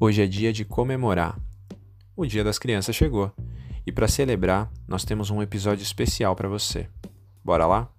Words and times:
Hoje 0.00 0.22
é 0.22 0.26
dia 0.28 0.52
de 0.52 0.64
comemorar. 0.64 1.36
O 2.14 2.24
Dia 2.24 2.44
das 2.44 2.56
Crianças 2.56 2.94
chegou 2.94 3.32
e 3.84 3.90
para 3.90 4.06
celebrar, 4.06 4.70
nós 4.86 5.04
temos 5.04 5.28
um 5.28 5.42
episódio 5.42 5.82
especial 5.82 6.36
para 6.36 6.48
você. 6.48 6.88
Bora 7.44 7.66
lá? 7.66 7.90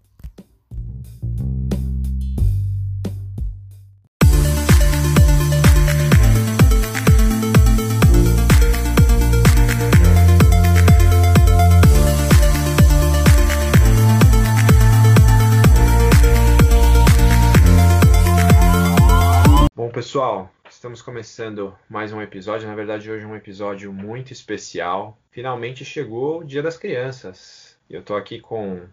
Estamos 20.79 21.01
começando 21.01 21.77
mais 21.89 22.13
um 22.13 22.21
episódio. 22.21 22.65
Na 22.65 22.73
verdade, 22.73 23.11
hoje 23.11 23.25
é 23.25 23.27
um 23.27 23.35
episódio 23.35 23.91
muito 23.91 24.31
especial. 24.31 25.19
Finalmente 25.29 25.83
chegou 25.83 26.39
o 26.39 26.43
Dia 26.45 26.63
das 26.63 26.77
Crianças. 26.77 27.77
Eu 27.89 28.01
tô 28.01 28.15
aqui 28.15 28.39
com 28.39 28.87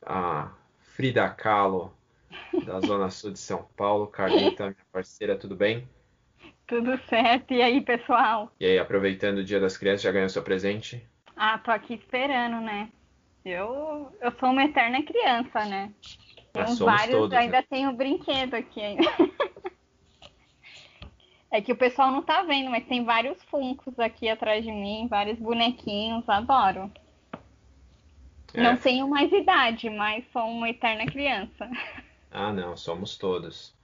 a 0.00 0.50
Frida 0.94 1.28
Kahlo, 1.28 1.92
da 2.64 2.80
Zona 2.88 3.10
Sul 3.10 3.32
de 3.32 3.38
São 3.38 3.68
Paulo. 3.76 4.06
Carlita, 4.06 4.64
minha 4.64 4.76
parceira, 4.90 5.36
tudo 5.36 5.54
bem? 5.54 5.86
Tudo 6.66 6.98
certo. 7.06 7.52
E 7.52 7.60
aí, 7.60 7.82
pessoal? 7.82 8.50
E 8.58 8.64
aí, 8.64 8.78
aproveitando 8.78 9.36
o 9.36 9.44
Dia 9.44 9.60
das 9.60 9.76
Crianças, 9.76 10.00
já 10.00 10.12
ganhou 10.12 10.30
seu 10.30 10.42
presente? 10.42 11.06
Ah, 11.36 11.58
tô 11.58 11.70
aqui 11.70 11.92
esperando, 11.96 12.62
né? 12.62 12.88
Eu, 13.44 14.10
eu 14.22 14.32
sou 14.40 14.48
uma 14.48 14.64
eterna 14.64 15.02
criança, 15.02 15.66
né? 15.66 15.92
Tenho 16.54 16.76
vários, 16.76 17.14
todos, 17.14 17.36
ainda 17.36 17.58
né? 17.58 17.64
tenho 17.68 17.92
brinquedo 17.92 18.54
aqui 18.54 18.80
ainda. 18.80 19.02
É 21.56 21.60
que 21.62 21.72
o 21.72 21.76
pessoal 21.76 22.10
não 22.10 22.20
tá 22.20 22.42
vendo, 22.42 22.68
mas 22.68 22.84
tem 22.84 23.02
vários 23.02 23.42
funcos 23.44 23.98
aqui 23.98 24.28
atrás 24.28 24.62
de 24.62 24.70
mim, 24.70 25.06
vários 25.08 25.38
bonequinhos, 25.38 26.28
adoro. 26.28 26.92
É. 28.52 28.60
Não 28.60 28.76
tenho 28.76 29.08
mais 29.08 29.32
idade, 29.32 29.88
mas 29.88 30.22
sou 30.34 30.42
uma 30.42 30.68
eterna 30.68 31.06
criança. 31.06 31.70
Ah, 32.30 32.52
não, 32.52 32.76
somos 32.76 33.16
todos. 33.16 33.74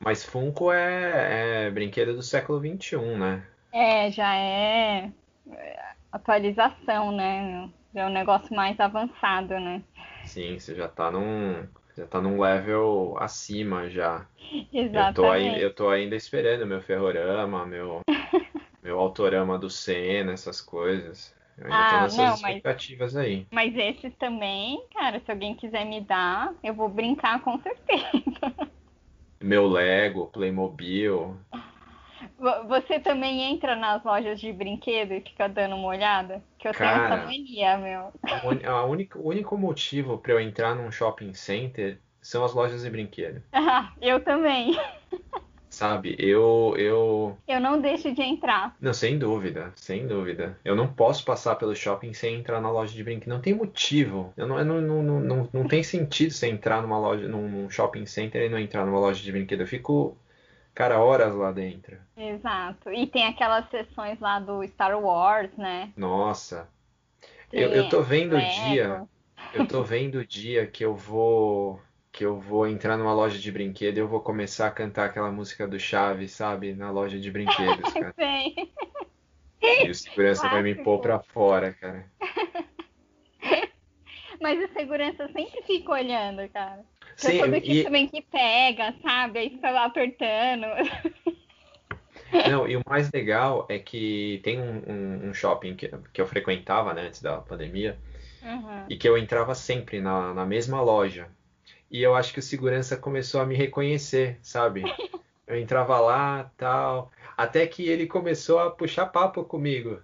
Mas 0.00 0.24
Funko 0.24 0.72
é, 0.72 1.66
é 1.66 1.70
brinquedo 1.70 2.14
do 2.14 2.22
século 2.22 2.58
XXI, 2.58 2.96
né? 3.18 3.46
É, 3.70 4.10
já 4.10 4.34
é 4.34 5.12
é, 5.50 5.84
atualização, 6.10 7.12
né? 7.12 7.68
Já 7.94 8.00
é 8.00 8.06
um 8.06 8.12
negócio 8.12 8.56
mais 8.56 8.80
avançado, 8.80 9.60
né? 9.60 9.82
Sim, 10.24 10.58
você 10.58 10.74
já 10.74 10.88
tá 10.88 11.10
num, 11.10 11.66
já 11.96 12.06
tá 12.06 12.20
num 12.20 12.40
level 12.40 13.16
acima 13.18 13.88
já. 13.90 14.26
Eu 14.52 14.64
tô 14.66 14.72
Exatamente. 14.72 15.26
ainda, 15.48 15.58
eu 15.60 15.74
tô 15.74 15.88
ainda 15.90 16.16
esperando 16.16 16.66
meu 16.66 16.80
ferrorama, 16.82 17.64
meu, 17.66 18.00
meu 18.82 18.98
autorama 18.98 19.58
do 19.58 19.68
Senna, 19.70 20.32
essas 20.32 20.60
coisas. 20.60 21.34
Eu 21.58 21.66
ainda 21.66 21.76
tô 21.88 21.96
Ah, 21.96 22.00
nessas 22.02 22.16
não, 22.18 22.26
mas- 22.26 22.36
expectativas 22.36 23.16
aí. 23.16 23.46
Mas 23.52 23.74
esses 23.76 24.14
também, 24.16 24.82
cara, 24.94 25.20
se 25.20 25.30
alguém 25.30 25.54
quiser 25.54 25.84
me 25.84 26.00
dar, 26.00 26.52
eu 26.62 26.74
vou 26.74 26.88
brincar 26.88 27.40
com 27.42 27.58
certeza. 27.60 28.06
Meu 29.42 29.66
Lego, 29.66 30.28
Playmobil. 30.28 31.36
Vo- 32.38 32.68
Você 32.68 33.00
também 33.00 33.42
entra 33.42 33.74
nas 33.74 34.02
lojas 34.04 34.40
de 34.40 34.52
brinquedo 34.52 35.12
e 35.12 35.20
fica 35.20 35.48
dando 35.48 35.74
uma 35.74 35.88
olhada? 35.88 36.42
Que 36.62 36.68
eu 36.68 36.72
tenho 36.72 36.90
essa 36.90 37.08
Cara. 37.08 37.24
mania, 37.24 37.76
meu. 37.76 38.12
A 38.64 38.84
única, 38.84 39.18
o 39.18 39.26
único 39.26 39.58
motivo 39.58 40.16
pra 40.18 40.34
eu 40.34 40.40
entrar 40.40 40.76
num 40.76 40.92
shopping 40.92 41.34
center 41.34 41.98
são 42.20 42.44
as 42.44 42.54
lojas 42.54 42.82
de 42.82 42.90
brinquedo. 42.90 43.42
Ah, 43.52 43.92
eu 44.00 44.20
também. 44.20 44.78
Sabe? 45.68 46.14
Eu, 46.18 46.74
eu. 46.76 47.36
Eu 47.48 47.58
não 47.58 47.80
deixo 47.80 48.14
de 48.14 48.22
entrar. 48.22 48.76
Não, 48.80 48.92
sem 48.92 49.18
dúvida, 49.18 49.72
sem 49.74 50.06
dúvida. 50.06 50.56
Eu 50.64 50.76
não 50.76 50.86
posso 50.86 51.24
passar 51.24 51.56
pelo 51.56 51.74
shopping 51.74 52.12
sem 52.12 52.36
entrar 52.36 52.60
na 52.60 52.70
loja 52.70 52.94
de 52.94 53.02
brinquedo. 53.02 53.30
Não 53.30 53.40
tem 53.40 53.54
motivo. 53.54 54.32
Eu 54.36 54.46
não, 54.46 54.58
eu 54.58 54.64
não, 54.64 54.80
não, 54.80 55.02
não, 55.02 55.20
não, 55.20 55.48
não 55.52 55.66
tem 55.66 55.82
sentido 55.82 56.30
você 56.30 56.46
entrar 56.46 56.82
numa 56.82 56.98
loja, 56.98 57.26
num 57.26 57.68
shopping 57.70 58.04
center 58.06 58.42
e 58.42 58.48
não 58.48 58.58
entrar 58.58 58.84
numa 58.84 59.00
loja 59.00 59.22
de 59.22 59.32
brinquedo. 59.32 59.62
Eu 59.62 59.66
fico, 59.66 60.16
cara, 60.74 61.00
horas 61.00 61.34
lá 61.34 61.52
dentro. 61.52 61.98
Exato. 62.16 62.90
E 62.92 63.06
tem 63.06 63.26
aquelas 63.26 63.68
sessões 63.70 64.18
lá 64.20 64.38
do 64.38 64.66
Star 64.68 64.98
Wars, 65.00 65.50
né? 65.56 65.92
Nossa. 65.96 66.68
Eu, 67.52 67.68
eu 67.70 67.88
tô 67.88 68.02
vendo 68.02 68.34
o 68.34 68.40
dia, 68.40 69.06
eu 69.54 69.66
tô 69.66 69.82
vendo 69.82 70.16
o 70.16 70.26
dia 70.26 70.66
que 70.66 70.84
eu 70.84 70.96
vou, 70.96 71.80
que 72.10 72.24
eu 72.24 72.40
vou 72.40 72.66
entrar 72.66 72.96
numa 72.96 73.12
loja 73.12 73.38
de 73.38 73.52
brinquedo 73.52 73.98
e 73.98 74.00
eu 74.00 74.08
vou 74.08 74.20
começar 74.20 74.68
a 74.68 74.70
cantar 74.70 75.06
aquela 75.06 75.30
música 75.30 75.68
do 75.68 75.78
Chaves, 75.78 76.32
sabe? 76.32 76.74
Na 76.74 76.90
loja 76.90 77.20
de 77.20 77.30
brinquedos, 77.30 77.92
cara. 77.92 78.14
Sei. 78.14 78.54
E 79.84 79.90
o 79.90 79.94
segurança 79.94 80.48
vai 80.48 80.62
me 80.62 80.74
pôr 80.74 81.00
pra 81.00 81.20
fora, 81.20 81.72
cara. 81.74 82.10
Mas 84.42 84.58
o 84.70 84.72
segurança 84.72 85.28
sempre 85.28 85.62
fica 85.62 85.92
olhando, 85.92 86.48
cara. 86.50 86.84
Sim, 87.16 87.38
sou 87.38 87.48
do 87.48 87.60
tipo 87.60 87.70
e, 87.72 87.84
também 87.84 88.08
que 88.08 88.22
pega, 88.22 88.94
sabe? 89.02 89.38
Aí 89.38 89.50
fica 89.50 89.70
lá 89.70 89.84
apertando. 89.84 90.66
não, 92.50 92.68
e 92.68 92.76
o 92.76 92.82
mais 92.88 93.10
legal 93.10 93.66
é 93.68 93.78
que 93.78 94.40
tem 94.44 94.60
um, 94.60 94.82
um- 94.90 95.28
um 95.30 95.34
shopping 95.34 95.76
que, 95.76 95.88
que 96.12 96.20
eu 96.20 96.26
frequentava, 96.26 96.92
né, 96.94 97.02
antes 97.02 97.22
da 97.22 97.40
pandemia, 97.40 97.98
Uhum. 98.42 98.86
e 98.88 98.96
que 98.96 99.08
eu 99.08 99.16
entrava 99.16 99.54
sempre 99.54 100.00
na, 100.00 100.34
na 100.34 100.44
mesma 100.46 100.80
loja. 100.80 101.28
E 101.90 102.02
eu 102.02 102.14
acho 102.14 102.32
que 102.32 102.38
o 102.40 102.42
segurança 102.42 102.96
começou 102.96 103.40
a 103.40 103.46
me 103.46 103.54
reconhecer, 103.54 104.38
sabe? 104.42 104.82
Eu 105.46 105.58
entrava 105.60 106.00
lá, 106.00 106.50
tal, 106.56 107.10
até 107.36 107.66
que 107.66 107.88
ele 107.88 108.06
começou 108.06 108.58
a 108.60 108.70
puxar 108.70 109.06
papo 109.06 109.44
comigo 109.44 110.00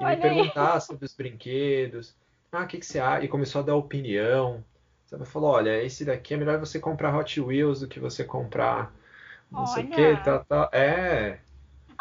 e 0.00 0.04
me 0.04 0.16
Olha 0.16 0.26
aí. 0.30 0.38
perguntar 0.44 0.80
sobre 0.80 1.06
os 1.06 1.14
brinquedos. 1.14 2.16
Ah, 2.52 2.64
o 2.64 2.66
que 2.68 2.78
que 2.78 2.86
você 2.86 2.98
acha? 3.00 3.24
E 3.24 3.28
começou 3.28 3.60
a 3.62 3.64
dar 3.64 3.76
opinião. 3.76 4.64
Sabe? 5.06 5.24
Falou, 5.26 5.50
olha, 5.52 5.82
esse 5.82 6.04
daqui 6.04 6.34
é 6.34 6.36
melhor 6.36 6.58
você 6.58 6.78
comprar 6.80 7.16
Hot 7.16 7.40
Wheels 7.40 7.80
do 7.80 7.88
que 7.88 7.98
você 8.00 8.24
comprar 8.24 8.94
não 9.50 9.66
sei 9.66 9.84
o 9.84 9.88
que, 9.90 10.16
Olha. 10.16 10.22
tal, 10.22 10.44
tal. 10.46 10.70
É, 10.74 11.40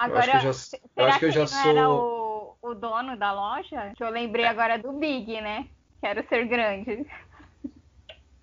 eu 0.06 0.16
acho 0.18 0.30
que 0.30 0.38
eu 0.38 0.40
Agora, 0.40 0.42
já, 0.42 0.52
eu 0.98 1.06
será 1.06 1.06
acho 1.06 1.20
que 1.20 1.26
eu 1.26 1.32
já 1.32 1.48
não 1.52 1.60
era 1.60 1.90
sou. 1.90 1.92
o, 1.92 2.58
o 2.62 2.74
dono 2.74 3.18
da 3.18 3.32
loja? 3.34 3.94
Que 3.96 4.04
eu 4.04 4.10
lembrei 4.10 4.46
agora 4.46 4.78
do 4.80 4.94
Big, 4.94 5.40
né? 5.42 5.68
Quero 6.02 6.28
ser 6.28 6.46
grande. 6.48 7.06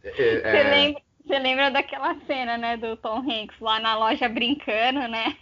é, 0.02 0.10
Você 0.50 0.62
é, 0.62 0.62
lembra, 0.62 1.02
você 1.24 1.38
lembra 1.38 1.70
daquela 1.70 2.14
cena, 2.26 2.56
né, 2.56 2.76
do 2.76 2.96
Tom 2.96 3.18
Hanks 3.20 3.58
lá 3.60 3.78
na 3.80 3.96
loja 3.96 4.28
brincando, 4.28 5.06
né? 5.08 5.36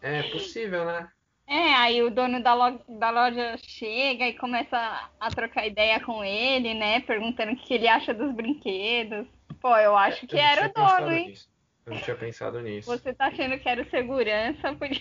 é 0.00 0.22
possível, 0.22 0.84
né? 0.86 1.10
É, 1.48 1.74
aí 1.74 2.02
o 2.02 2.10
dono 2.10 2.42
da, 2.42 2.54
lo- 2.54 2.84
da 2.98 3.10
loja 3.10 3.56
chega 3.58 4.26
e 4.28 4.36
começa 4.36 4.76
a 5.20 5.30
trocar 5.30 5.66
ideia 5.66 6.00
com 6.04 6.24
ele, 6.24 6.74
né? 6.74 7.00
Perguntando 7.00 7.52
o 7.52 7.56
que 7.56 7.74
ele 7.74 7.86
acha 7.88 8.12
dos 8.12 8.34
brinquedos. 8.34 9.26
Pô, 9.60 9.76
eu 9.76 9.96
acho 9.96 10.26
que 10.26 10.38
Eu 10.38 10.40
era 10.40 10.68
o 10.68 10.72
dono, 10.72 11.12
hein? 11.12 11.30
nisso. 11.30 11.48
Eu 11.84 11.94
não 11.94 12.00
tinha 12.00 12.16
pensado 12.16 12.60
nisso. 12.60 13.02
Você 13.02 13.12
tá 13.14 13.26
achando 13.26 13.58
que 13.58 13.68
era 13.68 13.82
o 13.82 13.90
segurança, 13.90 14.74
podia, 14.74 15.00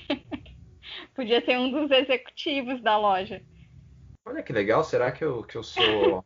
podia 1.15 1.45
ser 1.45 1.57
um 1.59 1.71
dos 1.71 1.91
executivos 1.91 2.81
da 2.81 2.97
loja. 2.97 3.41
Olha 4.25 4.43
que 4.43 4.51
legal, 4.53 4.83
será 4.83 5.11
que 5.11 5.23
eu, 5.23 5.43
que 5.43 5.57
eu 5.57 5.63
sou 5.63 6.23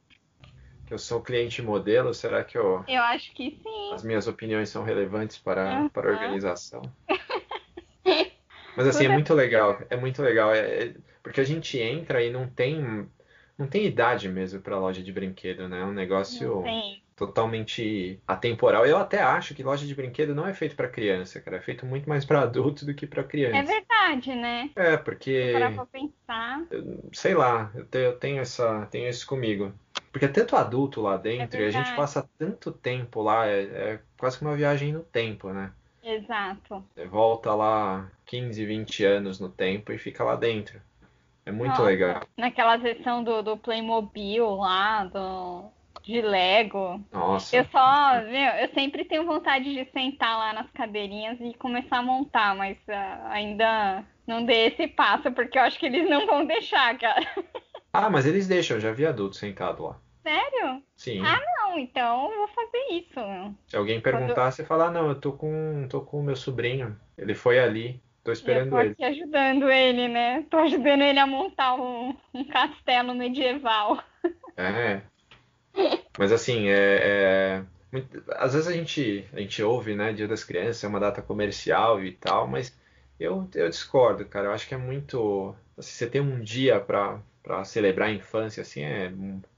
que 0.86 0.94
eu 0.94 1.00
sou 1.00 1.22
cliente 1.24 1.62
modelo? 1.62 2.14
Será 2.14 2.44
que 2.46 2.58
eu, 2.58 2.86
Eu 2.88 3.02
acho 3.04 3.34
que 3.34 3.52
sim. 3.64 3.64
as 3.90 4.04
minhas 4.04 4.26
opiniões 4.28 4.70
são 4.70 4.84
relevantes 4.84 5.38
para, 5.38 5.84
Aham. 5.84 5.92
para 5.94 6.10
a 6.10 6.12
organização? 6.12 6.82
Mas 8.80 8.88
assim, 8.88 9.04
é 9.04 9.08
Toda- 9.08 9.14
muito 9.14 9.34
legal, 9.34 9.82
é 9.90 9.98
muito 9.98 10.22
legal, 10.22 10.54
é- 10.56 10.84
é- 10.86 10.94
porque 11.22 11.42
a 11.42 11.44
gente 11.44 11.78
entra 11.78 12.24
e 12.24 12.32
não 12.32 12.48
tem 12.50 13.06
não 13.58 13.68
tem 13.68 13.86
idade 13.86 14.30
mesmo 14.30 14.62
para 14.62 14.80
loja 14.80 15.04
de 15.04 15.12
brinquedo, 15.12 15.68
né? 15.68 15.82
É 15.82 15.84
um 15.84 15.92
negócio 15.92 16.64
totalmente 17.14 18.18
atemporal. 18.26 18.86
Eu 18.86 18.96
até 18.98 19.22
acho 19.22 19.54
que 19.54 19.62
loja 19.62 19.86
de 19.86 19.94
brinquedo 19.94 20.34
não 20.34 20.48
é 20.48 20.54
feito 20.54 20.78
para 20.78 20.88
criança, 20.88 21.42
cara, 21.42 21.58
é 21.58 21.62
feito 21.62 21.86
muito 21.86 22.08
mais 22.08 22.24
para 22.24 22.42
adulto 22.42 22.86
do 22.86 22.94
que 22.94 23.06
para 23.06 23.22
É 23.22 23.26
criança. 23.26 23.74
verdade, 23.74 24.34
né? 24.34 24.70
É, 24.78 24.96
porque 24.96 25.52
Parar 25.52 25.72
pra 25.76 25.86
pensar. 25.88 26.62
sei 27.12 27.34
lá, 27.36 27.70
eu 27.76 27.86
te- 27.86 27.98
eu 27.98 28.18
tenho 28.18 28.40
essa, 28.40 28.86
tenho 28.86 29.10
isso 29.10 29.28
comigo. 29.28 29.74
Porque 30.12 30.24
é 30.26 30.30
tanto 30.30 30.56
adulto 30.56 31.02
lá 31.02 31.18
dentro 31.18 31.60
e 31.60 31.66
a 31.66 31.70
gente 31.70 31.94
passa 31.96 32.28
tanto 32.38 32.72
tempo 32.72 33.22
lá, 33.22 33.46
é, 33.46 33.64
é 33.96 34.00
quase 34.18 34.38
que 34.38 34.46
uma 34.46 34.56
viagem 34.56 34.94
no 34.94 35.04
tempo, 35.04 35.52
né? 35.52 35.74
Exato. 36.10 36.84
Você 36.96 37.06
volta 37.06 37.54
lá 37.54 38.10
15, 38.26 38.66
20 38.66 39.06
anos 39.06 39.40
no 39.40 39.50
tempo 39.50 39.92
e 39.92 39.98
fica 39.98 40.24
lá 40.24 40.36
dentro. 40.36 40.82
É 41.46 41.52
muito 41.52 41.72
Nossa, 41.72 41.84
legal. 41.84 42.22
Naquela 42.36 42.80
sessão 42.80 43.24
do, 43.24 43.42
do 43.42 43.58
Playmobil 43.58 44.56
lá, 44.56 45.06
do, 45.06 45.66
de 46.02 46.22
Lego. 46.22 47.04
Nossa. 47.12 47.56
Eu 47.56 47.66
só, 47.66 48.22
meu, 48.24 48.52
eu 48.54 48.70
sempre 48.74 49.06
tenho 49.06 49.26
vontade 49.26 49.72
de 49.74 49.92
sentar 49.92 50.38
lá 50.38 50.54
nas 50.54 50.70
cadeirinhas 50.72 51.38
e 51.40 51.54
começar 51.54 51.98
a 51.98 52.04
montar, 52.04 52.56
mas 52.56 52.78
ah, 52.88 53.28
ainda 53.30 54.04
não 54.26 54.44
dei 54.44 54.68
esse 54.68 54.88
passo, 54.88 55.32
porque 55.32 55.58
eu 55.58 55.64
acho 55.64 55.80
que 55.80 55.86
eles 55.86 56.10
não 56.10 56.26
vão 56.26 56.46
deixar, 56.46 56.98
cara. 56.98 57.26
Ah, 57.94 58.10
mas 58.10 58.26
eles 58.26 58.48
deixam, 58.48 58.78
eu 58.78 58.82
já 58.82 58.92
vi 58.92 59.06
adulto 59.06 59.36
sentado 59.36 59.84
lá. 59.84 60.00
Sério? 60.24 60.84
Sim. 60.96 61.22
Ah, 61.24 61.40
não, 61.58 61.80
então 61.80 62.32
eu 62.32 62.38
vou 62.40 62.48
fazer 62.50 62.78
isso. 62.92 63.56
Se 63.68 63.76
alguém 63.78 64.02
perguntar, 64.02 64.52
você 64.52 64.66
fala, 64.66 64.88
ah, 64.88 64.92
não, 64.92 65.10
eu 65.10 65.16
tô 65.20 65.32
com, 65.34 65.88
tô 65.90 66.02
com 66.02 66.20
o 66.20 66.24
meu 66.24 66.36
sobrinho. 66.36 67.00
Ele 67.18 67.34
foi 67.34 67.60
ali. 67.60 68.02
Tô 68.24 68.32
Eu 68.32 68.34
esperando 68.34 68.70
tô 68.72 68.80
ele. 68.80 68.92
aqui 68.92 69.04
ajudando 69.06 69.70
ele, 69.72 70.08
né? 70.08 70.46
Tô 70.50 70.58
ajudando 70.58 71.02
ele 71.02 71.20
a 71.20 71.26
montar 71.26 71.76
um, 71.76 72.16
um 72.34 72.44
castelo 72.46 73.16
medieval. 73.16 74.04
É. 74.58 75.02
Mas 76.18 76.32
assim, 76.32 76.68
é, 76.68 77.60
é- 77.62 77.64
muito- 77.92 78.24
às 78.34 78.54
vezes 78.54 78.68
a 78.68 78.74
gente, 78.74 79.26
a 79.34 79.40
gente 79.40 79.64
ouve, 79.64 79.96
né, 79.96 80.14
Dia 80.14 80.28
das 80.28 80.44
Crianças, 80.44 80.84
é 80.84 80.88
uma 80.88 81.00
data 81.00 81.22
comercial 81.22 82.04
e 82.04 82.12
tal, 82.12 82.48
mas 82.48 82.78
eu, 83.20 83.48
eu 83.56 83.70
discordo, 83.70 84.26
cara. 84.26 84.48
Eu 84.48 84.52
acho 84.52 84.68
que 84.68 84.76
é 84.76 84.78
muito. 84.78 85.56
assim, 85.78 85.92
você 85.92 86.08
tem 86.10 86.22
um 86.22 86.42
dia 86.42 86.80
pra, 86.80 87.22
pra 87.44 87.64
celebrar 87.66 88.10
a 88.10 88.14
infância, 88.14 88.62
assim, 88.62 88.82
é, 88.84 89.12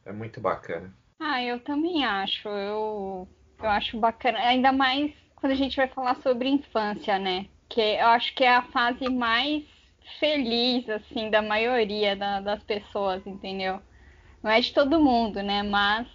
é 0.05 0.11
muito 0.13 0.39
bacana. 0.41 0.93
Ah, 1.19 1.41
eu 1.43 1.59
também 1.63 2.03
acho. 2.05 2.47
Eu, 2.49 3.27
eu 3.61 3.69
acho 3.69 3.99
bacana. 3.99 4.39
Ainda 4.39 4.71
mais 4.71 5.13
quando 5.35 5.51
a 5.53 5.55
gente 5.55 5.75
vai 5.77 5.87
falar 5.87 6.15
sobre 6.21 6.49
infância, 6.49 7.17
né? 7.19 7.47
Que 7.69 7.81
eu 7.81 8.07
acho 8.07 8.33
que 8.35 8.43
é 8.43 8.49
a 8.55 8.61
fase 8.71 9.07
mais 9.09 9.63
feliz, 10.19 10.89
assim, 10.89 11.29
da 11.29 11.41
maioria 11.41 12.15
da- 12.15 12.41
das 12.41 12.63
pessoas, 12.63 13.25
entendeu? 13.25 13.81
Não 14.43 14.51
é 14.51 14.61
de 14.61 14.73
todo 14.73 15.01
mundo, 15.01 15.43
né? 15.43 15.63
Mas 15.63 16.07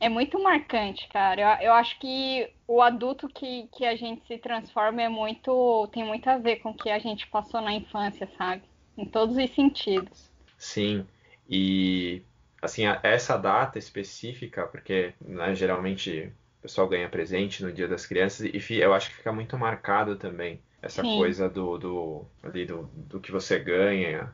é 0.00 0.08
muito 0.10 0.42
marcante, 0.42 1.08
cara. 1.10 1.60
Eu, 1.62 1.68
eu 1.68 1.74
acho 1.74 1.98
que 2.00 2.50
o 2.68 2.82
adulto 2.82 3.28
que, 3.28 3.68
que 3.68 3.86
a 3.86 3.96
gente 3.96 4.26
se 4.26 4.38
transforma 4.38 5.02
é 5.02 5.10
muito, 5.10 5.88
tem 5.92 6.04
muito 6.04 6.28
a 6.28 6.38
ver 6.38 6.58
com 6.58 6.70
o 6.70 6.74
que 6.76 6.90
a 6.90 7.00
gente 7.00 7.28
passou 7.28 7.60
na 7.62 7.74
infância, 7.74 8.28
sabe? 8.38 8.64
Em 8.98 9.06
todos 9.06 9.36
os 9.38 9.50
sentidos. 9.54 10.31
Sim, 10.62 11.04
e 11.50 12.22
assim, 12.62 12.84
essa 13.02 13.36
data 13.36 13.80
específica, 13.80 14.64
porque 14.64 15.12
né, 15.20 15.56
geralmente 15.56 16.32
o 16.60 16.62
pessoal 16.62 16.88
ganha 16.88 17.08
presente 17.08 17.64
no 17.64 17.72
Dia 17.72 17.88
das 17.88 18.06
Crianças, 18.06 18.46
e 18.46 18.78
eu 18.78 18.94
acho 18.94 19.10
que 19.10 19.16
fica 19.16 19.32
muito 19.32 19.58
marcado 19.58 20.14
também 20.14 20.62
essa 20.80 21.02
Sim. 21.02 21.16
coisa 21.16 21.48
do, 21.48 21.76
do, 21.78 22.24
ali 22.44 22.64
do, 22.64 22.88
do 22.94 23.18
que 23.18 23.32
você 23.32 23.58
ganha, 23.58 24.32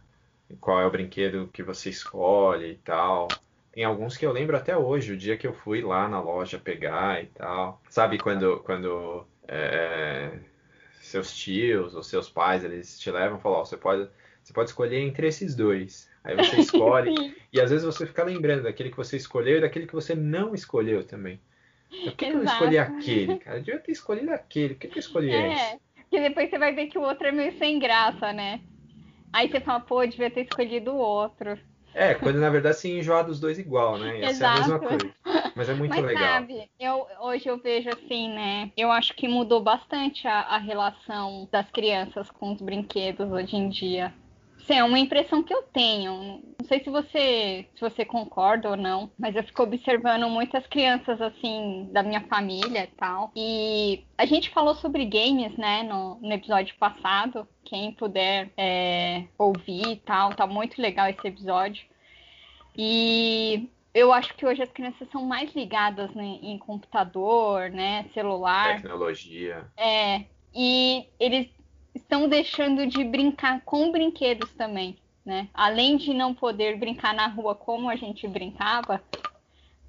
qual 0.61 0.79
é 0.83 0.87
o 0.87 0.91
brinquedo 0.91 1.49
que 1.51 1.63
você 1.63 1.89
escolhe 1.89 2.73
e 2.73 2.77
tal. 2.77 3.29
Tem 3.73 3.85
alguns 3.85 4.15
que 4.19 4.27
eu 4.27 4.33
lembro 4.33 4.55
até 4.55 4.77
hoje, 4.77 5.15
o 5.15 5.17
dia 5.17 5.39
que 5.39 5.47
eu 5.47 5.55
fui 5.55 5.81
lá 5.81 6.07
na 6.09 6.21
loja 6.21 6.59
pegar 6.59 7.23
e 7.23 7.27
tal. 7.29 7.81
Sabe 7.89 8.19
quando, 8.19 8.61
quando 8.61 9.27
é, 9.49 10.39
seus 11.01 11.35
tios 11.35 11.95
ou 11.95 12.03
seus 12.03 12.29
pais 12.29 12.63
eles 12.65 13.01
te 13.01 13.11
levam 13.11 13.39
e 13.39 13.41
falam, 13.41 13.61
ó, 13.61 13.65
você 13.65 13.79
pode, 13.79 14.11
você 14.43 14.53
pode 14.53 14.69
escolher 14.69 14.99
entre 15.01 15.27
esses 15.27 15.55
dois. 15.55 16.08
Aí 16.29 16.37
você 16.37 16.59
escolhe, 16.59 17.11
e 17.51 17.59
às 17.59 17.71
vezes 17.71 17.87
você 17.87 18.07
fica 18.07 18.23
lembrando 18.23 18.65
daquele 18.65 18.91
que 18.91 18.97
você 18.97 19.17
escolheu 19.17 19.57
e 19.57 19.61
daquele 19.63 19.87
que 19.87 19.95
você 19.95 20.15
não 20.15 20.55
escolheu 20.55 21.03
também. 21.03 21.41
Por 22.05 22.13
que 22.13 22.27
que 22.27 22.37
eu 22.37 22.41
Exato. 22.41 22.45
escolhi 22.45 22.79
aquele, 22.79 23.39
cara? 23.39 23.57
Eu 23.57 23.63
devia 23.63 23.81
ter 23.81 23.93
escolhido 23.93 24.31
aquele, 24.31 24.75
por 24.75 24.81
que 24.81 24.89
que 24.89 24.99
eu 24.99 25.01
escolhi 25.01 25.31
esse? 25.31 25.75
É, 25.75 25.79
porque 25.95 26.21
depois 26.21 26.51
você 26.51 26.59
vai 26.59 26.75
ver 26.75 26.89
que 26.89 26.99
o 26.99 27.03
outro 27.03 27.27
é 27.27 27.33
meio 27.33 27.57
sem 27.59 27.79
graça, 27.79 28.33
né? 28.33 28.61
Aí 29.33 29.49
você 29.49 29.61
fala, 29.61 29.81
pô, 29.81 30.03
eu 30.03 30.09
devia 30.09 30.31
ter 30.31 30.43
escolhido 30.43 30.93
o 30.93 30.99
outro. 30.99 31.59
É, 31.95 32.15
quando 32.15 32.39
na 32.39 32.51
verdade 32.51 32.77
se 32.77 32.91
enjoar 32.91 33.25
dos 33.25 33.41
dois 33.41 33.59
igual, 33.59 33.99
né? 33.99 34.21
Ia 34.21 34.29
ser 34.29 34.45
a 34.45 34.55
mesma 34.55 34.79
Exato. 34.79 34.89
coisa. 34.89 35.11
Mas 35.57 35.69
é 35.69 35.75
muito 35.75 35.93
Mas 35.93 36.05
legal. 36.05 36.35
sabe, 36.35 36.71
eu, 36.79 37.07
hoje 37.21 37.49
eu 37.49 37.59
vejo 37.59 37.91
assim, 37.91 38.29
né? 38.29 38.71
Eu 38.77 38.93
acho 38.93 39.15
que 39.15 39.27
mudou 39.27 39.61
bastante 39.61 40.29
a, 40.29 40.41
a 40.41 40.59
relação 40.59 41.49
das 41.51 41.69
crianças 41.71 42.31
com 42.31 42.53
os 42.53 42.61
brinquedos 42.61 43.31
hoje 43.31 43.57
em 43.57 43.69
dia. 43.69 44.15
Isso 44.69 44.75
é 44.75 44.85
uma 44.85 44.99
impressão 44.99 45.43
que 45.43 45.55
eu 45.55 45.63
tenho. 45.63 46.43
Não 46.61 46.69
sei 46.69 46.85
se 46.85 46.91
você, 46.91 47.67
se 47.75 47.81
você 47.81 48.05
concorda 48.05 48.69
ou 48.69 48.77
não, 48.77 49.11
mas 49.19 49.35
eu 49.35 49.43
fico 49.43 49.63
observando 49.63 50.29
muitas 50.29 50.67
crianças 50.67 51.19
assim 51.23 51.89
da 51.91 52.03
minha 52.03 52.21
família 52.27 52.85
e 52.85 52.87
tal. 52.89 53.33
E 53.35 54.05
a 54.19 54.27
gente 54.27 54.51
falou 54.51 54.75
sobre 54.75 55.07
games, 55.07 55.57
né, 55.57 55.85
no, 55.85 56.17
no 56.17 56.33
episódio 56.35 56.77
passado. 56.77 57.49
Quem 57.65 57.93
puder 57.93 58.51
é, 58.59 59.25
ouvir 59.39 59.89
e 59.89 59.97
tal, 59.97 60.35
tá 60.35 60.47
muito 60.47 60.83
legal 60.83 61.09
esse 61.09 61.27
episódio. 61.27 61.87
E 62.77 63.71
eu 63.95 64.13
acho 64.13 64.35
que 64.35 64.45
hoje 64.45 64.63
as 64.63 64.71
crianças 64.71 65.09
são 65.11 65.25
mais 65.25 65.51
ligadas 65.55 66.15
né, 66.15 66.41
em 66.43 66.59
computador, 66.59 67.71
né, 67.71 68.05
celular. 68.13 68.83
Tecnologia. 68.83 69.67
É, 69.79 70.27
e 70.55 71.07
eles 71.19 71.49
estão 71.95 72.29
deixando 72.29 72.87
de 72.87 73.05
brincar 73.05 73.61
com 73.63 73.91
brinquedos 73.91 74.53
também, 74.55 74.97
né? 75.25 75.49
Além 75.55 75.97
de 75.97 76.15
não 76.15 76.35
poder 76.35 76.79
brincar 76.79 77.15
na 77.15 77.27
rua 77.27 77.55
como 77.55 77.89
a 77.89 77.97
gente 77.97 78.27
brincava, 78.29 79.03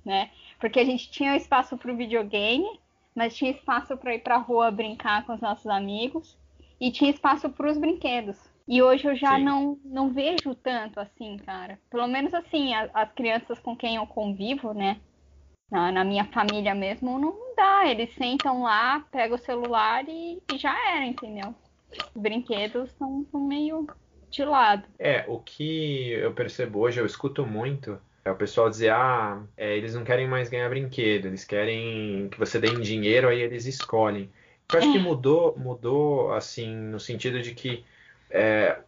né? 0.06 0.30
Porque 0.60 0.80
a 0.80 0.86
gente 0.86 1.10
tinha 1.12 1.36
espaço 1.36 1.78
para 1.78 1.92
o 1.92 1.96
videogame, 1.98 2.68
mas 3.16 3.36
tinha 3.36 3.52
espaço 3.52 3.98
para 3.98 4.16
ir 4.16 4.20
para 4.20 4.36
a 4.36 4.40
rua 4.40 4.72
brincar 4.72 5.26
com 5.26 5.34
os 5.34 5.42
nossos 5.42 5.68
amigos 5.68 6.38
e 6.80 6.92
tinha 6.92 7.10
espaço 7.12 7.50
para 7.50 7.70
os 7.70 7.78
brinquedos. 7.78 8.38
E 8.68 8.82
hoje 8.82 9.08
eu 9.08 9.16
já 9.16 9.38
Sim. 9.38 9.44
não, 9.44 9.80
não 9.84 10.10
vejo 10.10 10.54
tanto 10.56 11.00
assim, 11.00 11.38
cara. 11.38 11.80
Pelo 11.90 12.08
menos 12.08 12.34
assim, 12.34 12.74
a- 12.74 12.90
as 12.94 13.12
crianças 13.14 13.60
com 13.60 13.76
quem 13.76 13.96
eu 13.96 14.06
convivo, 14.08 14.74
né? 14.74 15.00
Na, 15.72 15.92
na 15.92 16.04
minha 16.04 16.26
família 16.26 16.76
mesmo, 16.76 17.20
não 17.20 17.56
dá. 17.56 17.88
Eles 17.88 18.14
sentam 18.16 18.64
lá, 18.64 19.00
pegam 19.12 19.38
o 19.38 19.42
celular 19.42 20.08
e, 20.08 20.42
e 20.54 20.58
já 20.58 20.74
era, 20.96 21.06
entendeu? 21.06 21.56
Os 21.92 22.22
brinquedos 22.22 22.90
estão 22.90 23.26
meio 23.34 23.88
de 24.30 24.46
lado. 24.46 24.84
É, 24.98 25.26
o 25.28 25.40
que 25.40 26.12
eu 26.12 26.34
percebo 26.34 26.80
hoje, 26.80 27.00
eu 27.00 27.06
escuto 27.06 27.46
muito, 27.46 28.00
é 28.24 28.32
o 28.32 28.36
pessoal 28.36 28.70
dizer, 28.70 28.92
ah, 28.92 29.42
é, 29.58 29.76
eles 29.76 29.96
não 29.96 30.04
querem 30.04 30.28
mais 30.28 30.50
ganhar 30.50 30.70
brinquedo, 30.70 31.26
eles 31.26 31.44
querem 31.44 32.30
que 32.30 32.38
você 32.38 32.60
dê 32.60 32.70
dinheiro, 32.80 33.28
aí 33.28 33.42
eles 33.42 33.66
escolhem. 33.66 34.30
Eu 34.72 34.78
acho 34.78 34.92
que 34.92 35.00
mudou, 35.00 35.58
mudou, 35.58 36.32
assim, 36.34 36.76
no 36.76 37.00
sentido 37.00 37.42
de 37.42 37.56
que 37.56 37.84
é, 38.30 38.80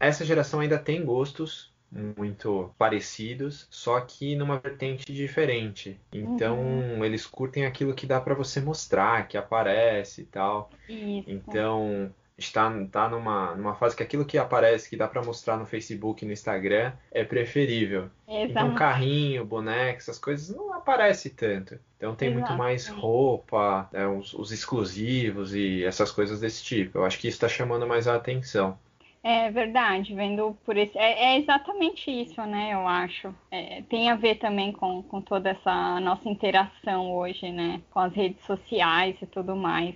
essa 0.00 0.24
geração 0.24 0.58
ainda 0.58 0.78
tem 0.78 1.04
gostos 1.04 1.71
muito 1.92 2.72
parecidos, 2.78 3.66
só 3.70 4.00
que 4.00 4.34
numa 4.34 4.58
vertente 4.58 5.12
diferente. 5.12 6.00
Então, 6.10 7.04
eles 7.04 7.26
curtem 7.26 7.66
aquilo 7.66 7.94
que 7.94 8.06
dá 8.06 8.20
pra 8.20 8.34
você 8.34 8.60
mostrar, 8.60 9.28
que 9.28 9.36
aparece 9.36 10.22
e 10.22 10.24
tal. 10.24 10.70
Isso. 10.88 11.30
Então, 11.30 12.10
está 12.38 12.70
tá 12.90 13.08
numa, 13.08 13.54
numa 13.54 13.74
fase 13.74 13.94
que 13.94 14.02
aquilo 14.02 14.24
que 14.24 14.38
aparece, 14.38 14.88
que 14.88 14.96
dá 14.96 15.06
pra 15.06 15.22
mostrar 15.22 15.56
no 15.58 15.66
Facebook 15.66 16.24
e 16.24 16.26
no 16.26 16.32
Instagram, 16.32 16.92
é 17.10 17.24
preferível. 17.24 18.08
Então, 18.26 18.74
carrinho, 18.74 19.44
boneco, 19.44 19.98
essas 19.98 20.18
coisas 20.18 20.54
não 20.54 20.72
aparece 20.72 21.30
tanto. 21.30 21.78
Então, 21.98 22.14
tem 22.14 22.32
muito 22.32 22.52
mais 22.54 22.88
roupa, 22.88 23.88
né, 23.92 24.06
os, 24.06 24.32
os 24.32 24.50
exclusivos 24.50 25.54
e 25.54 25.84
essas 25.84 26.10
coisas 26.10 26.40
desse 26.40 26.64
tipo. 26.64 26.98
Eu 26.98 27.04
acho 27.04 27.18
que 27.18 27.28
isso 27.28 27.36
está 27.36 27.48
chamando 27.48 27.86
mais 27.86 28.08
a 28.08 28.16
atenção. 28.16 28.78
É 29.24 29.50
verdade, 29.50 30.14
vendo 30.14 30.54
por 30.64 30.76
esse. 30.76 30.96
É, 30.98 31.34
é 31.34 31.38
exatamente 31.38 32.10
isso, 32.10 32.40
né? 32.44 32.72
Eu 32.74 32.86
acho. 32.88 33.34
É, 33.50 33.82
tem 33.82 34.10
a 34.10 34.16
ver 34.16 34.36
também 34.36 34.72
com, 34.72 35.02
com 35.04 35.20
toda 35.20 35.50
essa 35.50 36.00
nossa 36.00 36.28
interação 36.28 37.12
hoje, 37.14 37.50
né? 37.52 37.82
Com 37.90 38.00
as 38.00 38.12
redes 38.14 38.44
sociais 38.44 39.16
e 39.22 39.26
tudo 39.26 39.54
mais. 39.56 39.94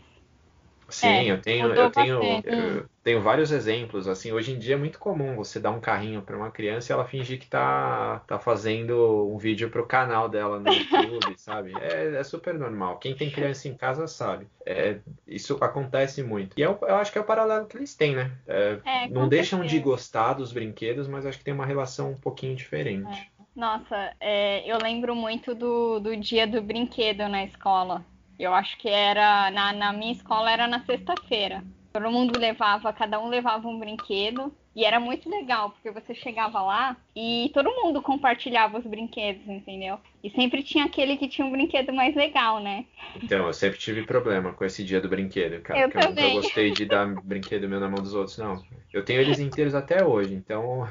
Sim, 0.89 1.09
É, 1.09 1.33
eu 1.33 1.41
tenho, 1.43 1.75
eu 1.75 1.91
tenho, 1.91 2.41
eu 2.45 2.89
tenho 3.03 3.21
vários 3.23 3.51
exemplos. 3.51 4.07
Assim, 4.07 4.33
hoje 4.33 4.53
em 4.53 4.59
dia 4.59 4.75
é 4.75 4.79
muito 4.79 4.99
comum 5.01 5.35
você 5.35 5.59
dar 5.59 5.73
um 5.73 5.81
carrinho 5.81 6.23
para 6.23 6.37
uma 6.37 6.51
criança 6.51 6.93
e 6.93 6.95
ela 6.95 7.05
fingir 7.05 7.41
que 7.41 7.49
tá, 7.49 8.21
tá 8.21 8.39
fazendo 8.39 9.29
um 9.29 9.37
vídeo 9.37 9.69
pro 9.71 9.87
canal 9.87 10.29
dela 10.29 10.61
no 10.61 10.71
YouTube, 10.71 11.37
sabe? 11.39 11.77
É, 11.79 12.15
é 12.17 12.23
super 12.25 12.55
normal. 12.55 12.99
Quem 12.99 13.17
tem 13.17 13.31
criança 13.31 13.67
em 13.69 13.77
casa 13.77 14.07
sabe. 14.07 14.49
É, 14.65 15.01
isso 15.27 15.57
acontece 15.61 16.23
muito. 16.23 16.55
E 16.57 16.63
eu, 16.63 16.79
eu 16.83 16.97
acho 16.97 17.11
que 17.11 17.19
é 17.19 17.21
o 17.21 17.25
paralelo 17.25 17.67
que 17.67 17.77
eles 17.77 17.95
têm, 17.97 18.15
né? 18.15 18.33
É, 18.47 18.81
É, 18.85 19.09
não 19.09 19.29
deixam 19.29 19.65
de 19.65 19.67
certeza. 19.67 19.85
gostar 19.85 20.35
dos 20.35 20.53
brinquedos, 20.53 21.09
mas 21.09 21.27
acho 21.27 21.39
que 21.39 21.45
tem 21.45 21.55
uma 21.55 21.67
relação 21.67 22.13
um 22.13 22.17
pouquinho 22.21 22.55
diferente. 22.55 23.31
Nossa, 23.55 24.15
é, 24.21 24.71
eu 24.71 24.79
lembro 24.79 25.15
muito 25.17 25.55
do, 25.55 25.99
do 25.99 26.17
dia 26.17 26.47
do 26.47 26.63
brinquedo 26.63 27.27
na 27.29 27.45
escola. 27.45 28.05
Eu 28.39 28.55
acho 28.55 28.77
que 28.79 28.89
era 28.89 29.51
na, 29.51 29.73
na 29.73 29.93
minha 29.93 30.13
escola 30.13 30.51
era 30.51 30.67
na 30.67 30.85
sexta-feira. 30.85 31.65
Todo 31.93 32.11
mundo 32.11 32.39
levava, 32.39 32.93
cada 32.93 33.19
um 33.21 33.29
levava 33.29 33.67
um 33.69 33.79
brinquedo 33.79 34.55
E 34.75 34.85
era 34.85 35.01
muito 35.01 35.31
legal, 35.31 35.71
porque 35.71 35.91
você 35.91 36.15
chegava 36.15 36.61
lá 36.63 36.97
e 37.15 37.51
todo 37.55 37.71
mundo 37.83 38.03
compartilhava 38.03 38.79
os 38.79 38.85
brinquedos, 38.87 39.47
entendeu? 39.49 39.99
E 40.23 40.31
sempre 40.31 40.63
tinha 40.63 40.85
aquele 40.85 41.17
que 41.17 41.29
tinha 41.29 41.47
um 41.47 41.51
brinquedo 41.53 41.93
mais 41.95 42.15
legal, 42.15 42.61
né? 42.61 42.85
Então, 43.15 43.47
eu 43.47 43.53
sempre 43.55 43.79
tive 43.79 44.05
problema 44.05 44.53
com 44.55 44.65
esse 44.65 44.85
dia 44.85 45.01
do 45.01 45.09
brinquedo, 45.09 45.63
cara. 45.63 45.87
Eu 45.87 45.91
eu 45.95 46.03
nunca 46.03 46.29
gostei 46.29 46.73
de 46.73 46.85
dar 46.87 47.07
brinquedo 47.23 47.69
meu 47.69 47.81
na 47.81 47.89
mão 47.89 48.03
dos 48.03 48.15
outros, 48.15 48.37
não. 48.39 48.67
Eu 48.93 49.05
tenho 49.05 49.21
eles 49.21 49.39
inteiros 49.39 49.75
até 49.75 50.05
hoje, 50.05 50.35
então 50.35 50.87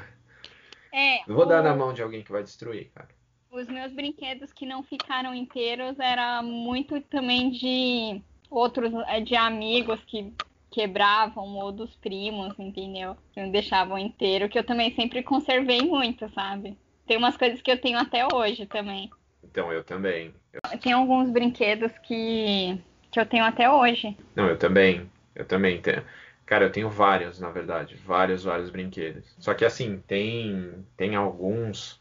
É, 0.92 1.20
não 1.26 1.34
vou 1.36 1.46
dar 1.46 1.62
o- 1.62 1.62
na 1.62 1.74
mão 1.74 1.92
de 1.92 2.02
alguém 2.02 2.24
que 2.24 2.32
vai 2.32 2.42
destruir, 2.42 2.90
cara. 2.92 3.08
Os 3.56 3.68
meus 3.68 3.90
brinquedos 3.90 4.52
que 4.52 4.66
não 4.66 4.82
ficaram 4.82 5.34
inteiros 5.34 5.98
era 5.98 6.42
muito 6.42 7.00
também 7.00 7.50
de 7.50 8.20
outros, 8.50 8.92
é, 9.08 9.18
de 9.18 9.34
amigos 9.34 9.98
que 10.06 10.30
quebravam 10.70 11.56
ou 11.56 11.72
dos 11.72 11.96
primos, 11.96 12.52
entendeu? 12.58 13.16
Que 13.32 13.40
não 13.40 13.50
deixavam 13.50 13.96
inteiro, 13.96 14.46
que 14.50 14.58
eu 14.58 14.62
também 14.62 14.94
sempre 14.94 15.22
conservei 15.22 15.80
muito, 15.80 16.28
sabe? 16.34 16.76
Tem 17.06 17.16
umas 17.16 17.34
coisas 17.34 17.62
que 17.62 17.70
eu 17.70 17.80
tenho 17.80 17.98
até 17.98 18.26
hoje 18.30 18.66
também. 18.66 19.10
Então, 19.42 19.72
eu 19.72 19.82
também. 19.82 20.34
Tem 20.82 20.92
alguns 20.92 21.30
brinquedos 21.30 21.92
que, 22.02 22.78
que 23.10 23.18
eu 23.18 23.24
tenho 23.24 23.44
até 23.44 23.70
hoje. 23.70 24.14
Não, 24.34 24.48
eu 24.48 24.58
também. 24.58 25.10
Eu 25.34 25.46
também 25.46 25.80
tenho. 25.80 26.04
Cara, 26.44 26.66
eu 26.66 26.70
tenho 26.70 26.90
vários, 26.90 27.40
na 27.40 27.50
verdade. 27.50 27.96
Vários, 27.96 28.44
vários 28.44 28.68
brinquedos. 28.68 29.34
Só 29.38 29.54
que 29.54 29.64
assim, 29.64 30.02
tem, 30.06 30.74
tem 30.94 31.16
alguns. 31.16 31.98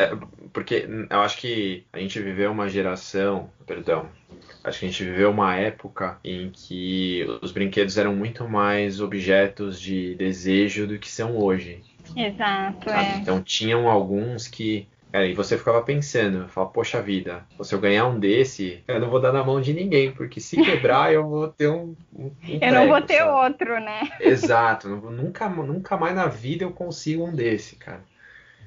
É, 0.00 0.16
porque 0.52 0.88
eu 1.10 1.20
acho 1.20 1.36
que 1.36 1.84
a 1.92 1.98
gente 1.98 2.18
viveu 2.20 2.50
uma 2.50 2.68
geração. 2.68 3.50
Perdão. 3.66 4.08
Acho 4.64 4.80
que 4.80 4.86
a 4.86 4.88
gente 4.88 5.04
viveu 5.04 5.30
uma 5.30 5.54
época 5.56 6.18
em 6.24 6.50
que 6.50 7.26
os 7.42 7.52
brinquedos 7.52 7.98
eram 7.98 8.14
muito 8.16 8.48
mais 8.48 9.00
objetos 9.00 9.80
de 9.80 10.14
desejo 10.14 10.86
do 10.86 10.98
que 10.98 11.08
são 11.10 11.36
hoje. 11.36 11.82
Exato, 12.16 12.88
é. 12.90 13.18
Então 13.18 13.42
tinham 13.42 13.88
alguns 13.88 14.48
que. 14.48 14.88
É, 15.12 15.26
e 15.26 15.34
você 15.34 15.58
ficava 15.58 15.82
pensando, 15.82 16.48
fala, 16.48 16.68
poxa 16.68 17.02
vida, 17.02 17.44
se 17.60 17.74
eu 17.74 17.80
ganhar 17.80 18.06
um 18.06 18.18
desse, 18.18 18.84
eu 18.86 19.00
não 19.00 19.10
vou 19.10 19.20
dar 19.20 19.32
na 19.32 19.42
mão 19.42 19.60
de 19.60 19.72
ninguém, 19.74 20.12
porque 20.12 20.38
se 20.40 20.56
quebrar 20.62 21.12
eu 21.12 21.28
vou 21.28 21.48
ter 21.48 21.68
um. 21.68 21.96
um, 22.16 22.26
um 22.26 22.58
Eu 22.60 22.72
não 22.72 22.86
vou 22.86 23.02
prego, 23.02 23.06
ter 23.08 23.18
sabe? 23.18 23.30
outro, 23.30 23.80
né? 23.80 24.08
Exato, 24.20 24.88
nunca, 24.88 25.48
nunca 25.48 25.96
mais 25.96 26.14
na 26.14 26.26
vida 26.26 26.64
eu 26.64 26.70
consigo 26.70 27.26
um 27.26 27.34
desse, 27.34 27.74
cara. 27.74 28.04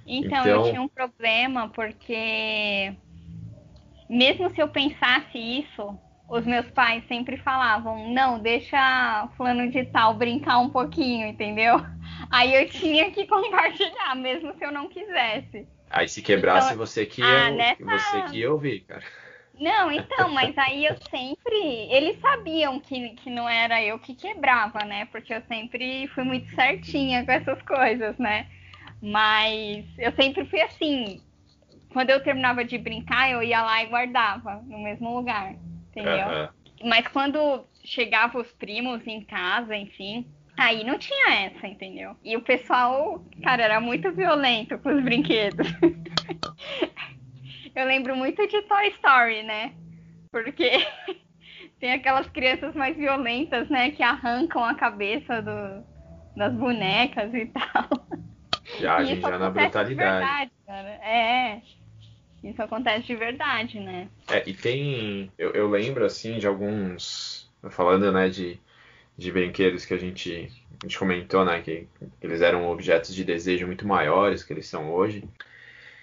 Então, 0.06 0.46
eu 0.46 0.60
Então- 0.60 0.64
tinha 0.70 0.82
um 0.82 0.88
problema 0.88 1.70
porque 1.70 2.94
mesmo 4.10 4.50
se 4.54 4.62
eu 4.62 4.68
pensasse 4.68 5.38
isso, 5.38 5.98
os 6.28 6.46
meus 6.46 6.70
pais 6.72 7.04
sempre 7.08 7.38
falavam, 7.38 8.12
não, 8.14 8.40
deixa 8.40 9.28
fulano 9.38 9.70
de 9.70 9.86
tal 9.86 10.14
brincar 10.14 10.60
um 10.60 10.70
pouquinho, 10.70 11.28
entendeu? 11.28 11.76
Aí 12.30 12.54
eu 12.54 12.70
tinha 12.70 13.12
que 13.12 13.26
compartilhar, 13.28 14.16
mesmo 14.16 14.54
se 14.58 14.64
eu 14.66 14.72
não 14.72 14.88
quisesse. 14.90 15.68
Aí 15.90 16.08
se 16.08 16.22
quebrasse 16.22 16.74
Então, 16.74 16.78
você 16.78 17.06
que 17.06 17.22
ah, 17.22 17.50
ia, 17.50 17.52
nessa- 17.52 17.84
você 17.86 18.22
que 18.32 18.40
ia 18.40 18.52
ouvir, 18.52 18.82
cara. 18.82 19.04
Não, 19.60 19.92
então, 19.92 20.30
mas 20.34 20.58
aí 20.58 20.86
eu 20.86 20.96
sempre. 21.12 21.56
Eles 21.92 22.20
sabiam 22.20 22.80
que, 22.80 23.10
que 23.12 23.30
não 23.30 23.48
era 23.48 23.82
eu 23.84 24.00
que 24.00 24.16
quebrava, 24.16 24.84
né? 24.84 25.06
Porque 25.06 25.34
eu 25.34 25.42
sempre 25.48 26.08
fui 26.16 26.24
muito 26.24 26.50
certinha 26.56 27.24
com 27.24 27.32
essas 27.32 27.62
coisas, 27.62 28.18
né? 28.18 28.48
Mas 29.04 29.86
eu 29.98 30.12
sempre 30.14 30.46
fui 30.46 30.62
assim. 30.62 31.22
Quando 31.92 32.10
eu 32.10 32.24
terminava 32.24 32.66
de 32.66 32.78
brincar, 32.78 33.30
eu 33.30 33.44
ia 33.44 33.62
lá 33.62 33.84
e 33.84 33.88
guardava 33.88 34.56
no 34.64 34.82
mesmo 34.82 35.16
lugar, 35.16 35.54
entendeu? 35.92 36.28
Mas 36.84 37.08
quando 37.10 37.66
chegava 37.84 38.40
os 38.40 38.52
primos 38.54 39.06
em 39.06 39.24
casa, 39.26 39.76
enfim, 39.76 40.28
aí 40.58 40.84
não 40.84 40.98
tinha 40.98 41.34
essa, 41.46 41.68
entendeu? 41.68 42.16
E 42.24 42.36
o 42.36 42.42
pessoal, 42.42 43.24
cara, 43.44 43.64
era 43.64 43.80
muito 43.80 44.12
violento 44.14 44.80
com 44.80 44.90
os 44.90 45.04
brinquedos. 45.04 45.68
Eu 47.76 47.86
lembro 47.86 48.16
muito 48.16 48.46
de 48.48 48.62
Toy 48.64 48.88
Story, 48.90 49.44
né? 49.44 49.74
Porque 50.32 50.70
tem 51.80 51.94
aquelas 51.94 52.28
crianças 52.30 52.74
mais 52.76 52.96
violentas, 52.96 53.70
né? 53.70 53.92
Que 53.92 54.04
arrancam 54.04 54.64
a 54.64 54.76
cabeça 54.76 55.42
do- 55.42 55.84
das 56.36 56.54
bonecas 56.54 57.34
e 57.34 57.46
tal. 57.48 58.08
Já, 58.80 58.98
a 58.98 59.04
gente 59.04 59.20
isso 59.20 59.30
já 59.30 59.38
na 59.38 59.50
brutalidade. 59.50 59.96
verdade, 59.96 60.52
cara. 60.66 60.90
É. 60.90 61.62
Isso 62.44 62.62
acontece 62.62 63.08
de 63.08 63.16
verdade, 63.16 63.80
né? 63.80 64.10
É, 64.30 64.44
e 64.48 64.54
tem. 64.54 65.32
Eu, 65.38 65.52
eu 65.52 65.70
lembro, 65.70 66.06
assim, 66.06 66.38
de 66.38 66.48
alguns. 66.48 67.50
Falando, 67.70 68.12
né, 68.12 68.28
de, 68.28 68.60
de 69.18 69.32
brinquedos 69.32 69.86
que 69.86 69.94
a 69.94 69.98
gente, 69.98 70.52
a 70.82 70.86
gente 70.86 71.00
comentou, 71.00 71.46
né, 71.46 71.62
que 71.62 71.88
eles 72.22 72.42
eram 72.42 72.70
objetos 72.70 73.16
de 73.16 73.24
desejo 73.24 73.66
muito 73.66 73.88
maiores 73.88 74.44
que 74.44 74.52
eles 74.52 74.68
são 74.68 74.92
hoje. 74.92 75.24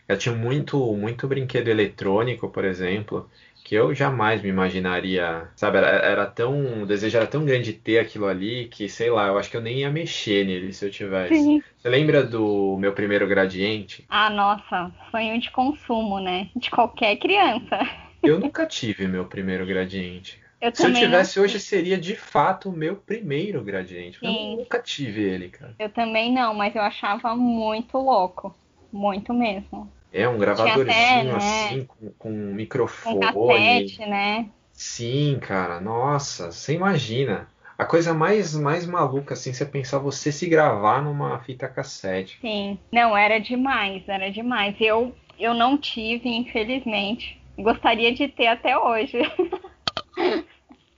Eu 0.08 0.16
tinha 0.16 0.34
muito, 0.34 0.96
muito 0.96 1.28
brinquedo 1.28 1.68
eletrônico, 1.68 2.48
por 2.48 2.64
exemplo, 2.64 3.30
que 3.64 3.74
eu 3.74 3.94
jamais 3.94 4.42
me 4.42 4.48
imaginaria. 4.48 5.48
Sabe, 5.54 5.78
era, 5.78 5.88
era 5.88 6.26
tão. 6.26 6.82
O 6.82 6.86
desejo 6.86 7.16
era 7.16 7.26
tão 7.26 7.44
grande 7.44 7.72
ter 7.72 7.98
aquilo 7.98 8.26
ali 8.26 8.68
que, 8.68 8.88
sei 8.88 9.10
lá, 9.10 9.28
eu 9.28 9.38
acho 9.38 9.50
que 9.50 9.56
eu 9.56 9.60
nem 9.60 9.78
ia 9.78 9.90
mexer 9.90 10.44
nele 10.44 10.72
se 10.72 10.84
eu 10.84 10.90
tivesse. 10.90 11.34
Sim. 11.34 11.62
Você 11.78 11.88
lembra 11.88 12.22
do 12.22 12.76
meu 12.78 12.92
primeiro 12.92 13.26
gradiente? 13.26 14.04
Ah, 14.08 14.30
nossa, 14.30 14.92
sonho 15.10 15.40
de 15.40 15.50
consumo, 15.50 16.18
né? 16.18 16.50
De 16.56 16.70
qualquer 16.70 17.16
criança. 17.16 17.78
Eu 18.22 18.38
nunca 18.38 18.66
tive 18.66 19.06
meu 19.06 19.24
primeiro 19.24 19.64
gradiente. 19.64 20.38
Eu 20.60 20.74
Se 20.74 20.86
eu 20.86 20.92
tivesse 20.92 21.38
não 21.38 21.44
hoje, 21.44 21.58
seria 21.58 21.96
de 21.96 22.14
fato 22.14 22.68
o 22.68 22.72
meu 22.72 22.94
primeiro 22.94 23.62
gradiente. 23.64 24.18
Eu 24.22 24.30
Sim. 24.30 24.56
nunca 24.56 24.78
tive 24.78 25.22
ele, 25.22 25.48
cara. 25.48 25.74
Eu 25.78 25.88
também 25.88 26.30
não, 26.30 26.52
mas 26.52 26.76
eu 26.76 26.82
achava 26.82 27.34
muito 27.34 27.96
louco. 27.96 28.54
Muito 28.92 29.32
mesmo. 29.32 29.90
É 30.12 30.28
um 30.28 30.32
até, 30.32 30.40
gravadorzinho 30.40 31.24
né? 31.24 31.36
assim, 31.36 31.84
com, 31.84 32.10
com 32.10 32.12
Com 32.30 32.36
microfone. 32.36 33.20
cassete, 33.20 34.00
né? 34.06 34.50
Sim, 34.72 35.38
cara, 35.40 35.80
nossa, 35.80 36.50
você 36.50 36.74
imagina. 36.74 37.48
A 37.76 37.84
coisa 37.84 38.12
mais, 38.12 38.54
mais 38.54 38.86
maluca, 38.86 39.34
assim, 39.34 39.52
você 39.52 39.64
pensar 39.64 39.98
você 39.98 40.30
se 40.30 40.46
gravar 40.46 41.02
numa 41.02 41.38
fita 41.40 41.68
cassete. 41.68 42.38
Sim. 42.40 42.78
Não, 42.92 43.16
era 43.16 43.38
demais, 43.38 44.02
era 44.06 44.30
demais. 44.30 44.76
Eu, 44.80 45.14
eu 45.38 45.54
não 45.54 45.78
tive, 45.78 46.28
infelizmente. 46.28 47.40
Gostaria 47.58 48.12
de 48.14 48.28
ter 48.28 48.48
até 48.48 48.76
hoje. 48.76 49.18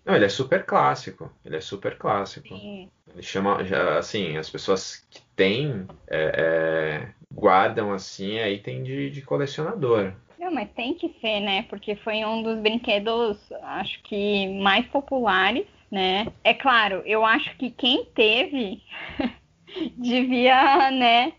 Não, 0.05 0.17
ele 0.17 0.25
é 0.25 0.29
super 0.29 0.65
clássico. 0.65 1.31
Ele 1.45 1.57
é 1.57 1.61
super 1.61 1.97
clássico. 1.97 2.49
Sim. 2.49 2.91
Ele 3.13 3.23
chama, 3.23 3.59
assim, 3.99 4.37
as 4.37 4.51
pessoas 4.51 5.07
que 5.09 5.23
têm, 5.37 5.87
é, 6.09 6.33
é, 6.37 7.09
guardam 7.35 7.93
assim, 7.93 8.39
aí 8.39 8.59
tem 8.59 8.83
de, 8.83 9.11
de 9.11 9.23
colecionador. 9.23 10.13
Não, 10.39 10.53
mas 10.53 10.71
tem 10.71 10.95
que 10.95 11.15
ser, 11.21 11.41
né? 11.41 11.63
Porque 11.69 11.95
foi 11.97 12.25
um 12.25 12.43
dos 12.43 12.59
brinquedos, 12.59 13.39
acho 13.63 14.03
que 14.03 14.49
mais 14.61 14.87
populares, 14.87 15.67
né? 15.91 16.27
É 16.43 16.53
claro, 16.53 17.03
eu 17.05 17.25
acho 17.25 17.57
que 17.57 17.71
quem 17.71 18.05
teve 18.07 18.83
devia, 19.97 20.91
né? 20.91 21.33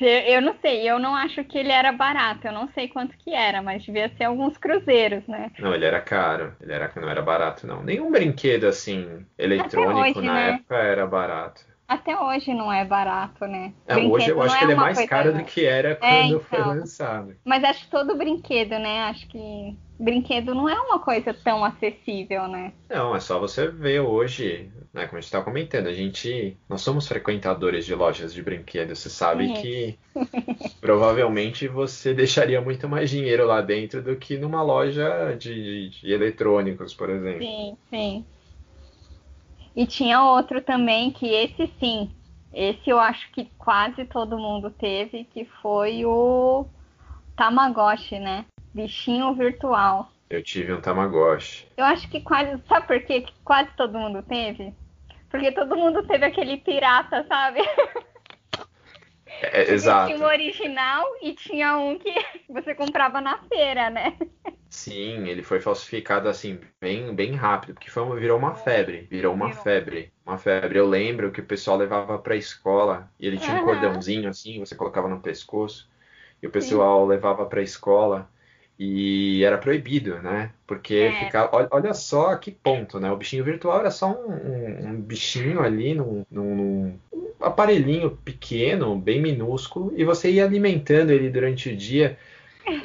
eu 0.00 0.40
não 0.40 0.54
sei, 0.60 0.88
eu 0.90 0.98
não 0.98 1.14
acho 1.14 1.44
que 1.44 1.58
ele 1.58 1.70
era 1.70 1.92
barato, 1.92 2.46
eu 2.46 2.52
não 2.52 2.68
sei 2.72 2.88
quanto 2.88 3.16
que 3.18 3.34
era, 3.34 3.62
mas 3.62 3.82
devia 3.82 4.10
ser 4.16 4.24
alguns 4.24 4.56
cruzeiros, 4.56 5.26
né? 5.26 5.50
Não, 5.58 5.74
ele 5.74 5.84
era 5.84 6.00
caro. 6.00 6.54
Ele 6.60 6.72
era, 6.72 6.90
não 6.96 7.08
era 7.08 7.22
barato, 7.22 7.66
não. 7.66 7.82
Nenhum 7.82 8.10
brinquedo 8.10 8.64
assim 8.66 9.24
eletrônico 9.38 10.18
hoje, 10.18 10.26
na 10.26 10.34
né? 10.34 10.50
época 10.50 10.76
era 10.76 11.06
barato. 11.06 11.69
Até 11.90 12.16
hoje 12.16 12.54
não 12.54 12.72
é 12.72 12.84
barato, 12.84 13.46
né? 13.48 13.72
É, 13.84 13.96
hoje 13.96 14.30
eu 14.30 14.40
acho 14.40 14.52
não 14.52 14.58
que 14.60 14.64
ele 14.64 14.72
é 14.74 14.76
mais 14.76 15.04
caro 15.06 15.32
do 15.32 15.42
que 15.42 15.64
era 15.64 15.98
É, 16.00 16.22
quando 16.22 16.38
foi 16.38 16.60
então. 16.60 16.68
lançado. 16.68 17.34
Mas 17.44 17.64
acho 17.64 17.84
que 17.84 17.90
todo 17.90 18.16
brinquedo, 18.16 18.78
né? 18.78 19.00
Acho 19.06 19.26
que 19.26 19.76
brinquedo 19.98 20.54
não 20.54 20.68
é 20.68 20.80
uma 20.80 21.00
coisa 21.00 21.34
tão 21.34 21.64
acessível, 21.64 22.46
né? 22.46 22.72
Não, 22.88 23.16
é 23.16 23.18
só 23.18 23.40
você 23.40 23.66
ver 23.66 23.98
hoje, 23.98 24.70
né, 24.94 25.06
como 25.06 25.18
a 25.18 25.20
gente 25.20 25.24
está 25.24 25.42
comentando, 25.42 25.88
a 25.88 25.92
gente, 25.92 26.56
nós 26.68 26.80
somos 26.80 27.08
frequentadores 27.08 27.84
de 27.84 27.94
lojas 27.94 28.32
de 28.32 28.40
brinquedos, 28.40 29.00
você 29.00 29.10
sabe 29.10 29.48
Sim. 29.48 29.54
que 29.54 29.98
provavelmente 30.80 31.66
você 31.66 32.14
deixaria 32.14 32.60
muito 32.60 32.88
mais 32.88 33.10
dinheiro 33.10 33.46
lá 33.46 33.60
dentro 33.60 34.00
do 34.00 34.14
que 34.14 34.38
numa 34.38 34.62
loja 34.62 35.36
de, 35.36 35.90
de 35.90 36.12
eletrônicos, 36.12 36.94
por 36.94 37.10
exemplo. 37.10 37.42
Sim, 37.42 37.76
sim. 37.90 38.24
E 39.74 39.86
tinha 39.86 40.22
outro 40.22 40.60
também 40.60 41.10
que 41.10 41.26
esse 41.26 41.66
sim, 41.78 42.10
esse 42.52 42.90
eu 42.90 42.98
acho 42.98 43.30
que 43.32 43.50
quase 43.56 44.04
todo 44.04 44.38
mundo 44.38 44.70
teve, 44.70 45.24
que 45.24 45.44
foi 45.62 46.04
o 46.04 46.66
Tamagotchi, 47.36 48.18
né? 48.18 48.44
Bichinho 48.74 49.34
virtual. 49.34 50.10
Eu 50.28 50.42
tive 50.42 50.72
um 50.72 50.80
Tamagotchi. 50.80 51.66
Eu 51.76 51.84
acho 51.84 52.08
que 52.08 52.20
quase, 52.20 52.60
sabe 52.68 52.86
por 52.86 53.00
quê 53.00 53.22
que 53.22 53.32
quase 53.44 53.70
todo 53.76 53.98
mundo 53.98 54.22
teve? 54.22 54.74
Porque 55.28 55.52
todo 55.52 55.76
mundo 55.76 56.02
teve 56.06 56.24
aquele 56.24 56.56
pirata, 56.56 57.24
sabe? 57.28 57.60
É, 59.42 59.62
exato. 59.72 60.12
Tinha 60.12 60.18
um 60.18 60.28
original 60.28 61.04
e 61.22 61.32
tinha 61.34 61.76
um 61.78 61.98
que 61.98 62.12
você 62.50 62.74
comprava 62.74 63.20
na 63.20 63.38
feira, 63.44 63.90
né? 63.90 64.16
Sim, 64.72 65.26
ele 65.26 65.42
foi 65.42 65.60
falsificado 65.60 66.28
assim, 66.28 66.60
bem, 66.80 67.12
bem 67.14 67.34
rápido, 67.34 67.74
porque 67.74 67.90
foi 67.90 68.02
uma, 68.04 68.14
virou 68.16 68.38
uma 68.38 68.54
febre, 68.54 69.06
virou 69.10 69.34
uma 69.34 69.50
febre, 69.52 70.12
uma 70.24 70.38
febre. 70.38 70.78
Eu 70.78 70.86
lembro 70.88 71.32
que 71.32 71.40
o 71.40 71.44
pessoal 71.46 71.76
levava 71.76 72.18
pra 72.20 72.36
escola 72.36 73.10
e 73.18 73.26
ele 73.26 73.36
tinha 73.38 73.56
um 73.56 73.60
cordãozinho 73.60 74.28
assim, 74.28 74.60
você 74.60 74.76
colocava 74.76 75.08
no 75.08 75.20
pescoço, 75.20 75.90
e 76.42 76.46
o 76.46 76.50
pessoal 76.50 77.04
levava 77.06 77.46
pra 77.46 77.62
escola 77.62 78.30
e 78.78 79.42
era 79.44 79.58
proibido, 79.58 80.22
né? 80.22 80.52
Porque 80.66 80.94
É. 80.94 81.12
ficava, 81.12 81.50
olha, 81.54 81.68
olha 81.72 81.94
só 81.94 82.36
que 82.36 82.50
ponto, 82.52 83.00
né? 83.00 83.10
O 83.10 83.16
bichinho 83.16 83.44
virtual 83.44 83.80
era 83.80 83.90
só 83.90 84.08
um, 84.12 84.32
um- 84.32 84.86
um 84.90 85.00
bichinho 85.02 85.60
ali 85.60 85.94
num, 85.94 86.24
num- 86.30 86.54
num 86.56 87.00
aparelhinho 87.40 88.16
pequeno, 88.18 88.96
bem 88.96 89.20
minúsculo, 89.20 89.92
e 89.96 90.04
você 90.04 90.30
ia 90.30 90.44
alimentando 90.44 91.10
ele 91.12 91.28
durante 91.30 91.70
o 91.70 91.76
dia. 91.76 92.16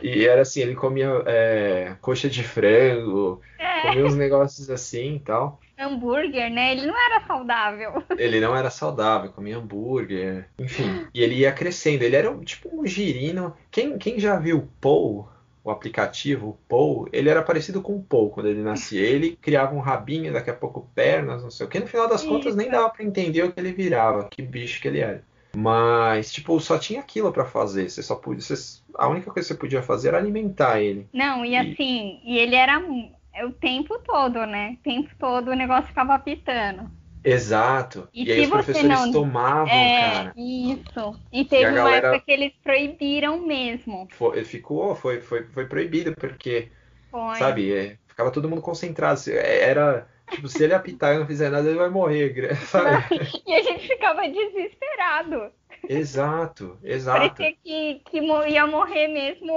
E 0.02 0.26
era 0.26 0.42
assim, 0.42 0.62
ele 0.62 0.76
comia 0.76 1.10
é, 1.26 1.96
coxa 2.02 2.30
de 2.30 2.44
frango, 2.44 3.42
É, 3.60 3.82
comia 3.82 4.06
uns 4.06 4.16
negócios 4.16 4.70
assim 4.70 5.16
e 5.16 5.20
tal. 5.20 5.60
hambúrguer, 5.78 6.50
né? 6.52 6.72
Ele 6.74 6.86
não 6.88 6.96
era 6.98 7.26
saudável. 7.28 8.04
Ele 8.18 8.40
não 8.40 8.56
era 8.56 8.70
saudável, 8.70 9.32
comia 9.32 9.58
hambúrguer, 9.58 10.48
enfim. 10.58 11.06
E 11.14 11.22
ele 11.22 11.36
ia 11.36 11.52
crescendo. 11.52 12.04
Ele 12.04 12.16
era 12.16 12.32
um- 12.32 12.44
tipo 12.44 12.70
um 12.74 12.86
girino. 12.86 13.56
Quem, 13.72 13.98
quem 13.98 14.20
já 14.20 14.38
viu 14.38 14.58
o 14.58 14.68
Paul, 14.80 15.28
o 15.64 15.70
aplicativo, 15.72 16.50
o 16.50 16.58
Paul, 16.70 17.08
ele 17.12 17.28
era 17.30 17.42
parecido 17.42 17.82
com 17.82 17.96
o 17.96 18.04
Paul 18.04 18.30
quando 18.30 18.48
ele 18.48 18.62
nascia. 18.62 19.02
Ele 19.02 19.36
criava 19.42 19.76
um 19.76 19.80
rabinho, 19.80 20.32
daqui 20.32 20.50
a 20.50 20.54
pouco 20.54 20.88
pernas, 20.96 21.44
não 21.44 21.52
sei 21.52 21.66
o 21.66 21.70
que. 21.70 21.80
No 21.80 21.88
final 21.88 22.08
das 22.08 22.24
contas, 22.24 22.56
nem 22.56 22.68
Isso. 22.68 22.76
dava 22.76 22.90
pra 22.90 23.04
entender 23.04 23.44
o 23.44 23.52
que 23.52 23.60
ele 23.60 23.74
virava, 23.74 24.28
que 24.30 24.42
bicho 24.42 24.82
que 24.82 24.88
ele 24.88 25.00
era. 25.00 25.24
Mas, 25.56 26.32
tipo, 26.32 26.60
só 26.60 26.78
tinha 26.78 27.00
aquilo 27.00 27.32
pra 27.32 27.46
fazer. 27.46 27.90
Você 27.90 28.04
só 28.04 28.16
podia, 28.16 28.42
você- 28.42 28.82
a 28.96 29.08
única 29.08 29.32
coisa 29.32 29.48
que 29.48 29.54
você 29.54 29.60
podia 29.60 29.82
fazer 29.82 30.10
era 30.10 30.18
alimentar 30.18 30.80
ele. 30.82 31.08
Não, 31.14 31.46
e 31.46 31.52
E- 31.52 31.58
assim, 31.58 32.20
e 32.24 32.38
ele 32.38 32.56
era 32.56 32.80
mu- 32.80 33.12
o 33.46 33.52
tempo 33.52 33.98
todo, 34.06 34.46
né? 34.46 34.78
O 34.80 34.84
tempo 34.84 35.10
todo 35.20 35.50
o 35.52 35.56
negócio 35.56 35.88
ficava 35.88 36.14
apitando. 36.16 36.90
Exato. 37.24 38.08
E 38.14 38.24
E 38.26 38.32
aí 38.32 38.42
os 38.42 38.50
professores 38.50 38.88
não- 38.88 39.12
tomavam, 39.12 39.74
É, 39.74 40.02
cara. 40.14 40.34
isso. 40.38 41.20
E 41.34 41.44
teve 41.44 41.66
a 41.66 41.70
uma 41.70 41.76
galera- 41.78 42.08
época 42.10 42.24
que 42.26 42.32
eles 42.32 42.54
proibiram 42.64 43.46
mesmo. 43.46 44.08
Foi- 44.12 44.44
ficou, 44.44 44.96
foi, 44.96 45.22
foi, 45.22 45.44
foi 45.48 45.66
proibido, 45.66 46.14
porque, 46.16 46.70
Foi. 47.10 47.36
sabe, 47.38 47.74
é, 47.74 47.98
ficava 48.08 48.30
todo 48.30 48.48
mundo 48.48 48.62
concentrado. 48.62 49.20
É, 49.28 49.60
Era, 49.64 50.08
tipo, 50.30 50.48
se 50.48 50.64
ele 50.64 50.74
apitar 50.74 51.16
e 51.16 51.20
não 51.20 51.28
fizer 51.28 51.50
nada, 51.50 51.68
ele 51.68 51.78
vai 51.78 51.90
morrer, 51.90 52.56
sabe? 52.68 53.04
E 53.46 53.54
a 53.54 53.62
gente 53.62 53.88
ficava 53.88 54.28
desesperado. 54.28 55.52
Exato, 55.88 56.78
exato. 56.84 57.44
Parecia 57.44 57.56
que, 57.64 58.02
que 58.06 58.20
ia 58.50 58.66
morrer 58.68 59.08
mesmo, 59.08 59.54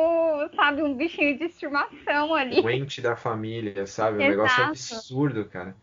sabe, 0.55 0.83
um 0.83 0.95
bichinho 0.95 1.39
de 1.39 1.45
estimação 1.45 2.35
ali. 2.35 2.61
O 2.61 2.69
ente 2.71 3.01
da 3.01 3.17
família, 3.17 3.87
sabe? 3.87 4.19
Um 4.19 4.27
negócio 4.27 4.63
Exato. 4.63 4.71
absurdo, 4.71 5.45
cara. 5.47 5.75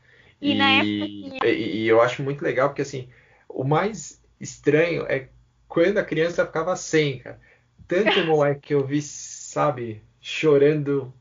E 0.42 0.56
na 0.56 0.70
E, 0.72 1.32
e- 1.44 1.84
e 1.84 1.88
eu 1.88 2.02
acho 2.02 2.22
muito 2.24 2.42
legal, 2.44 2.70
porque 2.70 2.82
assim, 2.82 3.10
o 3.50 3.64
mais 3.64 4.22
estranho 4.40 5.06
é 5.08 5.30
quando 5.68 5.98
a 5.98 6.04
criança 6.06 6.46
ficava 6.46 6.76
sem, 6.76 7.20
cara. 7.20 7.40
Tanto 7.88 8.24
moleque 8.26 8.62
que 8.68 8.74
eu 8.74 8.86
vi, 8.86 9.02
sabe, 9.02 10.02
chorando 10.22 11.14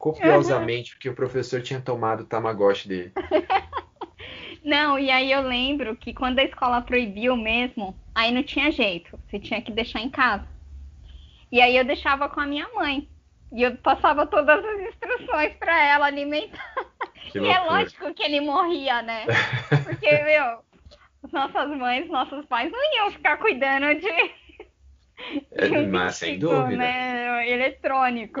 copiosamente 0.00 0.94
porque 0.94 1.10
o 1.10 1.14
professor 1.14 1.60
tinha 1.60 1.78
tomado 1.78 2.22
o 2.22 2.24
Tamagotchi 2.24 2.88
dele. 2.88 3.12
Não, 4.64 4.98
e 4.98 5.10
aí 5.10 5.30
eu 5.30 5.42
lembro 5.42 5.94
que 5.94 6.12
quando 6.12 6.38
a 6.38 6.44
escola 6.44 6.80
proibiu 6.82 7.36
mesmo, 7.36 7.94
aí 8.14 8.30
não 8.30 8.42
tinha 8.42 8.70
jeito, 8.70 9.18
você 9.26 9.38
tinha 9.38 9.60
que 9.62 9.72
deixar 9.72 10.00
em 10.00 10.10
casa. 10.10 10.46
E 11.52 11.60
aí 11.60 11.76
eu 11.76 11.84
deixava 11.84 12.28
com 12.28 12.40
a 12.40 12.46
minha 12.46 12.68
mãe. 12.74 13.08
E 13.52 13.62
eu 13.62 13.76
passava 13.78 14.26
todas 14.26 14.64
as 14.64 14.80
instruções 14.80 15.54
pra 15.54 15.82
ela 15.84 16.06
alimentar. 16.06 16.64
Que 17.32 17.38
E 17.40 17.48
é 17.48 17.60
lógico 17.60 18.14
que 18.14 18.22
ele 18.22 18.40
morria, 18.40 19.02
né? 19.02 19.24
Porque, 19.84 20.10
meu, 20.22 20.62
nossas 21.32 21.68
mães, 21.76 22.08
nossos 22.08 22.44
pais 22.46 22.70
não 22.70 22.96
iam 22.96 23.10
ficar 23.10 23.38
cuidando 23.38 23.98
de, 23.98 24.08
É, 25.52 25.68
de 25.68 25.78
um 25.78 25.90
mas 25.90 26.16
sem 26.16 26.38
dúvida. 26.38 26.76
né, 26.76 27.50
eletrônico. 27.50 28.40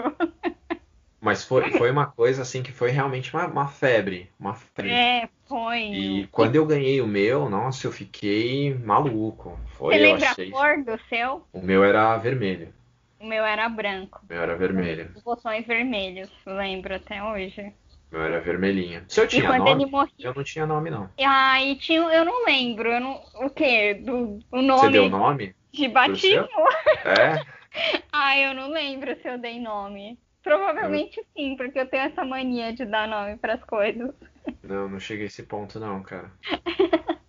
Mas 1.20 1.44
foi, 1.44 1.70
foi 1.72 1.90
uma 1.90 2.06
coisa 2.06 2.42
assim 2.42 2.62
que 2.62 2.72
foi 2.72 2.90
realmente 2.90 3.32
uma, 3.34 3.46
uma 3.46 3.68
febre. 3.68 4.30
Uma 4.38 4.54
febre. 4.54 4.90
É, 4.90 5.28
foi. 5.46 5.82
E 5.82 6.26
quando 6.28 6.56
eu 6.56 6.64
ganhei 6.66 7.00
o 7.00 7.06
meu, 7.06 7.48
nossa, 7.50 7.86
eu 7.86 7.92
fiquei 7.92 8.74
maluco. 8.74 9.58
Foi, 9.76 9.94
Você 9.94 10.00
lembra 10.00 10.30
achei. 10.30 10.48
a 10.48 10.52
cor 10.52 10.82
do 10.84 10.98
seu? 11.08 11.46
O 11.52 11.60
meu 11.60 11.84
era 11.84 12.16
vermelho. 12.16 12.72
O 13.18 13.26
meu 13.26 13.44
era 13.44 13.68
branco. 13.68 14.20
O 14.22 14.32
meu 14.32 14.42
era 14.42 14.56
vermelho. 14.56 15.12
Os 15.14 15.22
botões 15.22 15.66
vermelhos, 15.66 16.30
lembro 16.46 16.94
até 16.94 17.22
hoje. 17.22 17.74
O 18.10 18.16
meu 18.16 18.24
era 18.24 18.40
vermelhinho. 18.40 19.04
Se 19.08 19.20
eu 19.20 19.24
E 19.24 19.28
tinha 19.28 19.46
quando 19.46 19.58
nome, 19.58 19.82
ele 19.82 19.90
morria. 19.90 20.12
eu 20.18 20.34
não 20.34 20.42
tinha 20.42 20.66
nome, 20.66 20.90
não. 20.90 21.10
Ah, 21.18 21.62
e 21.62 21.76
tinha, 21.76 22.00
eu 22.00 22.24
não 22.24 22.44
lembro, 22.46 22.88
eu 22.90 23.00
não, 23.00 23.22
o 23.34 23.50
quê? 23.50 23.94
Do, 23.94 24.38
o 24.50 24.62
Você 24.62 24.62
nome 24.62 24.90
deu 24.90 25.08
nome? 25.08 25.54
de 25.72 25.88
batismo? 25.88 26.48
É? 27.04 27.44
Ah, 28.12 28.36
eu 28.36 28.52
não 28.52 28.68
lembro 28.70 29.14
se 29.22 29.28
eu 29.28 29.38
dei 29.38 29.60
nome. 29.60 30.18
Provavelmente 30.42 31.22
sim, 31.36 31.56
porque 31.56 31.78
eu 31.78 31.86
tenho 31.86 32.04
essa 32.04 32.24
mania 32.24 32.72
de 32.72 32.84
dar 32.84 33.06
nome 33.06 33.36
pras 33.36 33.62
coisas. 33.64 34.10
Não, 34.62 34.88
não 34.88 34.98
cheguei 34.98 35.24
a 35.24 35.26
esse 35.26 35.42
ponto, 35.42 35.78
não, 35.78 36.02
cara. 36.02 36.30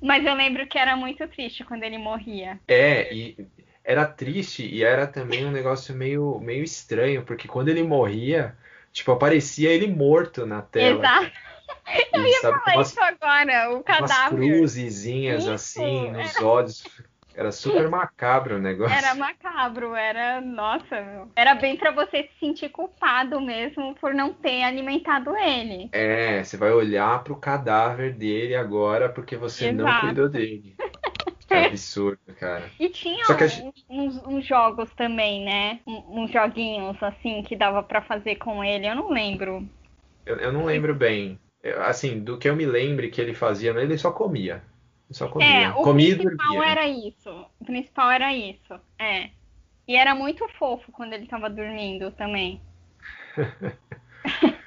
Mas 0.00 0.24
eu 0.24 0.34
lembro 0.34 0.66
que 0.66 0.78
era 0.78 0.96
muito 0.96 1.26
triste 1.28 1.64
quando 1.64 1.82
ele 1.82 1.98
morria. 1.98 2.58
É, 2.66 3.12
e 3.12 3.36
era 3.84 4.06
triste 4.06 4.66
e 4.66 4.82
era 4.82 5.06
também 5.06 5.44
um 5.44 5.50
negócio 5.50 5.94
meio, 5.94 6.38
meio 6.40 6.62
estranho, 6.62 7.22
porque 7.24 7.46
quando 7.46 7.68
ele 7.68 7.82
morria, 7.82 8.56
tipo, 8.92 9.12
aparecia 9.12 9.70
ele 9.70 9.86
morto 9.86 10.46
na 10.46 10.62
tela. 10.62 11.00
Exato. 11.00 11.32
E, 12.14 12.32
sabe, 12.40 12.58
com 12.58 12.64
Fala 12.64 12.76
umas, 12.76 12.90
isso 12.90 13.00
agora, 13.00 13.70
o 13.70 13.74
umas 13.74 13.84
cadáver. 13.84 14.38
cruzezinhas 14.38 15.42
Isso, 15.42 15.52
assim 15.52 16.10
nos 16.10 16.36
olhos. 16.40 16.84
Era 17.34 17.52
super 17.52 17.88
macabro 17.88 18.56
o 18.56 18.58
negócio. 18.58 18.96
Era 18.96 19.14
macabro, 19.14 19.94
era, 19.94 20.40
nossa, 20.40 21.00
meu. 21.00 21.28
Era 21.36 21.54
bem 21.54 21.76
pra 21.76 21.90
você 21.90 22.24
se 22.24 22.38
sentir 22.40 22.68
culpado 22.70 23.40
mesmo 23.40 23.94
por 23.94 24.12
não 24.12 24.32
ter 24.32 24.62
alimentado 24.62 25.36
ele. 25.36 25.88
É, 25.92 26.42
você 26.42 26.56
vai 26.56 26.72
olhar 26.72 27.22
pro 27.22 27.36
cadáver 27.36 28.12
dele 28.14 28.54
agora 28.54 29.08
porque 29.08 29.36
você 29.36 29.70
não 29.72 29.86
Exato. 29.86 30.06
cuidou 30.06 30.28
dele. 30.28 30.76
Absurdo, 31.50 32.20
cara. 32.38 32.70
E 32.78 32.88
tinha 32.88 33.24
gente- 33.26 33.84
uns- 33.88 34.22
uns 34.24 34.46
jogos 34.46 34.88
também, 34.94 35.44
né? 35.44 35.80
Um- 35.86 36.22
Uns 36.22 36.30
joguinhos 36.30 36.96
assim 37.02 37.42
que 37.42 37.56
dava 37.56 37.82
pra 37.82 38.02
fazer 38.02 38.36
com 38.36 38.62
ele. 38.62 38.86
Eu 38.86 38.94
não 38.94 39.10
lembro. 39.10 39.66
Eu, 40.24 40.36
eu 40.36 40.52
não 40.52 40.64
lembro 40.64 40.94
bem. 40.94 41.38
Eu- 41.62 41.82
Assim, 41.82 42.20
do 42.20 42.38
que 42.38 42.48
eu 42.48 42.54
me 42.56 42.64
lembre 42.66 43.10
que 43.10 43.20
ele 43.20 43.34
fazia, 43.34 43.70
ele 43.70 43.98
só 43.98 44.12
comia. 44.12 44.62
Só 45.10 45.28
comia. 45.28 45.48
É, 45.48 45.70
o 45.70 45.82
comia 45.82 46.10
e 46.10 46.16
principal 46.16 46.46
dormia. 46.48 46.70
era 46.70 46.88
isso. 46.88 47.46
O 47.58 47.64
principal 47.64 48.10
era 48.10 48.34
isso. 48.34 48.80
É. 48.98 49.30
E 49.86 49.96
era 49.96 50.14
muito 50.14 50.48
fofo 50.50 50.92
quando 50.92 51.12
ele 51.12 51.26
tava 51.26 51.50
dormindo 51.50 52.10
também. 52.12 52.60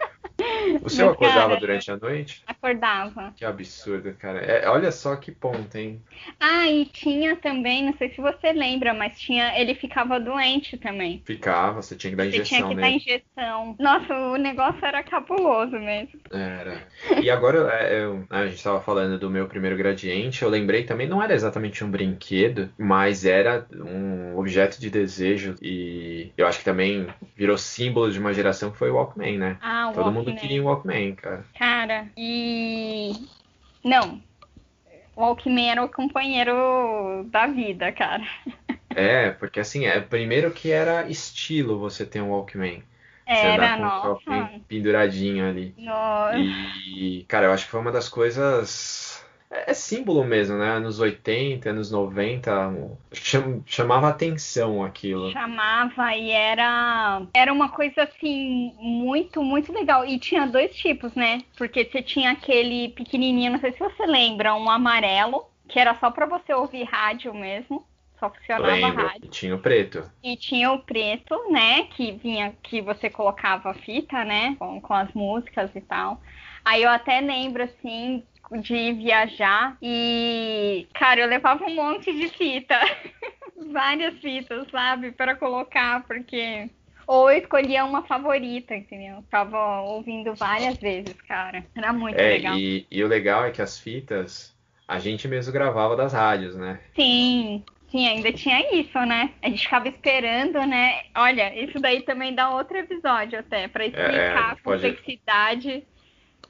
O 0.72 0.84
Mas, 0.84 1.00
acordava 1.00 1.48
cara, 1.50 1.60
durante 1.60 1.92
a 1.92 1.98
noite? 1.98 2.44
Acordava. 2.48 3.34
Que 3.36 3.46
absurdo, 3.46 4.14
cara. 4.16 4.40
É, 4.40 4.68
olha 4.70 4.92
só 4.92 5.16
que 5.16 5.32
ponto, 5.32 5.76
hein? 5.78 6.02
Ah, 6.40 6.68
e 6.68 6.86
tinha 6.86 7.36
também, 7.36 7.84
não 7.86 7.94
sei 7.98 8.10
se 8.10 8.22
você 8.22 8.52
lembra, 8.52 8.94
mas 8.94 9.20
tinha, 9.20 9.60
ele 9.60 9.76
ficava 9.76 10.20
doente 10.20 10.78
também. 10.78 11.22
Ficava, 11.26 11.82
você 11.82 11.96
tinha 11.96 12.12
que 12.12 12.18
dar 12.18 12.26
Você 12.26 12.42
tinha 12.42 12.60
injeção 12.60 12.70
que 12.70 12.76
dar 12.76 12.82
nele. 12.82 12.98
injeção. 12.98 13.76
Nossa, 13.80 14.14
o 14.14 14.38
negócio 14.38 14.86
era 14.86 15.04
cabuloso 15.04 15.72
mesmo. 15.80 16.20
Era. 16.32 16.88
E 17.22 17.30
agora, 17.30 17.70
é, 17.74 18.04
eu- 18.04 18.26
a 18.30 18.46
gente 18.46 18.58
estava 18.58 18.82
falando 18.82 19.18
do 19.20 19.30
meu 19.30 19.48
primeiro 19.48 19.76
gradiente, 19.78 20.42
eu 20.44 20.50
lembrei 20.50 20.84
também, 20.84 21.08
não 21.08 21.22
era 21.22 21.34
exatamente 21.34 21.84
um 21.84 21.90
brinquedo, 21.92 22.70
mas 22.78 23.26
era 23.26 23.66
um 23.74 24.38
objeto 24.38 24.80
de 24.80 24.90
desejo 24.90 25.56
e 25.62 26.32
eu 26.38 26.48
acho 26.48 26.60
que 26.60 26.66
também 26.66 27.08
virou 27.36 27.58
símbolo 27.58 28.12
de 28.12 28.20
uma 28.20 28.34
geração 28.34 28.72
que 28.72 28.78
foi 28.78 28.90
o 28.90 28.96
Walkman, 28.96 29.38
né? 29.38 29.58
Ah, 29.62 29.90
o 29.90 29.94
Todo 29.94 30.12
mundo 30.12 30.26
Walkman. 30.28 30.36
queria 30.36 30.53
um 30.60 30.66
Walkman, 30.66 31.16
cara. 31.16 31.46
Cara, 31.58 32.08
e. 32.18 33.14
Não. 33.84 34.22
O 35.16 35.22
Walkman 35.22 35.72
era 35.72 35.84
o 35.84 35.90
companheiro 35.90 37.26
da 37.30 37.48
vida, 37.48 37.92
cara. 37.92 38.24
É, 38.96 39.32
porque 39.32 39.60
assim, 39.60 39.86
é 39.86 40.00
primeiro 40.00 40.52
que 40.52 40.72
era 40.72 41.10
estilo 41.10 41.80
você 41.80 42.06
ter 42.06 42.22
um 42.22 42.30
Walkman. 42.30 42.84
Era, 43.26 43.78
o 43.78 43.80
nossa. 43.80 44.60
Penduradinho 44.68 45.48
ali. 45.48 45.74
Nossa. 45.78 46.38
E, 46.38 47.26
cara, 47.28 47.48
eu 47.48 47.52
acho 47.52 47.66
que 47.66 47.72
foi 47.72 47.80
uma 47.80 47.92
das 47.92 48.10
coisas. 48.10 49.13
É 49.54 49.72
é 49.72 49.74
símbolo 49.74 50.24
mesmo, 50.24 50.58
né? 50.58 50.70
Anos 50.72 51.00
80, 51.00 51.70
anos 51.70 51.92
90, 51.92 52.68
um- 52.70 52.98
cham- 53.14 53.62
chamava 53.66 54.10
atenção 54.10 54.84
aquilo. 54.84 55.32
Chamava 55.32 56.16
e 56.16 56.32
era 56.32 57.22
era 57.34 57.54
uma 57.54 57.70
coisa 57.70 58.04
assim 58.04 58.74
muito 58.80 59.44
muito 59.44 59.72
legal 59.72 60.06
e 60.06 60.18
tinha 60.20 60.46
dois 60.48 60.76
tipos 60.76 61.14
né 61.16 61.42
porque 61.58 61.86
você 61.86 62.02
tinha 62.02 62.32
aquele 62.32 62.90
pequenininho 62.90 63.52
não 63.54 63.60
sei 63.60 63.72
se 63.72 63.80
você 63.80 64.06
lembra 64.06 64.56
um 64.56 64.70
amarelo 64.70 65.46
que 65.68 65.80
era 65.80 65.96
só 66.00 66.10
pra 66.12 66.26
você 66.26 66.54
ouvir 66.54 66.84
rádio 66.84 67.34
mesmo 67.34 67.86
só 68.20 68.30
funcionava 68.30 68.74
Lembro. 68.74 69.06
rádio. 69.06 69.26
E 69.26 69.28
tinha 69.28 69.56
o 69.56 69.60
preto. 69.60 70.10
E 70.24 70.38
tinha 70.38 70.72
o 70.72 70.80
preto, 70.80 71.36
né? 71.52 71.84
Que 71.96 72.14
vinha, 72.14 72.54
que 72.64 72.82
você 72.82 73.10
colocava 73.10 73.72
a 73.72 73.74
fita, 73.74 74.24
né? 74.24 74.56
Com, 74.58 74.80
com 74.80 74.94
as 74.94 75.12
músicas 75.14 75.70
e 75.76 75.82
tal. 75.82 76.22
Aí 76.64 76.84
eu 76.84 76.90
até 76.90 77.20
lembro, 77.20 77.64
assim, 77.64 78.24
de 78.52 78.94
viajar 78.94 79.78
e, 79.82 80.88
cara, 80.94 81.22
eu 81.22 81.28
levava 81.28 81.66
um 81.66 81.76
monte 81.76 82.12
de 82.14 82.28
fita. 82.30 82.76
Várias 83.72 84.16
fitas, 84.20 84.68
sabe? 84.72 85.12
Para 85.12 85.36
colocar, 85.36 86.04
porque. 86.06 86.70
Ou 87.08 87.30
eu 87.32 87.40
escolhia 87.40 87.84
uma 87.86 88.04
favorita, 88.04 88.76
entendeu? 88.76 89.24
Tava 89.30 89.82
ouvindo 89.82 90.34
várias 90.36 90.78
vezes, 90.80 91.16
cara. 91.28 91.66
Era 91.76 91.92
muito 91.92 92.18
É, 92.18 92.30
legal. 92.30 92.56
e, 92.58 92.86
e 92.90 93.04
o 93.04 93.08
legal 93.08 93.46
é 93.46 93.52
que 93.52 93.62
as 93.62 93.78
fitas 93.80 94.56
a 94.88 95.00
gente 95.00 95.28
mesmo 95.28 95.52
gravava 95.52 95.96
das 95.98 96.14
rádios, 96.14 96.56
né? 96.56 96.80
Sim, 96.96 97.64
sim, 97.90 98.08
ainda 98.08 98.32
tinha 98.32 98.74
isso, 98.74 98.98
né? 99.06 99.32
A 99.42 99.50
gente 99.50 99.64
ficava 99.64 99.88
esperando, 99.88 100.66
né? 100.66 101.02
Olha, 101.16 101.54
isso 101.62 101.78
daí 101.80 102.04
também 102.04 102.34
dá 102.34 102.50
outro 102.52 102.78
episódio 102.78 103.40
até, 103.40 103.68
pra 103.68 103.86
explicar 103.86 104.12
É, 104.14 104.30
a 104.38 104.50
gente 104.52 104.62
pode- 104.64 104.82
complexidade 104.88 105.84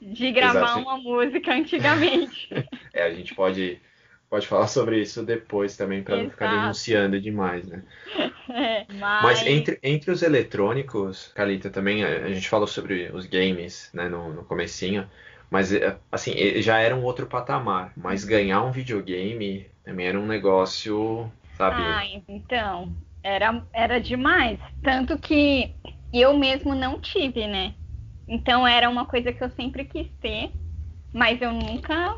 de 0.01 0.31
gravar 0.31 0.59
Exato. 0.59 0.79
uma 0.79 0.97
música 0.97 1.53
antigamente. 1.53 2.49
É, 2.95 3.01
a 3.01 3.11
gente 3.11 3.33
pode, 3.33 3.81
pode 4.29 4.45
falar 4.45 4.67
sobre 4.67 5.01
isso 5.01 5.23
depois 5.23 5.75
também, 5.75 6.03
para 6.03 6.17
não 6.17 6.29
ficar 6.29 6.47
denunciando 6.47 7.19
demais, 7.19 7.67
né? 7.67 7.83
É, 8.49 8.85
mas, 8.93 9.23
Mas 9.23 9.47
entre, 9.47 9.79
entre 9.81 10.11
os 10.11 10.21
eletrônicos, 10.21 11.31
Calita, 11.33 11.69
também 11.69 12.03
a, 12.03 12.27
gente 12.27 12.49
falou 12.49 12.67
sobre 12.67 13.09
os 13.13 13.25
games, 13.25 13.89
né, 13.93 14.09
no, 14.09 14.33
no 14.33 14.43
comecinho, 14.43 15.09
mas 15.49 15.73
é, 15.73 15.97
assim, 16.11 16.33
já 16.61 16.77
era 16.77 16.95
um 16.95 17.03
outro 17.03 17.25
patamar, 17.25 17.93
mas 17.95 18.25
ganhar 18.25 18.61
um 18.61 18.71
videogame 18.71 19.65
também 19.83 20.07
era 20.07 20.19
um 20.19 20.25
negócio, 20.25 21.31
sabe? 21.57 21.81
Ah, 21.81 22.21
então, 22.27 22.93
era, 23.23 23.63
era 23.71 23.99
demais. 23.99 24.59
Tanto 24.83 25.17
que 25.17 25.73
eu 26.13 26.37
mesmo 26.37 26.75
não 26.75 26.99
tive, 26.99 27.47
né? 27.47 27.73
Então 28.27 28.65
era 28.67 28.89
uma 28.89 29.05
coisa 29.05 29.33
que 29.33 29.43
eu 29.43 29.49
sempre 29.51 29.85
quis 29.85 30.07
ter, 30.21 30.51
mas 31.13 31.41
eu 31.41 31.51
nunca 31.53 32.15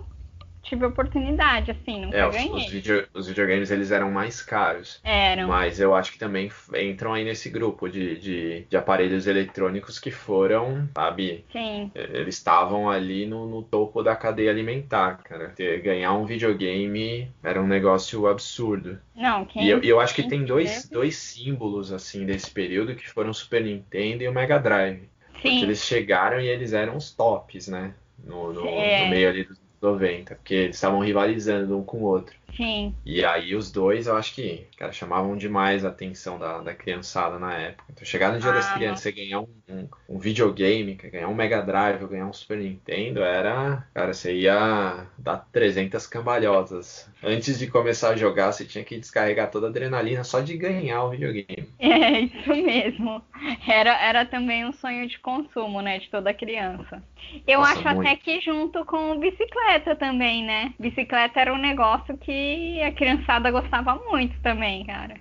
tive 0.64 0.86
oportunidade, 0.86 1.72
assim, 1.72 2.02
nunca 2.02 2.18
É, 2.18 2.28
os, 2.28 2.34
ganhei. 2.34 2.52
os, 2.52 2.70
video- 2.72 3.08
os 3.14 3.28
videogames 3.28 3.72
eles 3.72 3.92
eram 3.92 4.12
mais 4.12 4.42
caros. 4.42 5.02
Eram. 5.04 5.48
Mas 5.50 5.80
eu 5.80 5.94
acho 5.96 6.12
que 6.12 6.18
também 6.20 6.52
entram 6.82 7.14
aí 7.14 7.24
nesse 7.24 7.50
grupo 7.50 7.88
de, 7.90 8.18
de, 8.18 8.66
de 8.66 8.78
aparelhos 8.78 9.28
eletrônicos 9.28 10.00
que 10.00 10.12
foram, 10.12 10.90
sabe, 10.96 11.46
Sim, 11.52 11.92
eles 11.94 12.36
estavam 12.36 12.90
ali 12.90 13.26
no, 13.26 13.48
no 13.48 13.64
topo 13.64 14.02
da 14.04 14.16
cadeia 14.16 14.52
alimentar, 14.52 15.18
cara. 15.24 15.50
Ter- 15.50 15.82
ganhar 15.82 16.14
um 16.14 16.26
videogame 16.26 17.32
era 17.44 17.62
um 17.62 17.68
negócio 17.68 18.28
absurdo. 18.28 19.00
não, 19.16 19.46
quem 19.46 19.64
E 19.64 19.70
eu, 19.70 19.82
eu 19.84 20.00
acho 20.00 20.16
que 20.16 20.24
tem 20.24 20.46
dois, 20.46 20.90
dois 20.90 21.16
símbolos, 21.18 21.92
assim, 21.92 22.26
desse 22.26 22.52
período 22.52 22.96
que 22.96 23.10
foram 23.10 23.30
o 23.32 23.34
Super 23.34 23.64
Nintendo 23.64 24.24
e 24.24 24.28
o 24.28 24.34
Mega 24.34 24.60
Drive. 24.60 25.10
Porque 25.50 25.60
Sim, 25.60 25.66
eles 25.66 25.80
chegaram 25.84 26.40
e 26.40 26.48
eles 26.48 26.74
eram 26.74 26.98
os 26.98 27.12
tops, 27.12 27.68
né? 27.68 27.96
No, 28.24 28.54
no, 28.54 28.68
É. 28.68 29.04
no 29.04 29.10
meio 29.10 29.30
ali 29.30 29.44
dos 29.44 29.60
90, 29.86 30.36
porque 30.36 30.54
eles 30.56 30.76
estavam 30.78 31.00
rivalizando 31.00 31.78
um 31.78 31.84
com 31.86 31.98
o 32.00 32.04
outro. 32.04 32.36
sim, 32.56 32.96
E 33.06 33.24
aí 33.24 33.56
os 33.56 33.72
dois, 33.72 34.08
eu 34.08 34.16
acho 34.18 34.34
que, 34.34 34.68
cara, 34.78 34.92
chamavam 34.92 35.38
demais 35.38 35.86
a 35.86 35.90
atenção 35.90 36.40
da, 36.40 36.62
da 36.62 36.74
criançada 36.76 37.38
na 37.40 37.54
época. 37.56 37.86
Então 37.92 38.04
chegar 38.06 38.34
no 38.34 38.40
Dia 38.40 38.52
das 38.52 38.68
Ah, 38.68 38.72
Crianças 38.72 39.06
e 39.06 39.12
ganhar 39.12 39.42
um, 39.42 39.48
um, 39.70 39.90
um 40.10 40.20
videogame, 40.20 40.96
ganhar 40.96 41.28
um 41.30 41.36
Mega 41.36 41.62
Drive 41.62 42.08
ganhar 42.08 42.28
um 42.28 42.34
Super 42.34 42.58
Nintendo, 42.58 43.22
era, 43.22 43.88
cara, 43.94 44.14
você 44.14 44.36
ia 44.36 45.08
dar 45.18 45.38
300 45.52 46.08
cambalhotas. 46.08 47.08
Antes 47.22 47.60
de 47.60 47.68
começar 47.68 48.10
a 48.12 48.16
jogar, 48.16 48.52
você 48.52 48.66
tinha 48.66 48.84
que 48.84 48.98
descarregar 49.00 49.52
toda 49.52 49.68
a 49.68 49.70
adrenalina 49.70 50.24
só 50.24 50.42
de 50.42 50.58
ganhar 50.58 51.04
o 51.04 51.12
videogame. 51.12 51.76
é 51.80 52.20
isso 52.22 52.50
mesmo. 52.50 53.22
Era, 53.68 53.98
era 54.02 54.26
também 54.26 54.66
um 54.66 54.72
sonho 54.74 55.08
de 55.08 55.20
consumo, 55.20 55.82
né, 55.82 56.00
de 56.00 56.10
toda 56.10 56.34
criança. 56.34 57.04
Eu 57.46 57.60
Nossa, 57.60 57.80
acho 57.80 57.88
até 57.88 57.90
muito. 57.90 58.16
que 58.16 58.40
junto 58.42 58.86
com 58.86 59.18
bicicleta 59.20 59.75
também, 59.96 60.44
né? 60.46 60.74
Bicicleta 60.80 61.40
era 61.40 61.54
um 61.54 61.58
negócio 61.58 62.18
que 62.18 62.82
a 62.82 62.92
criançada 62.94 63.52
gostava 63.52 63.96
muito 64.10 64.40
também, 64.42 64.86
cara. 64.86 65.20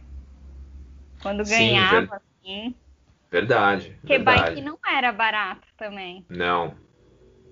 Quando 1.20 1.44
Sim, 1.44 1.74
ganhava, 1.74 2.06
ver- 2.06 2.10
assim. 2.16 2.74
Verdade, 3.30 3.98
Porque 4.00 4.18
verdade. 4.18 4.54
bike 4.54 4.62
não 4.62 4.78
era 4.86 5.12
barato 5.12 5.66
também. 5.76 6.26
Não. 6.28 6.76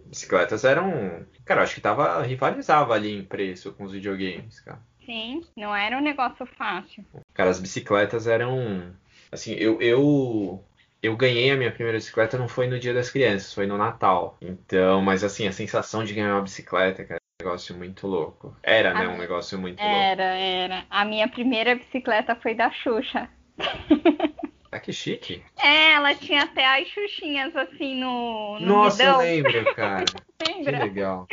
Bicicletas 0.05 0.65
eram. 0.65 1.27
Cara, 1.45 1.63
acho 1.63 1.75
que 1.77 1.81
tava. 1.81 2.23
rivalizava 2.23 2.95
ali 2.95 3.13
em 3.13 3.25
preço 3.25 3.73
com 3.75 3.85
os 3.85 3.93
videogames, 3.93 4.61
cara. 4.61 4.83
Sim, 5.05 5.47
não 5.57 5.75
era 5.77 5.99
um 5.99 6.01
negócio 6.01 6.47
fácil. 6.47 7.05
Cara, 7.35 7.51
as 7.51 7.61
bicicletas 7.61 8.27
eram. 8.27 8.95
Assim, 9.31 9.53
eu, 9.55 9.81
eu, 9.81 10.65
eu 11.03 11.17
ganhei 11.17 11.51
a 11.51 11.57
minha 11.57 11.71
primeira 11.73 11.99
bicicleta 11.99 12.39
não 12.39 12.47
foi 12.49 12.67
no 12.69 12.79
Dia 12.79 12.95
das 12.95 13.11
Crianças, 13.11 13.53
foi 13.53 13.67
no 13.67 13.77
Natal. 13.77 14.37
Então, 14.41 15.03
mas 15.03 15.25
assim, 15.25 15.47
a 15.49 15.53
sensação 15.53 16.05
de 16.05 16.15
ganhar 16.15 16.35
uma 16.35 16.43
bicicleta, 16.43 17.05
cara, 17.05 17.19
é 17.41 17.43
um 17.43 17.47
negócio 17.47 17.75
muito 17.77 18.07
louco. 18.07 18.57
Era, 18.63 18.95
né? 18.95 19.07
Ah, 19.07 19.09
Um 19.11 19.19
negócio 19.19 19.59
muito 19.59 19.81
louco. 19.83 19.95
Era, 19.97 20.23
era. 20.23 20.85
A 20.89 21.05
minha 21.05 21.29
primeira 21.29 21.75
bicicleta 21.75 22.37
foi 22.37 22.55
da 22.55 22.71
Xuxa. 22.71 23.29
Ah, 24.75 24.81
que 24.81 24.91
chique. 24.91 25.43
É, 25.63 25.93
ela 25.93 26.15
tinha 26.15 26.45
até 26.45 26.65
as 26.65 26.89
xuxinhas 26.89 27.55
assim 27.55 28.01
no, 28.01 28.59
no 28.59 28.67
Nossa, 28.67 29.03
eu 29.05 29.19
guidão. 29.19 29.21
lembro, 29.53 29.75
cara. 29.77 30.05
Que 30.39 30.51
Lembra? 30.51 30.79
legal. 30.85 31.29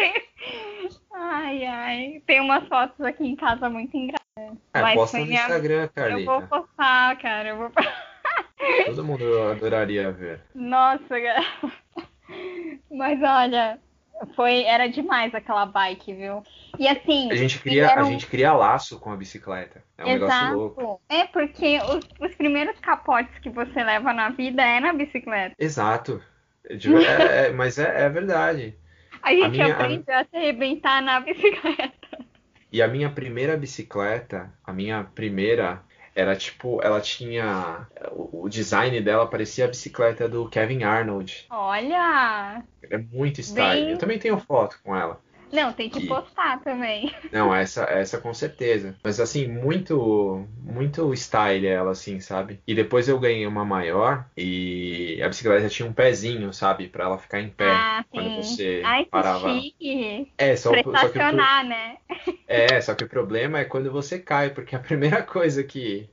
Ai, 1.14 1.66
ai. 1.66 2.22
Tem 2.28 2.42
umas 2.42 2.68
fotos 2.68 3.00
aqui 3.00 3.26
em 3.26 3.38
casa 3.38 3.70
muito 3.70 3.96
engraçadas. 3.96 4.58
É, 4.74 4.82
Mas 4.82 4.94
posta 4.96 5.20
no 5.20 5.26
minha- 5.26 5.40
Instagram, 5.42 5.90
Eu 5.96 6.26
vou 6.26 6.42
Carlita. 6.42 6.48
postar, 6.48 7.18
cara. 7.20 7.48
Eu 7.50 7.58
vou... 7.60 7.72
Todo 8.86 9.04
mundo 9.04 9.42
adoraria 9.50 10.12
ver. 10.12 10.42
Nossa, 10.54 11.08
cara. 11.10 11.46
Mas 12.92 13.20
olha, 13.22 13.80
foi, 14.36 14.64
era 14.64 14.88
demais 14.88 15.34
aquela 15.34 15.66
bike, 15.66 16.14
viu? 16.14 16.44
E 16.78 16.88
assim. 16.88 17.32
A 17.32 17.36
gente 17.36 17.60
cria, 17.60 17.86
a 17.86 17.90
fizeram- 17.90 18.08
gente 18.12 18.28
cria 18.28 18.54
laço 18.54 19.00
com 19.00 19.12
a 19.12 19.16
bicicleta. 19.18 19.84
É 19.98 20.04
um 20.06 20.08
negócio 20.10 20.54
louco. 20.54 20.82
Exato. 20.82 21.02
É 21.10 21.26
porque 21.28 21.78
os, 21.80 22.30
os 22.30 22.36
primeiros 22.36 22.80
capotes 22.80 23.38
que 23.40 23.50
você 23.50 23.84
leva 23.84 24.14
na 24.14 24.30
vida 24.30 24.62
é 24.64 24.80
na 24.80 24.94
bicicleta. 24.94 25.56
Exato. 25.58 26.22
É- 26.70 27.48
é- 27.48 27.52
mas 27.52 27.80
é, 27.80 28.04
é 28.06 28.10
verdade. 28.10 28.76
A 29.24 29.32
gente 29.34 29.50
minha- 29.52 29.68
a- 29.68 29.72
aprendeu 29.72 30.16
a 30.16 30.24
se 30.26 30.36
arrebentar 30.36 31.02
na 31.02 31.20
bicicleta. 31.22 32.20
E 32.72 32.82
a 32.82 32.88
minha 32.88 33.10
primeira 33.10 33.58
bicicleta, 33.58 34.54
a 34.64 34.72
minha 34.72 35.04
primeira, 35.04 35.82
era 36.20 36.36
tipo, 36.36 36.80
ela 36.84 37.00
tinha. 37.00 37.88
O, 38.12 38.44
o 38.44 38.50
design 38.50 39.00
dela 39.02 39.26
parecia 39.28 39.66
a 39.66 39.68
bicicleta 39.70 40.28
do 40.28 40.50
Kevin 40.50 40.84
Arnold. 40.84 41.46
Olha! 41.50 42.64
É 42.90 42.98
muito 42.98 43.40
style. 43.42 43.82
Bem- 43.86 43.92
Eu 43.92 43.98
também 43.98 44.20
tenho 44.20 44.38
foto 44.40 44.78
com 44.84 44.96
ela. 44.96 45.20
Não, 45.52 45.74
tem 45.74 45.90
que 45.90 46.00
E- 46.00 46.02
postar 46.02 46.62
também. 46.64 47.12
Não, 47.32 47.54
essa, 47.54 47.84
essa 47.84 48.20
com 48.20 48.34
certeza. 48.34 49.00
Mas 49.04 49.20
assim, 49.20 49.48
muito, 49.48 50.48
muito 50.58 51.14
style 51.14 51.68
ela, 51.68 51.92
assim, 51.92 52.20
sabe? 52.20 52.62
E 52.66 52.74
depois 52.74 53.08
eu 53.08 53.20
ganhei 53.20 53.46
uma 53.46 53.64
maior 53.64 54.28
e 54.36 55.22
a 55.24 55.28
bicicleta 55.30 55.70
tinha 55.70 55.88
um 55.88 55.94
pezinho, 55.94 56.52
sabe? 56.54 56.90
Pra 56.90 57.06
ela 57.06 57.20
ficar 57.20 57.40
em 57.40 57.50
pé 57.52 57.88
ah, 57.90 58.06
quando 58.10 58.32
você 58.34 58.96
Ai, 58.96 59.06
que 59.06 59.12
parava. 59.12 59.70
chique. 59.80 60.34
É, 60.38 60.56
só, 60.58 60.82
só 60.92 61.10
que 61.10 61.20
o, 61.20 61.50
né? 61.64 61.98
É, 62.48 62.82
só 62.82 62.96
que 62.96 63.04
o 63.04 63.10
problema 63.10 63.60
é 63.60 63.66
quando 63.66 63.92
você 63.92 64.20
cai, 64.20 64.54
porque 64.54 64.76
a 64.76 64.80
primeira 64.82 65.24
coisa 65.24 65.64
que, 65.64 66.10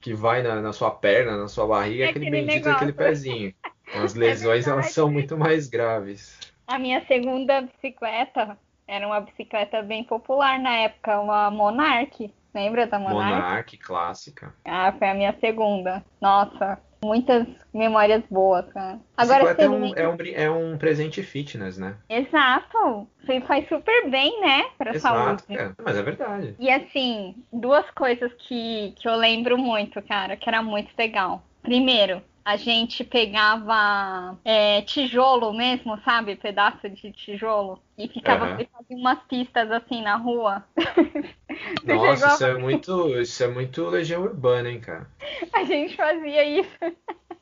que 0.00 0.14
vai 0.14 0.42
na, 0.42 0.60
na 0.62 0.72
sua 0.72 0.90
perna, 0.92 1.36
na 1.38 1.48
sua 1.48 1.66
barriga, 1.66 2.04
é 2.04 2.06
É 2.06 2.08
aquele 2.08 2.26
aquele 2.26 2.26
bendito 2.26 2.64
negócio. 2.64 2.64
daquele 2.64 2.92
pezinho. 2.92 3.54
Então, 3.88 4.02
as 4.02 4.14
lesões, 4.14 4.68
elas 4.68 4.86
verdade. 4.86 4.92
são 4.92 5.10
muito 5.10 5.38
mais 5.38 5.68
graves. 5.68 6.47
A 6.68 6.78
minha 6.78 7.02
segunda 7.06 7.62
bicicleta 7.62 8.58
era 8.86 9.06
uma 9.06 9.22
bicicleta 9.22 9.80
bem 9.80 10.04
popular 10.04 10.58
na 10.58 10.76
época, 10.80 11.18
uma 11.18 11.50
Monarch. 11.50 12.30
Lembra 12.54 12.86
da 12.86 12.98
Monarch? 12.98 13.32
Monarch, 13.32 13.76
clássica. 13.78 14.54
Ah, 14.66 14.92
foi 14.92 15.08
a 15.08 15.14
minha 15.14 15.34
segunda. 15.40 16.04
Nossa, 16.20 16.78
muitas 17.02 17.46
memórias 17.72 18.22
boas, 18.30 18.70
cara. 18.70 19.00
Agora 19.16 19.44
Bicicleta 19.44 19.70
você 19.70 19.96
é 19.96 20.08
um, 20.08 20.08
é, 20.08 20.08
um, 20.08 20.16
é 20.34 20.50
um 20.50 20.76
presente 20.76 21.22
fitness, 21.22 21.78
né? 21.78 21.96
Exato. 22.06 23.08
Você 23.24 23.40
faz 23.40 23.66
super 23.66 24.10
bem, 24.10 24.38
né? 24.42 24.66
Pra 24.76 24.94
Exato, 24.94 25.44
saúde. 25.46 25.58
é, 25.62 25.72
mas 25.82 25.96
é 25.96 26.02
verdade. 26.02 26.54
E 26.58 26.70
assim, 26.70 27.34
duas 27.50 27.90
coisas 27.92 28.30
que, 28.34 28.92
que 28.98 29.08
eu 29.08 29.16
lembro 29.16 29.56
muito, 29.56 30.02
cara, 30.02 30.36
que 30.36 30.46
era 30.46 30.62
muito 30.62 30.90
legal. 30.98 31.42
Primeiro, 31.62 32.22
a 32.48 32.56
gente 32.56 33.04
pegava 33.04 34.38
é, 34.42 34.80
tijolo 34.82 35.52
mesmo, 35.52 36.00
sabe? 36.02 36.34
Pedaço 36.34 36.88
de 36.88 37.12
tijolo. 37.12 37.78
E 37.98 38.08
ficava 38.08 38.56
e 38.62 38.66
fazia 38.66 38.96
umas 38.96 39.18
pistas 39.24 39.70
assim 39.70 40.00
na 40.00 40.16
rua. 40.16 40.64
Nossa, 41.84 42.26
a- 42.26 42.34
isso 42.34 42.44
é 42.46 42.54
muito, 42.58 43.20
isso 43.20 43.44
é 43.44 43.48
muito 43.48 43.84
Legião 43.88 44.22
Urbana, 44.22 44.70
hein, 44.70 44.80
cara? 44.80 45.06
A 45.52 45.64
gente 45.64 45.94
fazia 45.94 46.44
isso. 46.44 46.78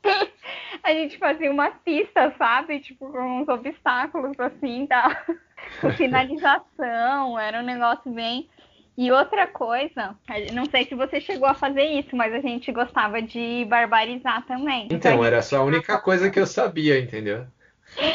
A 0.83 0.91
gente 0.91 1.17
fazia 1.17 1.51
uma 1.51 1.69
pista, 1.71 2.33
sabe? 2.37 2.79
Tipo, 2.79 3.09
com 3.11 3.41
uns 3.41 3.47
obstáculos 3.47 4.37
assim, 4.39 4.87
tá? 4.87 5.25
Com 5.81 5.91
finalização. 5.91 7.37
Era 7.37 7.59
um 7.59 7.65
negócio 7.65 8.09
bem. 8.11 8.47
E 8.97 9.11
outra 9.11 9.45
coisa, 9.45 10.15
não 10.53 10.65
sei 10.65 10.85
se 10.85 10.95
você 10.95 11.21
chegou 11.21 11.47
a 11.47 11.53
fazer 11.53 11.83
isso, 11.83 12.15
mas 12.15 12.33
a 12.33 12.39
gente 12.39 12.71
gostava 12.71 13.21
de 13.21 13.63
barbarizar 13.65 14.43
também. 14.47 14.87
Então, 14.91 15.23
era 15.23 15.39
só 15.43 15.57
a 15.57 15.63
única 15.63 15.99
coisa 15.99 16.31
que 16.31 16.39
eu 16.39 16.47
sabia, 16.47 16.99
entendeu? 16.99 17.45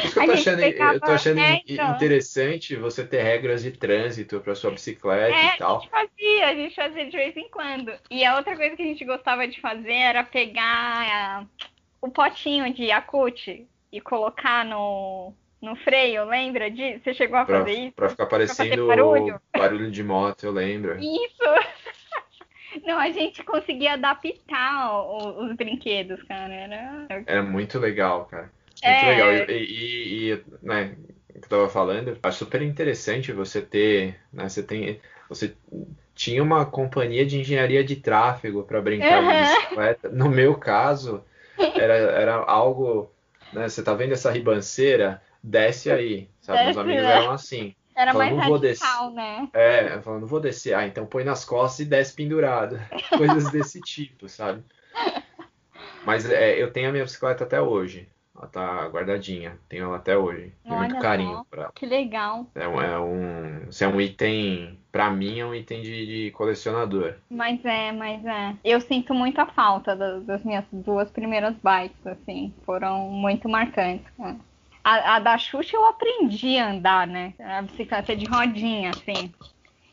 Isso 0.03 0.13
que 0.13 0.19
eu 0.19 0.25
tô 0.25 0.31
achando, 0.33 0.59
pegava... 0.59 0.93
eu 0.93 0.99
tô 0.99 1.11
achando 1.11 1.39
é, 1.39 1.61
então. 1.65 1.95
interessante 1.95 2.75
você 2.75 3.05
ter 3.05 3.23
regras 3.23 3.63
de 3.63 3.71
trânsito 3.71 4.41
para 4.41 4.55
sua 4.55 4.71
bicicleta 4.71 5.33
é, 5.33 5.55
e 5.55 5.57
tal. 5.57 5.77
A 5.77 5.79
gente 5.79 5.89
fazia, 5.89 6.47
a 6.47 6.53
gente 6.53 6.75
fazia 6.75 7.05
de 7.05 7.17
vez 7.17 7.37
em 7.37 7.49
quando. 7.49 7.93
E 8.11 8.25
a 8.25 8.35
outra 8.35 8.55
coisa 8.55 8.75
que 8.75 8.83
a 8.83 8.85
gente 8.85 9.05
gostava 9.05 9.47
de 9.47 9.59
fazer 9.61 9.93
era 9.93 10.23
pegar 10.23 11.47
o 12.01 12.09
potinho 12.09 12.73
de 12.73 12.85
Yakut 12.85 13.65
e 13.91 14.01
colocar 14.01 14.65
no, 14.65 15.33
no 15.63 15.77
freio, 15.77 16.25
lembra 16.25 16.69
disso? 16.69 16.99
Você 17.03 17.13
chegou 17.13 17.37
a 17.37 17.45
fazer 17.45 17.63
pra, 17.63 17.73
isso? 17.73 17.91
Pra 17.93 18.09
ficar 18.09 18.25
parecendo 18.25 18.87
barulho? 18.87 19.41
barulho 19.55 19.89
de 19.89 20.03
moto, 20.03 20.43
eu 20.43 20.51
lembro. 20.51 20.99
Isso! 20.99 21.43
Não, 22.85 22.99
a 22.99 23.09
gente 23.11 23.41
conseguia 23.43 23.93
adaptar 23.93 25.05
os, 25.05 25.37
os 25.37 25.55
brinquedos, 25.55 26.21
cara. 26.23 26.53
Era... 26.53 27.07
Era 27.25 27.43
muito 27.43 27.79
legal, 27.79 28.25
cara. 28.25 28.51
Muito 28.83 29.05
é... 29.05 29.09
legal. 29.09 29.49
E, 29.49 29.53
e, 29.53 30.33
e 30.33 30.43
né, 30.61 30.97
o 31.29 31.39
que 31.39 31.45
eu 31.45 31.49
tava 31.49 31.69
falando, 31.69 32.17
acho 32.21 32.39
super 32.39 32.61
interessante 32.61 33.31
você 33.31 33.61
ter, 33.61 34.19
né, 34.33 34.49
você 34.49 34.61
tem, 34.61 34.99
você 35.29 35.53
tinha 36.13 36.43
uma 36.43 36.65
companhia 36.65 37.25
de 37.25 37.39
engenharia 37.39 37.85
de 37.85 37.95
tráfego 37.95 38.63
para 38.63 38.81
brincar 38.81 39.23
uhum. 39.23 39.29
de 39.29 39.55
bicicleta. 39.55 40.09
No 40.09 40.29
meu 40.29 40.55
caso, 40.55 41.23
era, 41.57 41.93
era 41.93 42.35
algo, 42.35 43.09
né, 43.53 43.69
você 43.69 43.81
tá 43.81 43.93
vendo 43.93 44.11
essa 44.11 44.29
ribanceira? 44.29 45.21
Desce 45.43 45.91
aí, 45.91 46.29
sabe? 46.41 46.59
Desce, 46.59 46.71
Os 46.71 46.77
amigos 46.77 47.03
né? 47.03 47.11
eram 47.11 47.31
assim. 47.31 47.75
Era 47.95 48.11
falando, 48.11 48.37
mais 48.37 48.51
radical, 48.51 49.11
né? 49.11 49.49
É, 49.53 50.01
falando, 50.01 50.21
não 50.21 50.27
vou 50.27 50.39
descer. 50.39 50.73
Ah, 50.73 50.87
então 50.87 51.05
põe 51.05 51.23
nas 51.23 51.45
costas 51.45 51.81
e 51.81 51.89
desce 51.89 52.15
pendurado. 52.15 52.79
Coisas 53.15 53.51
desse 53.51 53.79
tipo, 53.81 54.27
sabe? 54.27 54.63
Mas 56.05 56.29
é, 56.29 56.61
eu 56.61 56.71
tenho 56.71 56.89
a 56.89 56.91
minha 56.91 57.03
bicicleta 57.03 57.43
até 57.43 57.61
hoje. 57.61 58.09
Ela 58.35 58.47
tá 58.47 58.87
guardadinha. 58.87 59.57
Tenho 59.69 59.85
ela 59.85 59.97
até 59.97 60.17
hoje. 60.17 60.51
Tenho 60.63 60.77
muito 60.77 60.97
carinho 60.99 61.37
só. 61.37 61.43
pra 61.49 61.61
ela. 61.63 61.71
Que 61.75 61.85
legal. 61.85 62.47
É, 62.55 62.67
um, 62.67 62.81
é 62.81 62.99
um. 62.99 63.71
Se 63.71 63.83
é 63.83 63.87
um 63.87 64.01
item. 64.01 64.79
Pra 64.91 65.09
mim 65.09 65.39
é 65.39 65.45
um 65.45 65.55
item 65.55 65.81
de, 65.81 66.05
de, 66.05 66.31
colecionador. 66.31 67.15
Mas 67.29 67.63
é, 67.63 67.91
mas 67.91 68.23
é. 68.25 68.55
Eu 68.63 68.81
sinto 68.81 69.13
muita 69.13 69.45
falta 69.45 69.95
das, 69.95 70.23
das 70.23 70.43
minhas 70.43 70.65
duas 70.71 71.09
primeiras 71.11 71.55
bikes, 71.63 72.05
assim. 72.05 72.53
Foram 72.65 73.09
muito 73.09 73.47
marcantes, 73.47 74.05
cara. 74.17 74.37
A, 74.83 75.15
a, 75.15 75.19
da 75.19 75.37
Xuxa 75.37 75.75
eu 75.75 75.85
aprendi 75.85 76.57
a 76.57 76.71
andar, 76.71 77.07
né? 77.07 77.33
A 77.39 77.61
bicicleta 77.61 78.15
de 78.15 78.25
rodinha, 78.25 78.89
assim. 78.89 79.33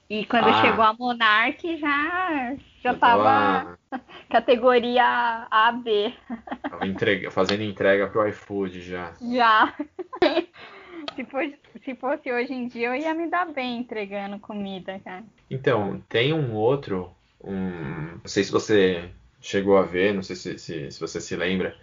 E 0.09 0.25
quando 0.27 0.49
ah. 0.49 0.61
chegou 0.61 0.83
a 0.83 0.93
Monarch 0.93 1.77
já, 1.77 2.57
já 2.83 2.95
tava 2.95 3.79
categoria 4.29 5.47
A, 5.49 5.71
B. 5.71 6.13
Tava 6.69 6.85
entrega, 6.85 7.31
fazendo 7.31 7.63
entrega 7.63 8.09
pro 8.09 8.27
iFood 8.27 8.83
já. 8.83 9.13
Já. 9.23 9.73
se, 11.15 11.25
fosse, 11.25 11.59
se 11.85 11.95
fosse 11.95 12.33
hoje 12.33 12.53
em 12.53 12.67
dia, 12.67 12.89
eu 12.89 12.97
ia 12.97 13.15
me 13.15 13.29
dar 13.29 13.47
bem 13.47 13.79
entregando 13.79 14.41
comida, 14.41 15.01
cara. 15.05 15.23
Então, 15.49 16.03
tem 16.09 16.33
um 16.33 16.55
outro, 16.55 17.13
um, 17.43 18.19
não 18.21 18.27
sei 18.27 18.43
se 18.43 18.51
você 18.51 19.09
chegou 19.41 19.79
a 19.79 19.83
ver, 19.83 20.13
não 20.13 20.25
sei 20.25 20.35
se, 20.35 20.59
se, 20.59 20.91
se 20.91 21.01
você 21.01 21.21
se 21.21 21.37
lembra, 21.37 21.77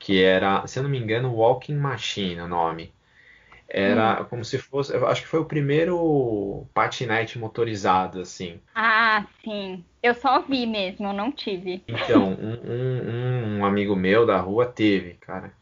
que 0.00 0.22
era, 0.22 0.66
se 0.66 0.78
eu 0.78 0.82
não 0.82 0.90
me 0.90 0.98
engano, 0.98 1.32
Walking 1.32 1.76
Machine 1.76 2.40
o 2.40 2.48
nome. 2.48 2.92
Era 3.68 4.22
hum. 4.22 4.24
como 4.24 4.44
se 4.44 4.58
fosse, 4.58 4.92
eu 4.92 5.06
acho 5.06 5.22
que 5.22 5.28
foi 5.28 5.38
o 5.38 5.44
primeiro 5.44 6.66
patinete 6.74 7.38
motorizado, 7.38 8.20
assim. 8.20 8.58
Ah, 8.74 9.24
sim. 9.44 9.84
Eu 10.02 10.14
só 10.14 10.40
vi 10.40 10.66
mesmo, 10.66 11.12
não 11.12 11.30
tive. 11.30 11.84
Então, 11.86 12.32
um, 12.32 12.58
um, 12.64 13.58
um 13.58 13.64
amigo 13.64 13.94
meu 13.94 14.26
da 14.26 14.38
rua 14.38 14.66
teve, 14.66 15.14
cara. 15.20 15.52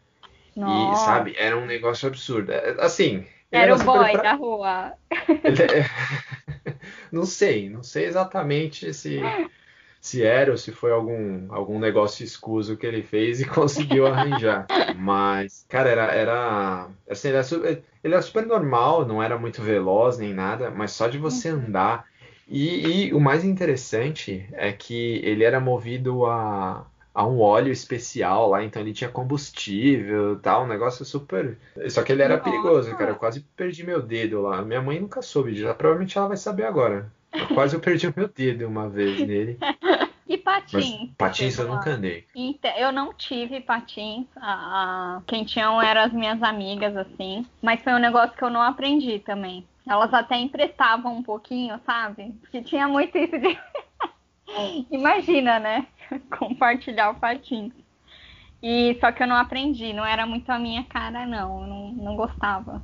Nossa. 0.56 1.02
E, 1.02 1.04
sabe, 1.04 1.34
era 1.36 1.58
um 1.58 1.66
negócio 1.66 2.08
absurdo. 2.08 2.50
É, 2.50 2.76
assim. 2.78 3.26
Era, 3.50 3.72
era 3.72 3.74
o 3.74 3.84
boy 3.84 4.12
pra... 4.12 4.22
da 4.22 4.32
rua. 4.34 4.92
É, 5.44 6.74
não 7.12 7.24
sei, 7.24 7.68
não 7.68 7.82
sei 7.82 8.06
exatamente 8.06 8.94
se 8.94 9.20
se 10.00 10.22
era 10.22 10.50
ou 10.50 10.56
se 10.56 10.72
foi 10.72 10.92
algum, 10.92 11.46
algum 11.52 11.78
negócio 11.78 12.24
escuso 12.24 12.76
que 12.76 12.86
ele 12.86 13.02
fez 13.02 13.40
e 13.40 13.44
conseguiu 13.48 14.06
arranjar. 14.06 14.66
Mas, 14.96 15.64
cara, 15.68 15.90
era. 15.90 16.12
era 16.12 16.88
assim, 17.08 17.28
ele, 17.28 17.36
era 17.36 17.44
super, 17.44 17.82
ele 18.04 18.14
era 18.14 18.22
super 18.22 18.46
normal, 18.46 19.06
não 19.06 19.22
era 19.22 19.38
muito 19.38 19.62
veloz 19.62 20.18
nem 20.18 20.32
nada, 20.32 20.70
mas 20.70 20.92
só 20.92 21.08
de 21.08 21.18
você 21.18 21.52
uhum. 21.52 21.58
andar. 21.58 22.06
E, 22.46 23.08
e 23.08 23.14
o 23.14 23.20
mais 23.20 23.44
interessante 23.44 24.48
é 24.52 24.72
que 24.72 25.20
ele 25.22 25.44
era 25.44 25.60
movido 25.60 26.24
a, 26.24 26.86
a 27.12 27.26
um 27.26 27.40
óleo 27.40 27.70
especial 27.70 28.48
lá, 28.48 28.64
então 28.64 28.80
ele 28.80 28.92
tinha 28.92 29.10
combustível 29.10 30.34
e 30.34 30.36
tal, 30.36 30.64
um 30.64 30.68
negócio 30.68 31.04
super. 31.04 31.58
Só 31.88 32.02
que 32.02 32.12
ele 32.12 32.22
era 32.22 32.38
Nossa. 32.38 32.48
perigoso, 32.48 32.96
cara. 32.96 33.10
Eu 33.10 33.16
quase 33.16 33.40
perdi 33.54 33.84
meu 33.84 34.00
dedo 34.00 34.40
lá. 34.40 34.62
Minha 34.62 34.80
mãe 34.80 35.00
nunca 35.00 35.20
soube, 35.20 35.54
já 35.54 35.74
provavelmente 35.74 36.16
ela 36.16 36.28
vai 36.28 36.36
saber 36.36 36.64
agora. 36.64 37.10
Quase 37.54 37.76
eu 37.76 37.80
perdi 37.80 38.06
o 38.06 38.14
meu 38.16 38.28
dedo 38.28 38.66
uma 38.66 38.88
vez 38.88 39.26
nele. 39.26 39.58
E 40.28 40.36
patins? 40.36 41.00
Mas 41.00 41.16
patins 41.16 41.58
eu 41.58 41.66
nunca 41.66 41.90
andei. 41.90 42.26
Eu 42.76 42.92
não 42.92 43.14
tive 43.14 43.60
patins. 43.60 44.26
Quem 45.26 45.42
tinham 45.44 45.80
eram 45.80 46.02
as 46.02 46.12
minhas 46.12 46.42
amigas, 46.42 46.94
assim. 46.94 47.46
Mas 47.62 47.82
foi 47.82 47.94
um 47.94 47.98
negócio 47.98 48.36
que 48.36 48.44
eu 48.44 48.50
não 48.50 48.60
aprendi 48.60 49.20
também. 49.20 49.66
Elas 49.88 50.12
até 50.12 50.36
emprestavam 50.36 51.16
um 51.16 51.22
pouquinho, 51.22 51.80
sabe? 51.86 52.32
Porque 52.42 52.60
tinha 52.60 52.86
muito 52.86 53.16
isso 53.16 53.38
de. 53.38 53.58
Imagina, 54.92 55.58
né? 55.58 55.86
Compartilhar 56.38 57.10
o 57.10 57.14
patins. 57.14 57.72
E 58.62 58.98
só 59.00 59.10
que 59.10 59.22
eu 59.22 59.26
não 59.26 59.36
aprendi, 59.36 59.94
não 59.94 60.04
era 60.04 60.26
muito 60.26 60.50
a 60.50 60.58
minha 60.58 60.84
cara, 60.84 61.24
não. 61.26 61.62
Eu 61.62 61.66
não, 61.66 61.92
não 61.92 62.16
gostava. 62.16 62.82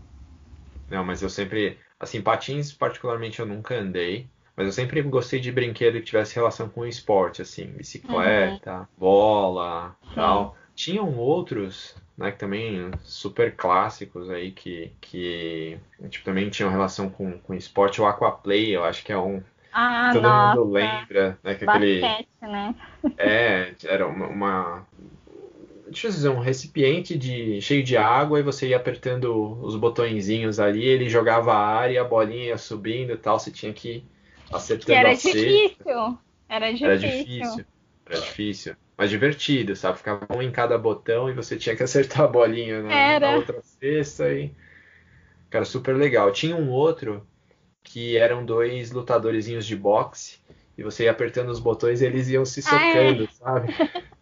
Não, 0.91 1.05
mas 1.05 1.21
eu 1.21 1.29
sempre. 1.29 1.79
Assim, 2.01 2.23
patins, 2.23 2.73
particularmente, 2.73 3.41
eu 3.41 3.47
nunca 3.47 3.75
andei. 3.75 4.31
Mas 4.57 4.67
eu 4.67 4.73
sempre 4.73 5.03
gostei 5.03 5.41
de 5.41 5.51
brinquedo 5.51 5.95
que 5.95 6.03
tivesse 6.03 6.35
relação 6.35 6.69
com 6.69 6.83
o 6.83 6.87
esporte, 6.87 7.43
assim, 7.43 7.67
bicicleta, 7.67 8.81
uhum. 8.81 8.87
bola, 8.97 9.97
Sim. 10.09 10.15
tal. 10.15 10.57
Tinham 10.75 11.17
outros, 11.17 11.97
né, 12.17 12.31
que 12.31 12.39
também 12.39 12.91
super 13.03 13.55
clássicos 13.57 14.31
aí 14.31 14.53
que, 14.53 14.93
que 15.01 15.79
tipo, 16.09 16.25
também 16.25 16.49
tinham 16.51 16.71
relação 16.71 17.09
com, 17.09 17.39
com 17.39 17.55
esporte. 17.55 18.01
O 18.01 18.07
Aquaplay, 18.07 18.75
eu 18.75 18.85
acho 18.85 19.05
que 19.05 19.13
é 19.13 19.19
um 19.19 19.43
ah, 19.73 20.11
todo 20.13 20.23
nossa. 20.23 20.61
mundo 20.61 20.71
lembra, 20.71 21.39
né, 21.43 21.55
que 21.57 21.65
Basquete, 21.65 22.29
aquele 22.41 22.53
né? 22.53 22.75
É, 23.19 23.75
era 23.85 24.07
uma, 24.07 24.29
uma 24.29 24.87
deixa 25.89 26.07
eu 26.07 26.11
dizer, 26.13 26.29
um 26.29 26.39
recipiente 26.39 27.19
de, 27.19 27.61
cheio 27.61 27.83
de 27.83 27.97
água 27.97 28.39
e 28.39 28.43
você 28.43 28.69
ia 28.69 28.77
apertando 28.77 29.59
os 29.63 29.75
botõezinhos 29.75 30.61
ali, 30.61 30.85
ele 30.85 31.09
jogava 31.09 31.55
ar 31.55 31.91
e 31.91 31.99
a 31.99 32.05
bolinha 32.05 32.47
ia 32.47 32.59
subindo 32.59 33.13
e 33.13 33.17
tal, 33.17 33.39
você 33.39 33.51
tinha 33.51 33.73
que 33.73 34.05
acertando 34.57 34.87
que 34.87 34.93
era 34.93 35.11
a 35.11 35.15
difícil. 35.15 36.19
Era 36.49 36.73
difícil. 36.73 36.87
Era 36.87 36.99
difícil. 36.99 37.65
Era 38.07 38.21
difícil. 38.21 38.77
Mas 38.97 39.11
divertido, 39.11 39.75
sabe? 39.75 39.99
Ficava 39.99 40.27
um 40.31 40.41
em 40.41 40.53
cada 40.53 40.79
botão 40.79 41.29
e 41.29 41.33
você 41.33 41.57
tinha 41.57 41.75
que 41.75 41.83
acertar 41.85 42.23
a 42.23 42.29
bolinha 42.29 42.83
na, 42.83 43.21
na 43.21 43.31
outra 43.37 43.61
cesta 43.63 44.33
e. 44.33 44.53
Cara, 45.51 45.65
super 45.65 45.97
legal. 45.97 46.33
Tinha 46.33 46.57
um 46.57 46.71
outro 46.71 47.27
que 47.83 48.17
eram 48.17 48.45
dois 48.45 48.91
lutadorzinhos 48.91 49.67
de 49.67 49.77
boxe 49.77 50.39
e 50.77 50.83
você 50.83 51.05
ia 51.05 51.11
apertando 51.11 51.51
os 51.51 51.61
botões 51.61 52.01
e 52.01 52.07
eles 52.07 52.29
iam 52.29 52.45
se 52.45 52.63
socando, 52.63 53.29
sabe? 53.33 53.73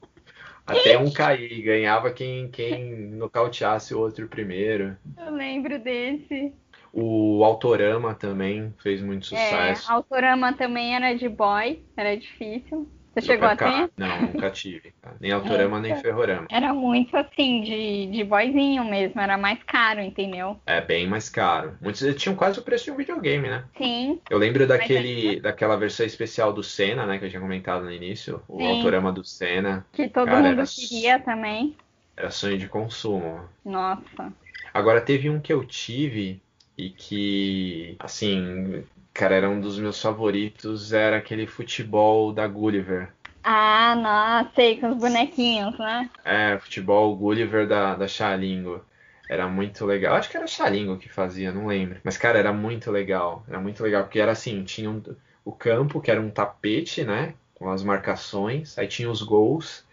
Até 0.66 0.96
um 0.96 1.10
cair, 1.10 1.62
ganhava 1.62 2.10
quem, 2.10 2.48
quem 2.48 2.94
nocauteasse 3.10 3.94
o 3.94 3.98
outro 3.98 4.28
primeiro. 4.28 4.96
Eu 5.18 5.32
lembro 5.32 5.78
desse. 5.78 6.52
O 6.92 7.42
Autorama 7.44 8.14
também 8.14 8.74
fez 8.82 9.00
muito 9.00 9.34
é, 9.34 9.38
sucesso. 9.38 9.90
É, 9.90 9.94
Autorama 9.94 10.52
também 10.52 10.94
era 10.94 11.14
de 11.14 11.28
boy, 11.28 11.82
era 11.96 12.16
difícil. 12.16 12.88
Você 13.14 13.20
chegou 13.26 13.46
a 13.46 13.54
ter? 13.54 13.90
Não, 13.96 14.22
nunca 14.22 14.50
tive. 14.50 14.94
Nem 15.20 15.32
Autorama, 15.32 15.78
nem 15.78 15.94
Ferrorama. 15.96 16.46
Era 16.50 16.72
muito 16.72 17.14
assim, 17.14 17.60
de, 17.60 18.06
de 18.06 18.24
boyzinho 18.24 18.84
mesmo, 18.84 19.20
era 19.20 19.36
mais 19.36 19.62
caro, 19.64 20.00
entendeu? 20.00 20.58
É, 20.66 20.80
bem 20.80 21.06
mais 21.06 21.28
caro. 21.28 21.76
Muitos 21.80 22.02
tinham 22.16 22.34
quase 22.34 22.58
o 22.58 22.62
preço 22.62 22.86
de 22.86 22.90
um 22.90 22.96
videogame, 22.96 23.48
né? 23.48 23.64
Sim. 23.76 24.18
Eu 24.30 24.38
lembro 24.38 24.66
daquele, 24.66 25.40
daquela 25.40 25.76
versão 25.76 26.06
especial 26.06 26.52
do 26.54 26.62
Senna, 26.62 27.04
né, 27.04 27.18
que 27.18 27.26
eu 27.26 27.30
tinha 27.30 27.42
comentado 27.42 27.84
no 27.84 27.92
início. 27.92 28.42
O 28.48 28.58
Sim. 28.58 28.76
Autorama 28.78 29.12
do 29.12 29.24
Senna. 29.24 29.86
Que 29.92 30.08
todo 30.08 30.26
Cara, 30.26 30.38
mundo 30.38 30.60
era... 30.60 30.64
queria 30.66 31.18
também. 31.20 31.76
Era 32.16 32.30
sonho 32.30 32.56
de 32.56 32.68
consumo. 32.68 33.40
Nossa. 33.62 34.32
Agora, 34.72 35.02
teve 35.02 35.28
um 35.28 35.38
que 35.38 35.52
eu 35.52 35.64
tive 35.66 36.42
e 36.76 36.90
que, 36.90 37.96
assim, 37.98 38.84
cara, 39.12 39.34
era 39.34 39.50
um 39.50 39.60
dos 39.60 39.78
meus 39.78 40.00
favoritos, 40.00 40.92
era 40.92 41.16
aquele 41.18 41.46
futebol 41.46 42.32
da 42.32 42.46
Gulliver. 42.46 43.12
Ah, 43.44 43.96
nossa, 43.96 44.54
sei, 44.54 44.80
com 44.80 44.90
os 44.90 44.96
bonequinhos, 44.96 45.76
né? 45.78 46.08
É, 46.24 46.58
futebol 46.58 47.14
Gulliver 47.16 47.66
da, 47.66 47.94
da 47.94 48.06
Xalingo. 48.06 48.84
Era 49.28 49.48
muito 49.48 49.84
legal. 49.84 50.14
Acho 50.16 50.30
que 50.30 50.36
era 50.36 50.46
Xalingo 50.46 50.98
que 50.98 51.08
fazia, 51.08 51.52
não 51.52 51.66
lembro. 51.66 52.00
Mas, 52.04 52.16
cara, 52.16 52.38
era 52.38 52.52
muito 52.52 52.90
legal. 52.90 53.44
Era 53.48 53.58
muito 53.58 53.82
legal, 53.82 54.04
porque 54.04 54.20
era 54.20 54.32
assim, 54.32 54.62
tinha 54.62 54.90
um, 54.90 55.02
o 55.44 55.52
campo, 55.52 56.00
que 56.00 56.10
era 56.10 56.20
um 56.20 56.30
tapete, 56.30 57.02
né? 57.02 57.34
Com 57.54 57.70
as 57.70 57.82
marcações. 57.82 58.78
Aí 58.78 58.86
tinha 58.86 59.10
os 59.10 59.22
gols. 59.22 59.84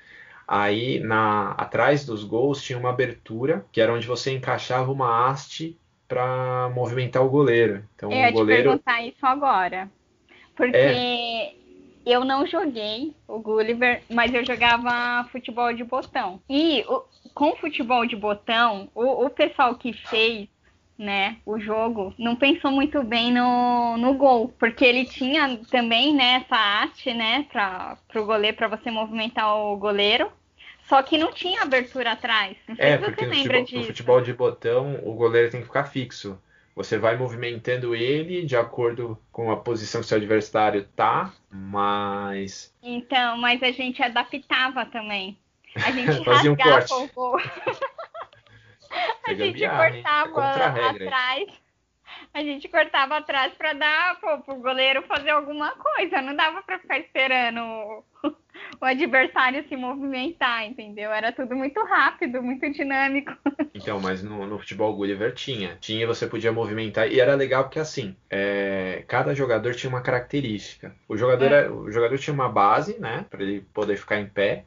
Aí 0.48 1.00
na 1.00 1.52
atrás 1.52 2.06
dos 2.06 2.24
gols 2.24 2.62
tinha 2.62 2.78
uma 2.78 2.89
abertura, 2.89 3.65
que 3.72 3.80
era 3.80 3.94
onde 3.94 4.08
você 4.08 4.32
encaixava 4.32 4.92
uma 4.92 5.30
haste 5.30 5.78
para 6.10 6.69
movimentar 6.72 7.24
o 7.26 7.30
goleiro. 7.30 7.88
Então 7.95 8.12
Eu 8.12 8.17
ia 8.19 8.30
o 8.30 8.34
goleiro 8.34 8.72
te 8.72 8.84
perguntar 8.84 9.02
isso 9.04 9.26
agora. 9.26 9.89
Porque 10.56 10.78
É. 10.78 11.56
eu 12.06 12.26
não 12.26 12.45
joguei 12.48 13.15
o 13.28 13.39
Gulliver, 13.39 14.04
mas 14.10 14.34
eu 14.34 14.45
jogava 14.45 15.28
futebol 15.32 15.74
de 15.74 15.84
botão. 15.84 16.41
E 16.50 16.84
o- 16.88 17.06
com 17.34 17.56
futebol 17.58 18.06
de 18.06 18.15
botão, 18.15 18.89
o, 18.95 19.26
o 19.26 19.30
pessoal 19.30 19.76
que 19.76 19.93
fez 19.93 20.50
né, 20.98 21.38
o 21.45 21.58
jogo 21.60 22.13
não 22.19 22.36
pensou 22.36 22.72
muito 22.72 23.02
bem 23.04 23.32
no, 23.32 23.98
no 23.98 24.15
gol, 24.15 24.50
porque 24.60 24.84
ele 24.86 25.06
tinha 25.06 25.58
também 25.72 26.13
né, 26.13 26.43
essa 26.45 26.56
haste 26.84 27.13
né, 27.13 27.43
para 27.52 27.98
o 28.17 28.26
goleiro, 28.26 28.58
para 28.58 28.67
você 28.67 28.91
movimentar 28.91 29.56
o 29.58 29.78
goleiro. 29.78 30.30
Só 30.89 31.02
que 31.04 31.17
não 31.17 31.32
tinha 31.34 31.62
abertura 31.62 32.12
atrás. 32.13 32.58
Não 32.67 32.75
sei 32.75 32.91
É, 32.91 32.97
se 32.97 32.99
você 32.99 33.12
porque 33.12 33.25
no 33.25 33.34
futebol, 33.36 33.69
no 33.73 33.84
futebol 33.84 34.21
de 34.21 34.34
botão 34.34 34.99
o 35.04 35.13
goleiro 35.13 35.52
tem 35.52 35.60
que 35.62 35.67
ficar 35.67 35.84
fixo. 35.86 36.41
Você 36.75 36.97
vai 36.97 37.15
movimentando 37.17 37.93
ele 37.95 38.43
de 38.45 38.56
acordo 38.56 39.21
com 39.32 39.52
a 39.52 39.58
posição 39.62 40.02
que 40.02 40.08
seu 40.08 40.17
adversário 40.17 40.88
tá, 40.95 41.38
mas 41.52 42.73
Então, 42.82 43.38
mas 43.38 43.62
a 43.63 43.71
gente 43.71 44.02
adaptava 44.02 44.86
também. 44.86 45.38
A 45.82 45.91
gente 45.91 46.23
Fazia 46.23 46.52
um 46.52 46.56
rasgava 46.56 46.58
corte. 46.58 46.93
o 46.95 47.08
gol. 47.08 47.38
A 49.23 49.32
É 49.32 49.34
gente 49.34 49.65
gambiarra, 49.65 49.95
hein? 49.95 50.10
É 50.23 50.30
cortava 50.30 50.82
hein? 50.82 50.82
atrás. 50.82 51.47
A 52.34 52.43
gente 52.43 52.67
cortava 52.69 53.17
atrás 53.17 53.54
para 53.56 53.73
dar 53.73 54.19
pô, 54.19 54.39
pro 54.43 54.56
goleiro 54.58 55.04
fazer 55.08 55.32
alguma 55.32 55.71
coisa. 55.75 56.21
Não 56.21 56.36
dava 56.36 56.63
para 56.63 56.80
ficar 56.80 56.99
esperando 56.99 58.04
o, 58.82 58.86
adversário 58.86 59.67
se 59.67 59.75
movimentar, 59.75 60.65
entendeu? 60.65 61.12
Era 61.12 61.32
tudo 61.32 61.55
muito 61.55 61.79
rápido, 61.84 62.41
muito 62.41 62.71
dinâmico. 62.71 63.32
Então, 63.73 63.99
mas 63.99 64.23
no, 64.23 64.47
no 64.47 64.58
futebol 64.58 64.95
Gulliver 64.95 65.34
tinha. 65.34 65.77
Tinha, 65.79 66.08
você 66.08 66.25
podia 66.27 66.51
movimentar. 66.51 67.08
E 67.12 67.19
era 67.19 67.36
legal 67.36 67.63
porque 67.63 67.79
assim, 67.79 68.15
é, 68.29 69.03
cada 69.08 69.34
jogador 69.36 69.75
tinha 69.75 69.89
uma 69.89 70.01
característica. 70.01 70.93
O 71.08 71.15
jogador, 71.15 71.45
É. 71.45 71.47
era- 71.47 71.73
o 71.73 71.91
jogador 71.91 72.17
tinha 72.17 72.34
uma 72.34 72.49
base, 72.49 72.99
né? 72.99 73.25
Pra 73.29 73.41
ele 73.43 73.62
poder 73.73 73.95
ficar 73.97 74.19
em 74.19 74.27
pé. 74.27 74.65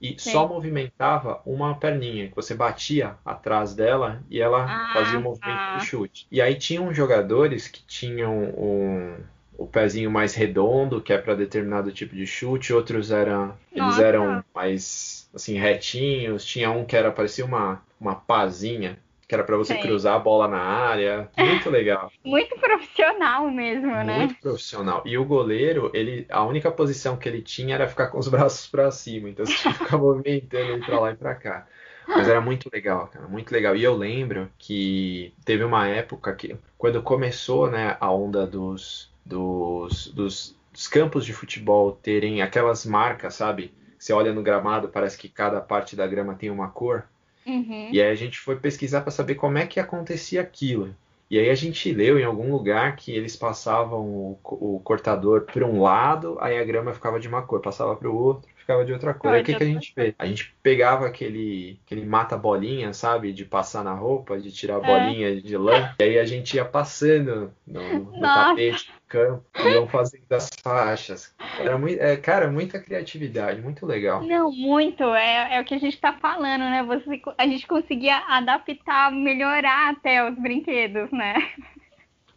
E 0.00 0.18
Sim. 0.18 0.30
só 0.32 0.48
movimentava 0.48 1.42
uma 1.44 1.74
perninha, 1.78 2.28
que 2.28 2.34
você 2.36 2.54
batia 2.54 3.16
atrás 3.24 3.74
dela 3.74 4.22
e 4.30 4.40
ela 4.40 4.64
Ah, 4.66 4.90
fazia 4.94 5.18
o 5.18 5.22
movimento 5.22 5.58
tá. 5.58 5.76
de 5.78 5.84
chute. 5.86 6.26
E 6.30 6.40
aí 6.40 6.54
tinham 6.54 6.92
jogadores 6.94 7.68
que 7.68 7.84
tinham 7.86 8.32
um, 8.34 9.16
o 9.60 9.66
pezinho 9.66 10.10
mais 10.10 10.34
redondo, 10.34 11.02
que 11.02 11.12
é 11.12 11.18
para 11.18 11.34
determinado 11.34 11.92
tipo 11.92 12.16
de 12.16 12.26
chute, 12.26 12.72
outros 12.72 13.10
eram, 13.10 13.54
eles 13.70 13.84
Nossa. 13.96 14.06
eram 14.06 14.44
mais 14.54 15.28
assim 15.34 15.58
retinhos, 15.58 16.44
tinha 16.44 16.70
um 16.70 16.84
que 16.84 16.96
era 16.96 17.12
parecia 17.12 17.44
uma 17.44 17.82
uma 18.00 18.14
pazinha, 18.14 18.98
que 19.28 19.34
era 19.34 19.44
para 19.44 19.58
você 19.58 19.74
Sei. 19.74 19.82
cruzar 19.82 20.14
a 20.16 20.18
bola 20.18 20.48
na 20.48 20.58
área. 20.58 21.28
Muito 21.36 21.68
legal, 21.70 22.10
Muito 22.24 22.56
profissional 22.58 23.50
mesmo, 23.50 23.90
né? 23.90 24.18
muito 24.18 24.34
profissional. 24.40 25.02
E 25.04 25.18
o 25.18 25.24
goleiro, 25.26 25.90
ele 25.92 26.26
a 26.30 26.42
única 26.44 26.70
posição 26.72 27.16
que 27.18 27.28
ele 27.28 27.42
tinha 27.42 27.74
era 27.74 27.86
ficar 27.86 28.08
com 28.08 28.18
os 28.18 28.26
braços 28.28 28.66
para 28.66 28.90
cima, 28.90 29.28
então 29.28 29.44
você 29.44 29.54
tinha 29.54 29.74
que 29.74 29.80
ficar 29.80 29.98
movimentando 29.98 30.72
ele 30.72 30.82
para 30.84 30.98
lá 30.98 31.10
e 31.12 31.16
para 31.16 31.34
cá. 31.34 31.66
Mas 32.08 32.26
era 32.28 32.40
muito 32.40 32.68
legal, 32.72 33.06
cara, 33.08 33.28
muito 33.28 33.52
legal. 33.52 33.76
E 33.76 33.84
eu 33.84 33.94
lembro 33.96 34.50
que 34.58 35.32
teve 35.44 35.62
uma 35.62 35.86
época 35.86 36.34
que, 36.34 36.56
quando 36.76 37.00
começou, 37.02 37.70
né, 37.70 37.96
a 38.00 38.10
onda 38.12 38.46
dos, 38.46 39.12
dos, 39.30 40.08
dos, 40.08 40.56
dos 40.72 40.88
campos 40.88 41.24
de 41.24 41.32
futebol 41.32 41.92
terem 41.92 42.42
aquelas 42.42 42.84
marcas, 42.84 43.34
sabe? 43.34 43.72
Você 43.96 44.12
olha 44.12 44.34
no 44.34 44.42
gramado, 44.42 44.88
parece 44.88 45.16
que 45.16 45.28
cada 45.28 45.60
parte 45.60 45.94
da 45.94 46.06
grama 46.06 46.34
tem 46.34 46.50
uma 46.50 46.68
cor. 46.68 47.04
Uhum. 47.46 47.90
E 47.92 48.02
aí 48.02 48.10
a 48.10 48.14
gente 48.14 48.38
foi 48.38 48.56
pesquisar 48.56 49.02
para 49.02 49.10
saber 49.10 49.36
como 49.36 49.56
é 49.56 49.66
que 49.66 49.78
acontecia 49.78 50.40
aquilo. 50.40 50.94
E 51.30 51.38
aí 51.38 51.48
a 51.48 51.54
gente 51.54 51.92
leu 51.92 52.18
em 52.18 52.24
algum 52.24 52.50
lugar 52.50 52.96
que 52.96 53.12
eles 53.12 53.36
passavam 53.36 54.04
o, 54.04 54.38
o 54.42 54.80
cortador 54.80 55.42
por 55.42 55.62
um 55.62 55.80
lado, 55.80 56.36
aí 56.40 56.58
a 56.58 56.64
grama 56.64 56.92
ficava 56.92 57.20
de 57.20 57.28
uma 57.28 57.42
cor, 57.42 57.60
passava 57.60 57.94
para 57.94 58.10
o 58.10 58.16
outro, 58.16 58.49
ficava 58.70 58.84
de 58.84 58.92
outra 58.92 59.14
cor. 59.14 59.32
Aí 59.32 59.42
o 59.42 59.44
que, 59.44 59.54
que 59.54 59.62
a 59.62 59.66
gente 59.66 59.92
fez? 59.92 60.14
A 60.18 60.26
gente 60.26 60.54
pegava 60.62 61.06
aquele, 61.06 61.80
aquele 61.84 62.04
mata-bolinha, 62.06 62.92
sabe? 62.92 63.32
De 63.32 63.44
passar 63.44 63.82
na 63.82 63.92
roupa, 63.92 64.38
de 64.38 64.52
tirar 64.52 64.76
a 64.76 64.78
É. 64.78 64.86
bolinha 64.86 65.40
de 65.40 65.56
lã. 65.56 65.94
E 65.98 66.04
aí 66.04 66.18
a 66.18 66.24
gente 66.24 66.54
ia 66.54 66.64
passando 66.64 67.52
no, 67.66 68.04
no 68.04 68.20
tapete 68.20 68.86
do 68.86 69.00
campo, 69.08 69.44
iam 69.58 69.88
fazendo 69.88 70.24
as 70.30 70.48
faixas. 70.62 71.34
Era 71.58 71.76
muito, 71.76 72.00
é, 72.00 72.16
cara, 72.16 72.48
muita 72.48 72.78
criatividade, 72.78 73.60
muito 73.60 73.84
legal. 73.84 74.22
Não, 74.22 74.52
muito. 74.52 75.02
É, 75.14 75.56
é 75.56 75.60
o 75.60 75.64
que 75.64 75.74
a 75.74 75.78
gente 75.78 76.00
tá 76.00 76.12
falando, 76.12 76.60
né? 76.60 76.82
Você, 76.84 77.20
a 77.36 77.46
gente 77.46 77.66
conseguia 77.66 78.18
adaptar, 78.28 79.10
melhorar 79.10 79.90
até 79.90 80.28
os 80.28 80.36
brinquedos, 80.38 81.10
né? 81.10 81.34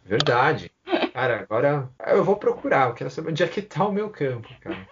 Verdade. 0.04 0.70
Cara, 1.14 1.40
agora 1.40 1.88
eu 2.08 2.22
vou 2.22 2.36
procurar. 2.36 2.88
Eu 2.88 2.94
quero 2.94 3.08
saber 3.08 3.30
onde 3.30 3.42
é 3.42 3.48
que 3.48 3.62
tá 3.62 3.86
o 3.86 3.92
meu 3.92 4.10
campo, 4.10 4.48
cara. 4.60 4.86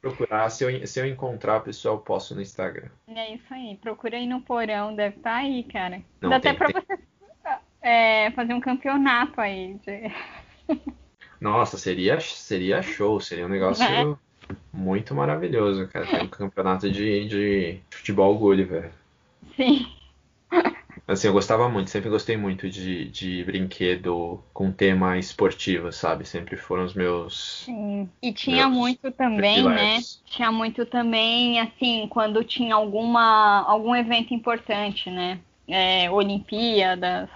Procurar. 0.00 0.48
Se 0.50 0.64
eu, 0.64 0.86
se 0.86 1.00
eu 1.00 1.06
encontrar, 1.06 1.60
pessoal, 1.60 1.96
eu 1.96 2.00
posto 2.00 2.34
no 2.34 2.40
Instagram. 2.42 2.88
É 3.08 3.34
isso 3.34 3.52
aí. 3.52 3.76
Procura 3.80 4.16
aí 4.16 4.26
no 4.26 4.40
porão, 4.40 4.94
deve 4.94 5.16
estar 5.16 5.36
aí, 5.36 5.64
cara. 5.64 6.00
Não, 6.20 6.30
Dá 6.30 6.36
até 6.36 6.50
tem- 6.50 6.58
pra 6.58 6.72
tem. 6.72 6.80
você 6.82 6.98
é, 7.82 8.30
fazer 8.32 8.54
um 8.54 8.60
campeonato 8.60 9.40
aí. 9.40 9.74
de- 9.84 10.12
Nossa, 11.40 11.76
seria, 11.78 12.18
seria 12.20 12.82
show. 12.82 13.20
Seria 13.20 13.46
um 13.46 13.50
negócio 13.50 14.18
muito 14.72 15.14
maravilhoso, 15.14 15.86
cara. 15.88 16.06
Ter 16.06 16.22
um 16.22 16.28
campeonato 16.28 16.90
de, 16.90 17.26
de 17.28 17.80
futebol 17.90 18.36
Gulliver. 18.38 18.90
Sim. 19.56 19.86
Assim, 21.08 21.26
eu 21.26 21.32
gostava 21.32 21.70
muito, 21.70 21.88
sempre 21.88 22.10
gostei 22.10 22.36
muito 22.36 22.68
de, 22.68 23.06
de 23.06 23.42
brinquedo 23.42 24.44
com 24.52 24.70
tema 24.70 25.16
esportivo, 25.16 25.90
sabe? 25.90 26.26
Sempre 26.26 26.54
foram 26.54 26.84
os 26.84 26.92
meus 26.92 27.62
Sim. 27.64 28.10
E 28.22 28.30
tinha 28.30 28.68
Meus 28.68 28.76
muito 28.76 29.10
também, 29.12 29.64
né? 29.64 30.00
Tinha 30.26 30.52
muito 30.52 30.84
também, 30.84 31.58
assim, 31.60 32.06
quando 32.10 32.44
tinha 32.44 32.74
alguma, 32.74 33.64
algum 33.66 33.96
evento 33.96 34.34
importante, 34.34 35.10
né? 35.10 35.40
É, 35.66 36.10
Olimpíadas, 36.10 37.30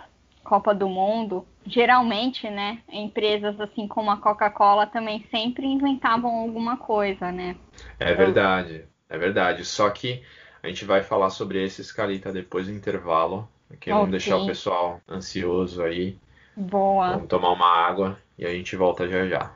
Copa 0.44 0.74
do 0.74 0.87
Mundo. 0.87 1.46
Geralmente, 1.64 2.50
né? 2.50 2.78
Empresas 2.92 3.58
assim 3.58 3.88
como 3.88 4.11
a 4.11 4.18
Coca-Cola 4.18 4.87
também 4.87 5.24
sempre 5.30 5.66
inventavam 5.66 6.30
alguma 6.40 6.76
coisa, 6.76 7.32
né? 7.32 7.56
É 7.98 8.12
verdade, 8.12 8.85
é 9.08 9.16
verdade. 9.16 9.64
Só 9.64 9.88
que 9.88 10.22
a 10.62 10.68
gente 10.68 10.85
vai 10.85 11.03
falar 11.03 11.31
sobre 11.31 11.62
esse 11.64 11.83
Scalita 11.83 12.33
depois 12.33 12.66
do 12.66 12.72
intervalo. 12.72 13.48
Aqui 13.70 13.90
vamos 13.90 14.05
Ok. 14.05 14.11
deixar 14.12 14.37
o 14.37 14.46
pessoal 14.46 15.01
ansioso 15.09 15.83
aí. 15.83 16.18
Boa. 16.57 17.12
Vamos 17.12 17.29
tomar 17.29 17.51
uma 17.53 17.66
água 17.66 18.18
e 18.38 18.46
a 18.46 18.51
gente 18.51 18.77
volta 18.77 19.09
já 19.09 19.27
já. 19.27 19.53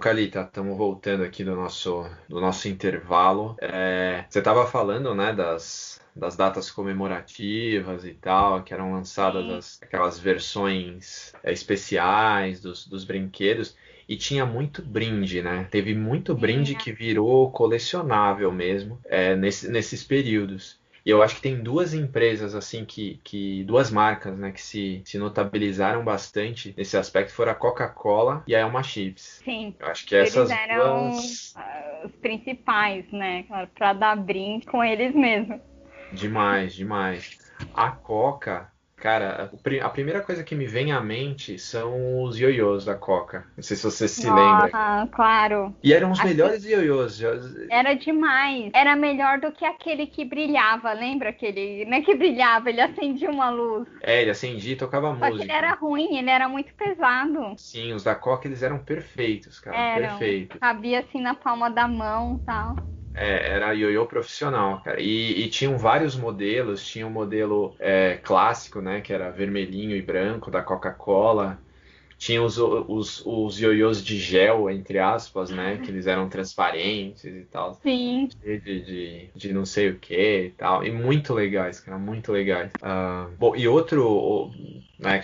Calita, 0.00 0.42
estamos 0.42 0.78
voltando 0.78 1.24
aqui 1.24 1.42
do 1.42 1.56
nosso, 1.56 2.08
do 2.28 2.40
nosso 2.40 2.68
intervalo. 2.68 3.56
É, 3.60 4.24
você 4.30 4.38
estava 4.38 4.64
falando, 4.64 5.12
né, 5.12 5.32
das, 5.32 6.00
das 6.14 6.36
datas 6.36 6.70
comemorativas 6.70 8.04
e 8.04 8.14
tal, 8.14 8.62
que 8.62 8.72
eram 8.72 8.92
lançadas 8.92 9.50
as- 9.50 9.82
aquelas 9.82 10.16
versões 10.18 11.32
é, 11.42 11.52
especiais 11.52 12.60
dos, 12.60 12.86
dos 12.86 13.02
brinquedos. 13.04 13.76
E 14.08 14.16
tinha 14.16 14.44
muito 14.46 14.82
brinde, 14.82 15.42
né? 15.42 15.64
Teve 15.70 15.94
muito 15.94 16.34
brinde 16.34 16.74
que 16.74 16.92
virou 16.92 17.50
colecionável 17.52 18.50
mesmo 18.50 19.00
é, 19.04 19.36
nesse- 19.36 19.70
nesses 19.70 20.02
períodos. 20.02 20.80
E 21.04 21.10
eu 21.10 21.22
acho 21.22 21.36
que 21.36 21.42
tem 21.42 21.62
duas 21.62 21.94
empresas, 21.94 22.54
assim, 22.54 22.84
que, 22.84 23.20
que 23.24 23.64
duas 23.64 23.90
marcas, 23.90 24.36
né, 24.38 24.50
que 24.52 24.60
se, 24.60 25.02
se 25.04 25.16
notabilizaram 25.18 26.04
bastante 26.04 26.74
nesse 26.76 26.96
aspecto, 26.96 27.32
foram 27.32 27.52
a 27.52 27.54
Coca-Cola 27.54 28.42
e 28.46 28.54
a 28.54 28.60
Elma 28.60 28.82
Chips. 28.82 29.40
Sim. 29.44 29.74
Eu 29.78 29.86
acho 29.86 30.06
que 30.06 30.16
essas 30.16 30.48
Eles 30.48 30.60
eram 30.70 31.10
duas, 31.10 31.52
ah, 31.56 32.02
os 32.04 32.12
principais, 32.16 33.10
né? 33.12 33.44
Para 33.74 33.92
dar 33.92 34.16
brinde 34.16 34.66
com 34.66 34.82
eles 34.82 35.14
mesmos. 35.14 35.60
demais, 36.10 36.74
demais. 36.74 37.38
A 37.72 37.90
Coca, 37.90 38.70
cara, 39.00 39.50
a 39.82 39.88
primeira 39.88 40.20
coisa 40.20 40.42
que 40.44 40.54
me 40.54 40.66
vem 40.66 40.92
à 40.92 41.00
mente 41.00 41.58
são 41.58 42.22
os 42.22 42.38
ioiôs 42.38 42.84
da 42.84 42.94
Coca. 42.94 43.46
Não 43.56 43.62
sei 43.62 43.76
se 43.76 43.84
você 43.84 44.08
se 44.08 44.26
lembra. 44.26 44.70
Ah, 44.72 45.08
claro. 45.12 45.74
E 45.82 45.92
eram 45.92 46.10
os 46.10 46.22
melhores 46.22 46.64
ioiôs. 46.64 47.20
Era 47.70 47.94
demais. 47.94 48.70
Era 48.74 48.96
melhor 48.96 49.40
do 49.40 49.52
que 49.52 49.64
aquele 49.64 50.06
que 50.06 50.24
brilhava. 50.24 50.92
Lembra 50.92 51.30
aquele? 51.30 51.84
Não 51.84 51.96
é 51.98 52.02
que 52.02 52.14
brilhava, 52.14 52.68
ele 52.70 52.80
acendia 52.80 53.30
uma 53.30 53.50
luz. 53.50 53.86
É, 54.02 54.22
ele 54.22 54.30
acendia 54.30 54.72
e 54.72 54.76
tocava 54.76 55.08
Só 55.08 55.24
que 55.26 55.30
música. 55.30 55.44
ele 55.44 55.52
era 55.52 55.74
ruim, 55.74 56.16
ele 56.16 56.30
era 56.30 56.48
muito 56.48 56.72
pesado. 56.74 57.54
Sim, 57.56 57.92
os 57.92 58.02
da 58.04 58.14
Coca, 58.14 58.48
eles 58.48 58.62
eram 58.62 58.78
perfeitos, 58.78 59.60
cara, 59.60 59.76
Eram. 59.76 60.18
perfeitos. 60.18 60.58
Cabia 60.58 61.00
assim 61.00 61.20
na 61.20 61.34
palma 61.34 61.70
da 61.70 61.86
mão 61.86 62.38
e 62.40 62.44
tal. 62.44 62.76
É, 63.14 63.50
era 63.50 63.72
ioiô 63.72 64.06
profissional, 64.06 64.82
cara. 64.82 65.00
E, 65.00 65.44
e 65.44 65.50
tinham 65.50 65.76
vários 65.76 66.14
modelos. 66.16 66.86
Tinha 66.86 67.06
o 67.06 67.10
modelo 67.10 67.76
é, 67.78 68.16
clássico, 68.18 68.80
né? 68.80 69.00
Que 69.00 69.12
era 69.12 69.30
vermelhinho 69.30 69.96
e 69.96 70.02
branco 70.02 70.50
da 70.50 70.62
Coca-Cola. 70.62 71.58
Tinha 72.18 72.42
os, 72.42 72.58
os, 72.58 73.24
os 73.24 73.60
ioiôs 73.60 74.04
de 74.04 74.18
gel, 74.18 74.68
entre 74.70 74.98
aspas, 74.98 75.50
né? 75.50 75.78
Que 75.78 75.90
eles 75.90 76.06
eram 76.06 76.28
transparentes 76.28 77.24
e 77.24 77.44
tal. 77.44 77.74
Sim. 77.74 78.28
De, 78.40 78.60
de, 78.60 79.30
de 79.34 79.52
não 79.52 79.64
sei 79.64 79.90
o 79.90 79.98
que 79.98 80.46
e 80.46 80.50
tal. 80.50 80.84
E 80.84 80.90
muito 80.90 81.32
legais, 81.32 81.80
cara, 81.80 81.98
muito 81.98 82.32
legais. 82.32 82.72
Uh, 82.82 83.36
bom, 83.36 83.54
e 83.56 83.68
outro, 83.68 84.50
né, 84.98 85.22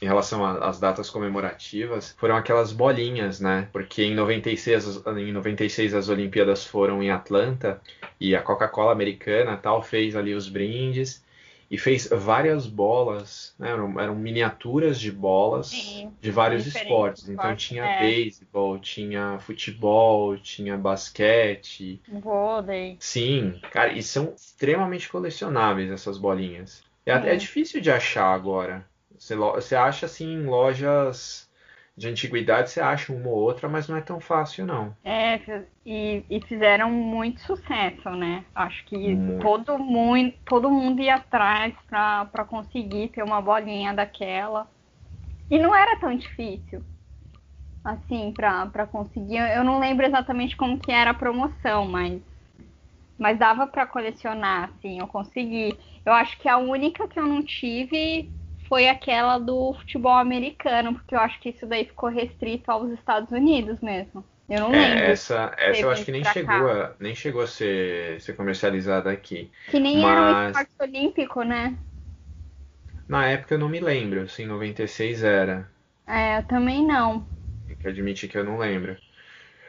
em 0.00 0.06
relação 0.06 0.44
às 0.44 0.78
datas 0.78 1.10
comemorativas, 1.10 2.14
foram 2.18 2.36
aquelas 2.36 2.72
bolinhas, 2.72 3.40
né? 3.40 3.68
Porque 3.72 4.04
em 4.04 4.14
96, 4.14 5.04
em 5.06 5.32
96 5.32 5.94
as 5.94 6.08
Olimpíadas 6.08 6.64
foram 6.64 7.02
em 7.02 7.10
Atlanta 7.10 7.80
e 8.20 8.34
a 8.34 8.42
Coca-Cola 8.42 8.92
americana 8.92 9.56
tal 9.56 9.82
fez 9.82 10.14
ali 10.14 10.34
os 10.34 10.48
brindes 10.48 11.24
e 11.70 11.76
fez 11.76 12.08
várias 12.10 12.66
bolas, 12.66 13.54
né? 13.58 13.70
eram, 13.70 14.00
eram, 14.00 14.14
miniaturas 14.14 14.98
de 14.98 15.12
bolas 15.12 15.68
Sim, 15.68 16.10
de 16.18 16.30
vários 16.30 16.66
esportes. 16.66 17.28
Então 17.28 17.54
tinha 17.54 17.84
é. 17.84 18.00
beisebol, 18.00 18.78
tinha 18.78 19.38
futebol, 19.40 20.36
tinha 20.38 20.78
basquete, 20.78 22.00
vôlei. 22.08 22.96
Sim, 22.98 23.60
cara, 23.70 23.92
e 23.92 24.02
são 24.02 24.32
extremamente 24.34 25.08
colecionáveis 25.10 25.90
essas 25.90 26.16
bolinhas. 26.16 26.82
É, 27.04 27.12
é 27.12 27.36
difícil 27.36 27.80
de 27.80 27.90
achar 27.90 28.32
agora. 28.32 28.86
Você, 29.18 29.36
você 29.36 29.74
acha 29.74 30.06
assim 30.06 30.26
em 30.34 30.46
lojas 30.46 31.48
de 31.96 32.08
antiguidade 32.08 32.70
você 32.70 32.80
acha 32.80 33.12
uma 33.12 33.28
ou 33.28 33.36
outra, 33.36 33.68
mas 33.68 33.88
não 33.88 33.96
é 33.96 34.00
tão 34.00 34.20
fácil, 34.20 34.64
não. 34.64 34.96
É, 35.04 35.40
e, 35.84 36.22
e 36.28 36.40
fizeram 36.42 36.90
muito 36.90 37.40
sucesso, 37.40 38.10
né? 38.10 38.44
Acho 38.54 38.84
que 38.84 39.16
todo, 39.40 39.78
mundo, 39.78 40.32
todo 40.44 40.70
mundo 40.70 41.00
ia 41.00 41.16
atrás 41.16 41.74
para 41.88 42.44
conseguir 42.48 43.08
ter 43.08 43.22
uma 43.22 43.40
bolinha 43.40 43.92
daquela. 43.94 44.68
E 45.50 45.58
não 45.58 45.74
era 45.74 45.98
tão 45.98 46.14
difícil, 46.14 46.84
assim, 47.84 48.32
para 48.32 48.86
conseguir. 48.86 49.38
Eu 49.38 49.64
não 49.64 49.80
lembro 49.80 50.06
exatamente 50.06 50.56
como 50.56 50.78
que 50.78 50.92
era 50.92 51.10
a 51.10 51.14
promoção, 51.14 51.86
mas, 51.86 52.20
mas 53.18 53.38
dava 53.38 53.66
para 53.66 53.86
colecionar, 53.86 54.70
assim, 54.70 54.98
eu 55.00 55.06
consegui. 55.06 55.76
Eu 56.04 56.12
acho 56.12 56.38
que 56.38 56.48
a 56.48 56.58
única 56.58 57.08
que 57.08 57.18
eu 57.18 57.26
não 57.26 57.42
tive 57.42 58.30
foi 58.68 58.88
aquela 58.88 59.38
do 59.38 59.72
futebol 59.74 60.12
americano, 60.12 60.94
porque 60.94 61.14
eu 61.14 61.20
acho 61.20 61.40
que 61.40 61.48
isso 61.50 61.66
daí 61.66 61.86
ficou 61.86 62.08
restrito 62.08 62.70
aos 62.70 62.90
Estados 62.90 63.30
Unidos 63.32 63.80
mesmo. 63.80 64.24
Eu 64.48 64.60
não 64.60 64.70
lembro. 64.70 64.98
É, 64.98 65.10
essa, 65.10 65.54
essa 65.58 65.80
eu 65.80 65.90
acho 65.90 66.04
que 66.04 66.12
nem 66.12 66.24
chegou, 66.24 66.70
a, 66.70 66.94
nem 66.98 67.14
chegou 67.14 67.42
a 67.42 67.46
ser, 67.46 68.20
ser 68.20 68.34
comercializada 68.34 69.10
aqui. 69.10 69.50
Que 69.70 69.78
nem 69.78 70.00
mas... 70.00 70.10
era 70.10 70.22
um 70.22 70.50
esporte 70.50 70.72
olímpico, 70.80 71.42
né? 71.42 71.76
Na 73.06 73.26
época 73.26 73.54
eu 73.54 73.58
não 73.58 73.68
me 73.68 73.80
lembro, 73.80 74.26
em 74.38 74.46
96 74.46 75.22
era. 75.22 75.70
É, 76.06 76.38
eu 76.38 76.42
também 76.44 76.86
não. 76.86 77.26
Tem 77.66 77.76
que 77.76 77.88
admitir 77.88 78.28
que 78.28 78.38
eu 78.38 78.44
não 78.44 78.58
lembro. 78.58 78.96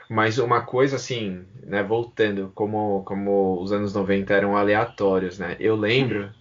Mas 0.09 0.39
uma 0.39 0.61
coisa 0.61 0.95
assim, 0.95 1.45
né, 1.63 1.83
voltando, 1.83 2.51
como, 2.55 3.03
como 3.03 3.61
os 3.61 3.71
anos 3.71 3.93
90 3.93 4.33
eram 4.33 4.57
aleatórios, 4.57 5.37
né? 5.37 5.55
Eu 5.59 5.75
lembro 5.75 6.31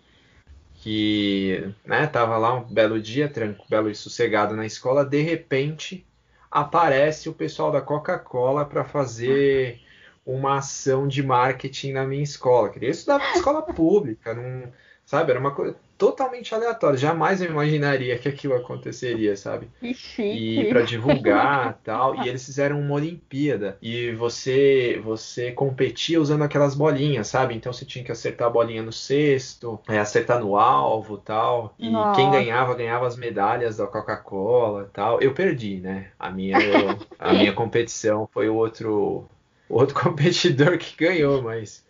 que 0.82 1.72
né, 1.84 2.06
tava 2.06 2.36
lá 2.36 2.54
um 2.54 2.62
belo 2.62 3.00
dia, 3.00 3.28
tranquilo, 3.28 3.90
e 3.90 3.94
sossegado 3.94 4.54
na 4.54 4.66
escola, 4.66 5.04
de 5.04 5.20
repente 5.20 6.06
aparece 6.50 7.28
o 7.28 7.34
pessoal 7.34 7.70
da 7.70 7.80
Coca-Cola 7.80 8.64
para 8.64 8.84
fazer 8.84 9.80
uma 10.24 10.58
ação 10.58 11.08
de 11.08 11.22
marketing 11.22 11.92
na 11.92 12.06
minha 12.06 12.22
escola. 12.22 12.70
Queria 12.70 12.90
estudar 12.90 13.18
na 13.18 13.32
escola 13.34 13.62
pública, 13.62 14.34
não, 14.34 14.72
sabe? 15.08 15.30
Era 15.30 15.40
uma 15.40 15.52
coisa 15.52 15.74
totalmente 15.96 16.54
aleatório. 16.54 16.98
Jamais 16.98 17.40
eu 17.40 17.50
imaginaria 17.50 18.18
que 18.18 18.28
aquilo 18.28 18.54
aconteceria, 18.54 19.34
sabe? 19.38 19.70
Que 19.80 19.94
chique. 19.94 20.60
E 20.60 20.68
para 20.68 20.82
divulgar 20.82 21.80
tal. 21.82 22.14
E 22.16 22.28
eles 22.28 22.44
fizeram 22.44 22.78
uma 22.78 22.94
Olimpíada. 22.94 23.78
E 23.80 24.12
você 24.12 25.00
você 25.02 25.50
competia 25.50 26.20
usando 26.20 26.42
aquelas 26.42 26.74
bolinhas, 26.74 27.26
sabe? 27.26 27.54
Então 27.54 27.72
você 27.72 27.86
tinha 27.86 28.04
que 28.04 28.12
acertar 28.12 28.48
a 28.48 28.50
bolinha 28.50 28.82
no 28.82 28.92
cesto, 28.92 29.80
é, 29.88 29.98
acertar 29.98 30.40
no 30.40 30.58
alvo 30.58 31.16
tal. 31.16 31.74
E 31.78 31.88
Nossa. 31.88 32.20
quem 32.20 32.30
ganhava, 32.30 32.74
ganhava 32.74 33.06
as 33.06 33.16
medalhas 33.16 33.78
da 33.78 33.86
Coca-Cola 33.86 34.90
tal. 34.92 35.22
Eu 35.22 35.32
perdi, 35.32 35.80
né? 35.80 36.08
A 36.18 36.30
minha, 36.30 36.58
eu, 36.58 36.98
a 37.18 37.32
minha 37.32 37.54
competição 37.54 38.28
foi 38.30 38.50
o 38.50 38.54
outro, 38.54 39.26
o 39.70 39.74
outro 39.74 39.94
competidor 39.98 40.76
que 40.76 40.94
ganhou, 41.02 41.40
mas. 41.40 41.87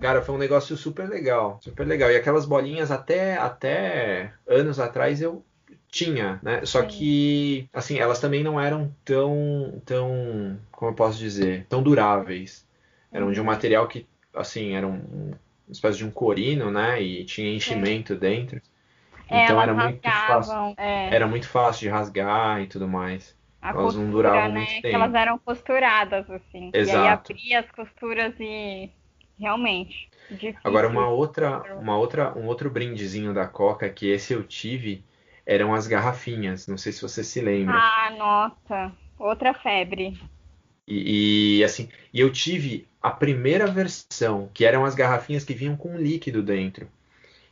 Cara, 0.00 0.22
foi 0.22 0.34
um 0.34 0.38
negócio 0.38 0.76
super 0.76 1.08
legal, 1.08 1.58
super 1.62 1.86
legal. 1.86 2.10
E 2.10 2.16
aquelas 2.16 2.44
bolinhas 2.44 2.90
até, 2.90 3.36
até 3.36 4.32
anos 4.46 4.78
atrás 4.78 5.22
eu 5.22 5.44
tinha, 5.88 6.38
né? 6.42 6.64
Só 6.64 6.82
Sim. 6.82 6.88
que, 6.88 7.68
assim, 7.72 7.98
elas 7.98 8.20
também 8.20 8.42
não 8.42 8.60
eram 8.60 8.94
tão, 9.04 9.80
tão, 9.84 10.58
como 10.70 10.90
eu 10.90 10.94
posso 10.94 11.18
dizer, 11.18 11.66
tão 11.68 11.82
duráveis. 11.82 12.66
Eram 13.10 13.32
de 13.32 13.40
um 13.40 13.44
uhum. 13.44 13.50
material 13.50 13.88
que, 13.88 14.06
assim, 14.34 14.74
era 14.74 14.86
um, 14.86 15.00
uma 15.66 15.72
espécie 15.72 15.98
de 15.98 16.04
um 16.04 16.10
corino, 16.10 16.70
né? 16.70 17.00
E 17.00 17.24
tinha 17.24 17.54
enchimento 17.54 18.12
é. 18.12 18.16
dentro. 18.16 18.60
É, 19.28 19.44
então 19.44 19.60
era 19.60 19.74
muito 19.74 20.02
fácil. 20.02 20.74
É. 20.76 21.14
Era 21.14 21.26
muito 21.26 21.48
fácil 21.48 21.80
de 21.80 21.88
rasgar 21.88 22.60
e 22.60 22.66
tudo 22.66 22.86
mais. 22.86 23.34
A 23.60 23.70
elas 23.70 23.82
costura, 23.82 24.04
não 24.04 24.12
duravam 24.12 24.52
né? 24.52 24.60
muito 24.60 24.82
tempo. 24.82 24.94
elas 24.94 25.14
eram 25.14 25.38
costuradas, 25.38 26.30
assim. 26.30 26.70
Exato. 26.72 27.32
E 27.32 27.34
aí 27.34 27.54
abria 27.54 27.60
as 27.60 27.70
costuras 27.72 28.34
e 28.38 28.90
realmente. 29.38 30.08
Difícil. 30.30 30.60
Agora 30.64 30.88
uma 30.88 31.08
outra, 31.08 31.62
uma 31.78 31.96
outra, 31.96 32.36
um 32.36 32.46
outro 32.46 32.68
brindezinho 32.70 33.32
da 33.32 33.46
Coca 33.46 33.88
que 33.88 34.08
esse 34.08 34.32
eu 34.32 34.42
tive 34.42 35.04
eram 35.44 35.72
as 35.74 35.86
garrafinhas. 35.86 36.66
Não 36.66 36.76
sei 36.76 36.92
se 36.92 37.02
você 37.02 37.22
se 37.22 37.40
lembra. 37.40 37.76
Ah, 37.78 38.10
nossa, 38.18 38.92
outra 39.18 39.54
febre. 39.54 40.18
E, 40.86 41.58
e, 41.58 41.64
assim, 41.64 41.88
e 42.12 42.20
eu 42.20 42.30
tive 42.30 42.86
a 43.02 43.10
primeira 43.10 43.66
versão, 43.66 44.48
que 44.52 44.64
eram 44.64 44.84
as 44.84 44.94
garrafinhas 44.94 45.44
que 45.44 45.54
vinham 45.54 45.76
com 45.76 45.96
líquido 45.96 46.42
dentro. 46.42 46.88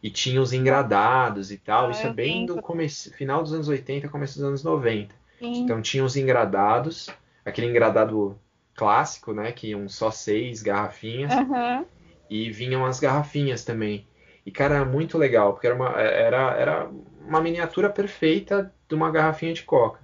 E 0.02 0.10
tinha 0.10 0.40
os 0.40 0.52
engradados 0.52 1.50
e 1.50 1.56
tal. 1.58 1.88
Ah, 1.88 1.90
Isso 1.90 2.06
é 2.06 2.12
bem 2.12 2.44
do 2.44 2.60
começo, 2.60 3.12
final 3.14 3.42
dos 3.42 3.54
anos 3.54 3.68
80, 3.68 4.08
começo 4.08 4.38
dos 4.38 4.46
anos 4.46 4.62
90. 4.62 5.14
Sim. 5.38 5.62
Então 5.62 5.80
tinha 5.80 6.04
os 6.04 6.16
engradados, 6.16 7.08
aquele 7.44 7.68
engradado 7.68 8.38
clássico, 8.74 9.32
né? 9.32 9.52
Que 9.52 9.68
iam 9.68 9.88
só 9.88 10.10
seis 10.10 10.62
garrafinhas. 10.62 11.32
Uhum. 11.34 11.84
E 12.28 12.50
vinham 12.50 12.84
as 12.84 12.98
garrafinhas 12.98 13.64
também. 13.64 14.06
E, 14.44 14.50
cara, 14.50 14.76
era 14.76 14.84
muito 14.84 15.16
legal, 15.16 15.52
porque 15.52 15.66
era 15.66 15.76
uma, 15.76 15.90
era, 16.00 16.50
era 16.52 16.90
uma 17.20 17.40
miniatura 17.40 17.88
perfeita 17.88 18.72
de 18.88 18.94
uma 18.94 19.10
garrafinha 19.10 19.52
de 19.52 19.62
coca. 19.62 20.00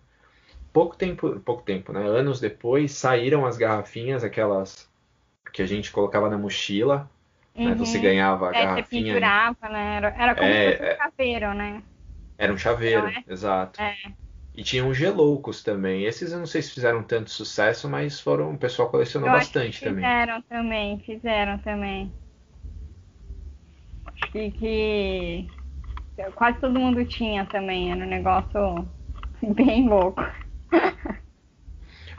Pouco 0.73 0.97
tempo, 0.97 1.39
pouco 1.41 1.63
tempo, 1.63 1.93
né? 1.93 2.01
Anos 2.01 2.41
depois 2.41 2.93
saíram 2.93 3.45
as 3.45 3.57
garrafinhas, 3.57 4.23
aquelas 4.23 4.89
que 5.53 5.63
a 5.63 5.67
gente 5.67 5.91
colocava 5.91 6.31
na 6.31 6.39
mochila. 6.39 7.11
Né? 7.55 7.65
Uhum. 7.65 7.71
Né? 7.71 7.75
Você 7.75 7.99
ganhava 7.99 8.51
a 8.51 8.57
é, 8.57 8.65
garrafinha. 8.65 8.85
Você 8.85 9.13
pendurava, 9.13 9.69
né? 9.69 9.97
Era, 9.97 10.09
era 10.17 10.35
como 10.35 10.47
é, 10.47 10.71
se 10.71 10.79
fosse 10.79 10.83
um 10.83 10.87
é. 10.87 10.97
chaveiro, 10.97 11.55
né? 11.55 11.83
Era 12.39 12.53
um 12.53 12.59
chaveiro, 12.59 13.07
é? 13.07 13.25
exato. 13.29 13.83
É. 13.83 13.95
E 14.61 14.63
tinham 14.63 14.93
geloucos 14.93 15.63
também. 15.63 16.05
Esses 16.05 16.33
eu 16.33 16.39
não 16.39 16.45
sei 16.45 16.61
se 16.61 16.75
fizeram 16.75 17.03
tanto 17.03 17.31
sucesso, 17.31 17.89
mas 17.89 18.21
foram 18.21 18.53
o 18.53 18.59
pessoal 18.59 18.91
colecionou 18.91 19.31
eu 19.31 19.33
bastante 19.33 19.81
também. 19.81 20.05
Fizeram 20.05 20.43
também, 20.43 20.99
fizeram 20.99 21.59
também. 21.61 22.13
Acho 24.05 24.31
que, 24.31 24.51
que 24.51 25.49
quase 26.35 26.59
todo 26.59 26.79
mundo 26.79 27.03
tinha 27.07 27.47
também, 27.47 27.91
era 27.91 28.05
um 28.05 28.07
negócio 28.07 28.87
bem 29.43 29.89
louco. 29.89 30.21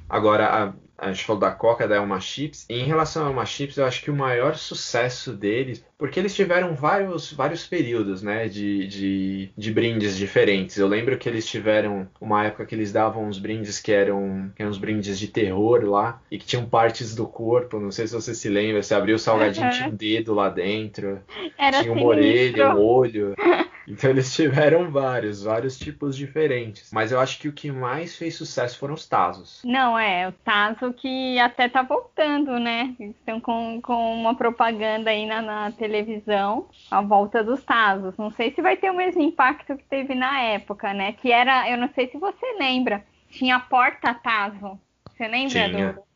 Agora, 0.10 0.74
a 1.02 1.12
gente 1.12 1.26
falou 1.26 1.39
da 1.39 1.49
Coca, 1.49 1.88
da 1.88 1.95
Elma 1.95 2.20
Chips. 2.20 2.68
E 2.70 2.76
em 2.76 2.86
relação 2.86 3.26
à 3.26 3.30
Elma 3.30 3.43
Chips, 3.43 3.76
eu 3.78 3.86
acho 3.86 4.04
que 4.04 4.12
o 4.12 4.16
maior 4.16 4.56
sucesso 4.56 5.34
deles, 5.34 5.84
porque 5.97 6.20
eles 6.20 6.36
tiveram 6.36 6.76
vários, 6.76 7.34
vários 7.34 7.66
períodos, 7.66 8.22
né, 8.22 8.47
de, 8.47 8.86
de, 8.86 9.49
de 9.58 9.72
brindes 9.72 10.16
diferentes. 10.16 10.78
Eu 10.78 10.88
lembro 10.88 11.18
que 11.18 11.28
eles 11.28 11.47
tiveram 11.47 12.08
uma 12.20 12.45
época 12.45 12.68
que 12.68 12.76
eles 12.76 12.93
davam 12.93 13.26
uns 13.26 13.39
brindes 13.39 13.80
que 13.80 13.91
eram, 13.91 14.52
que 14.56 14.62
eram 14.62 14.70
uns 14.70 14.78
brindes 14.78 15.18
de 15.18 15.28
terror 15.28 15.84
lá, 15.86 16.22
e 16.30 16.38
que 16.38 16.45
tinham 16.45 16.66
partes 16.68 17.16
do 17.16 17.26
corpo, 17.26 17.80
não 17.80 17.91
sei 17.91 18.06
se 18.06 18.14
você 18.14 18.36
se 18.36 18.47
lembra, 18.47 18.84
você 18.84 18.93
abriu 18.93 19.16
o 19.16 19.20
salgadinho, 19.20 19.66
uhum. 19.66 19.72
tinha 19.72 19.89
um 19.89 19.95
dedo 19.95 20.36
lá 20.36 20.49
dentro, 20.49 21.20
Era 21.58 21.82
tinha 21.82 21.91
uma 21.91 22.06
orelha, 22.06 22.76
um 22.76 22.80
olho. 22.80 23.34
Então 23.92 24.10
eles 24.10 24.34
tiveram 24.34 24.89
vários, 24.89 25.44
vários 25.44 25.78
tipos 25.78 26.16
diferentes. 26.16 26.92
Mas 26.94 27.12
eu 27.12 27.20
acho 27.20 27.38
que 27.39 27.50
o 27.50 27.54
que 27.54 27.70
mais 27.70 28.16
fez 28.16 28.36
sucesso 28.36 28.80
foram 28.80 28.94
os 28.94 29.06
Tazos. 29.06 29.62
Não, 29.66 30.00
é, 30.00 30.30
o 30.30 30.32
Tazo 30.32 30.94
que 30.94 31.38
até 31.39 31.68
tá 31.68 31.84
voltando, 31.84 32.58
né? 32.58 32.96
estão 33.00 33.42
com, 33.42 33.82
com 33.82 34.16
uma 34.16 34.34
propaganda 34.34 35.10
aí 35.10 35.26
na, 35.26 35.42
na, 35.42 35.72
televisão, 35.72 36.68
a 36.89 37.02
volta 37.02 37.44
dos 37.44 37.64
Tazos. 37.64 38.16
Não 38.18 38.32
sei 38.32 38.54
se 38.54 38.62
vai 38.62 38.78
ter 38.78 38.89
o 38.89 38.96
mesmo 38.96 39.22
impacto 39.22 39.76
que 39.76 39.84
teve 39.84 40.16
na 40.16 40.39
época, 40.39 40.94
né? 40.94 41.12
Que 41.14 41.32
era, 41.32 41.70
eu 41.70 41.78
não 41.78 41.89
sei 41.94 42.08
se 42.10 42.18
você 42.18 42.46
lembra, 42.58 43.04
tinha 43.30 43.60
porta 43.60 44.14
Tazo. 44.14 44.80
Você 45.10 45.28
lembra 45.28 45.70
tinha. 45.70 45.94
do 45.94 46.11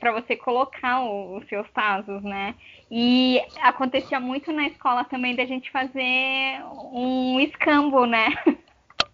para 0.00 0.12
você 0.12 0.36
colocar 0.36 1.00
o, 1.02 1.36
os 1.36 1.48
seus 1.48 1.68
tazos, 1.70 2.22
né? 2.22 2.54
E 2.90 3.40
acontecia 3.60 4.18
muito 4.18 4.52
na 4.52 4.66
escola 4.66 5.04
também 5.04 5.36
da 5.36 5.44
gente 5.44 5.70
fazer 5.70 6.62
um 6.92 7.38
escambo, 7.40 8.06
né? 8.06 8.28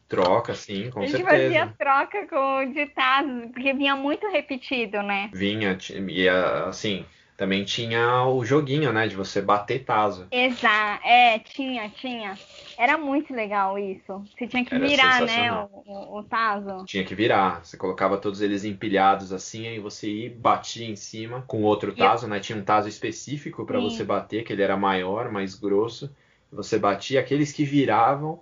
Troca, 0.09 0.55
sim, 0.55 0.91
com 0.91 1.01
a 1.01 1.07
gente 1.07 1.17
certeza. 1.17 1.43
fazia 1.43 1.75
troca 1.79 2.27
com 2.29 2.73
ditados, 2.73 3.51
porque 3.53 3.73
vinha 3.73 3.97
muito 3.97 4.29
repetido, 4.29 5.03
né? 5.03 5.31
Vinha, 5.33 5.77
e 6.09 6.29
assim, 6.29 7.05
também 7.37 7.65
tinha 7.65 8.25
o 8.27 8.45
joguinho, 8.45 8.93
né, 8.93 9.09
de 9.09 9.17
você 9.17 9.43
bater 9.43 9.85
taso. 9.85 10.29
Exato, 10.31 11.05
é, 11.05 11.39
tinha, 11.41 11.89
tinha. 11.89 12.39
Era 12.77 12.97
muito 12.99 13.33
legal 13.35 13.79
isso. 13.79 14.25
Você 14.37 14.47
tinha 14.49 14.65
que 14.65 14.77
Era 14.77 14.87
virar, 14.87 15.23
né, 15.23 15.53
o, 15.53 15.69
o, 15.87 16.19
o 16.19 16.25
taso. 16.25 16.87
Tinha 16.87 17.05
que 17.05 17.15
virar. 17.15 17.65
Você 17.65 17.77
colocava 17.77 18.19
todos 18.19 18.41
eles 18.41 18.65
empilhados 18.65 19.33
assim, 19.33 19.67
aí 19.67 19.79
você 19.81 20.09
ia 20.11 20.27
e 20.27 20.31
batia 20.31 20.87
em 20.87 20.97
cima 20.97 21.43
com 21.47 21.63
outro 21.63 21.95
E- 21.97 21.97
taso, 21.97 22.27
né? 22.29 22.41
Tinha 22.41 22.59
um 22.59 22.65
taso 22.65 22.89
específico 22.89 23.65
para 23.65 23.81
Sim. 23.81 23.81
você 23.81 24.05
bater, 24.05 24.45
que 24.45 24.53
ele 24.53 24.63
era 24.63 24.77
maior, 24.77 25.31
mais 25.31 25.55
grosso. 25.55 26.15
Você 26.53 26.79
batia 26.79 27.21
aqueles 27.21 27.53
que 27.53 27.65
viravam 27.65 28.41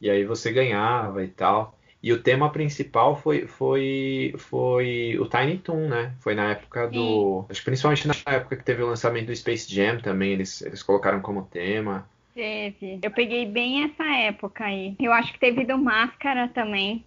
e 0.00 0.10
aí 0.10 0.24
você 0.24 0.52
ganhava 0.52 1.24
e 1.24 1.28
tal. 1.28 1.78
E 2.02 2.12
o 2.12 2.22
tema 2.22 2.50
principal 2.52 3.16
foi, 3.16 3.46
foi, 3.48 4.34
foi 4.38 5.18
o 5.20 5.28
Tiny 5.28 5.58
Toon, 5.58 5.88
né? 5.88 6.14
Foi 6.20 6.34
na 6.34 6.52
época 6.52 6.88
do. 6.88 7.46
Acho 7.50 7.60
que 7.60 7.66
principalmente 7.66 8.08
na 8.08 8.14
época 8.26 8.56
que 8.56 8.64
teve 8.64 8.82
o 8.82 8.88
lançamento 8.88 9.26
do 9.28 9.36
Space 9.36 9.72
Jam 9.74 10.00
também, 10.00 10.32
eles, 10.32 10.62
eles 10.62 10.82
colocaram 10.82 11.20
como 11.22 11.44
tema. 11.46 12.08
Teve. 12.34 13.00
Eu 13.02 13.10
peguei 13.10 13.46
bem 13.46 13.84
essa 13.84 14.04
época 14.04 14.64
aí. 14.64 14.96
Eu 14.98 15.12
acho 15.12 15.32
que 15.32 15.38
teve 15.38 15.64
do 15.64 15.76
Máscara 15.78 16.48
também. 16.48 17.04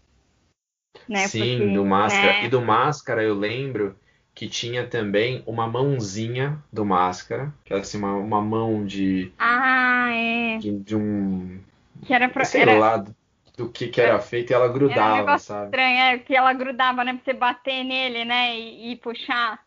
Né? 1.10 1.28
Sim, 1.28 1.58
Porque, 1.58 1.74
do 1.74 1.86
Máscara. 1.86 2.34
né, 2.34 2.46
E 2.46 2.50
do 2.50 2.62
Máscara 2.62 3.24
eu 3.24 3.34
lembro 3.34 3.96
que 4.34 4.48
tinha 4.48 4.86
também 4.86 5.42
uma 5.48 5.68
mãozinha 5.68 6.62
do 6.72 6.86
Máscara, 6.86 7.54
que 7.64 7.74
era 7.74 7.82
assim, 7.82 7.98
uma, 7.98 8.14
uma 8.14 8.42
mão 8.42 8.86
de, 8.86 9.32
Ah, 9.38 10.10
é. 10.14 10.58
de, 10.58 10.78
de 10.80 10.96
um. 10.96 11.60
Que 12.06 12.14
era 12.14 12.30
pra. 12.30 12.44
Sei 12.44 12.62
era... 12.62 12.78
lá 12.78 12.98
do, 12.98 13.70
que 13.70 13.88
que 13.88 14.02
era 14.02 14.20
feito 14.20 14.52
e 14.52 14.54
ela 14.54 14.68
grudava, 14.68 15.18
negócio 15.18 15.48
sabe? 15.48 15.66
estranho, 15.66 16.00
é 16.00 16.18
que 16.20 16.36
ela 16.36 16.54
grudava, 16.54 17.04
né? 17.04 17.14
Pra 17.14 17.24
você 17.24 17.34
bater 17.34 17.84
nele, 17.84 18.26
né? 18.26 18.58
E, 18.60 18.92
e 18.92 18.96
puxar. 18.98 19.64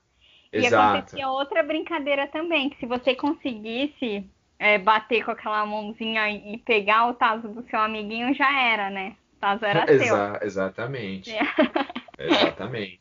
E 0.52 0.58
Exato. 0.58 0.98
acontecia 0.98 1.28
outra 1.28 1.62
brincadeira 1.62 2.26
também, 2.28 2.70
que 2.70 2.78
se 2.78 2.86
você 2.86 3.14
conseguisse 3.14 4.24
é, 4.58 4.78
bater 4.78 5.24
com 5.24 5.30
aquela 5.30 5.64
mãozinha 5.64 6.28
e 6.30 6.58
pegar 6.58 7.06
o 7.08 7.14
taso 7.14 7.48
do 7.48 7.62
seu 7.68 7.78
amiguinho, 7.78 8.34
já 8.34 8.50
era, 8.60 8.90
né? 8.90 9.16
O 9.36 9.40
taso 9.40 9.64
era 9.64 9.86
seu. 9.86 9.94
Exa- 9.96 10.40
exatamente. 10.42 11.30
É. 11.30 11.40
Exatamente. 12.18 13.00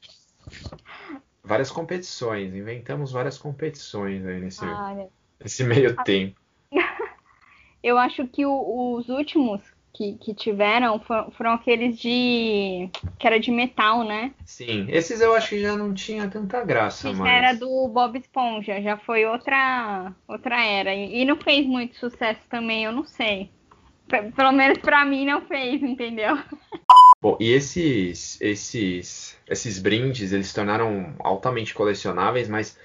Várias 1.44 1.72
competições, 1.72 2.54
inventamos 2.54 3.12
várias 3.12 3.38
competições 3.38 4.24
aí 4.26 4.40
nesse, 4.40 4.66
Olha, 4.66 5.08
nesse 5.42 5.64
meio 5.64 5.96
tempo. 6.04 6.40
eu 7.82 7.98
acho 7.98 8.28
que 8.28 8.46
o- 8.46 8.96
os 8.96 9.10
últimos 9.10 9.62
que, 9.98 10.14
que 10.14 10.34
tiveram 10.34 11.00
foram, 11.00 11.32
foram 11.32 11.52
aqueles 11.54 11.98
de. 12.00 12.88
que 13.18 13.26
era 13.26 13.40
de 13.40 13.50
metal, 13.50 14.04
né? 14.04 14.32
Sim, 14.46 14.86
esses 14.90 15.20
eu 15.20 15.34
acho 15.34 15.50
que 15.50 15.62
já 15.62 15.76
não 15.76 15.94
tinha 15.94 16.30
tanta 16.30 16.64
graça 16.64 17.12
mais. 17.12 17.34
era 17.34 17.54
do 17.54 17.88
Bob 17.88 18.18
Esponja, 18.18 18.80
já 18.82 18.98
foi 18.98 19.26
outra, 19.26 20.14
outra 20.28 20.64
era. 20.64 20.94
E, 20.94 21.22
e 21.22 21.26
não 21.26 21.36
fez 21.38 21.66
muito 21.66 21.98
sucesso 21.98 22.42
também, 22.50 22.86
eu 22.86 22.92
não 22.92 23.06
sei. 23.06 23.50
P- 24.08 24.32
pelo 24.32 24.52
menos 24.52 24.78
pra 24.78 25.04
mim 25.04 25.26
não 25.26 25.42
fez, 25.42 25.82
entendeu? 25.82 26.38
Bom, 27.20 27.36
e 27.42 27.52
esses, 27.52 28.40
esses, 28.40 29.36
esses 29.50 29.80
brindes, 29.80 30.32
eles 30.32 30.48
se 30.48 30.54
tornaram 30.54 31.16
altamente 31.20 31.74
colecionáveis, 31.74 32.48
mas 32.48 32.78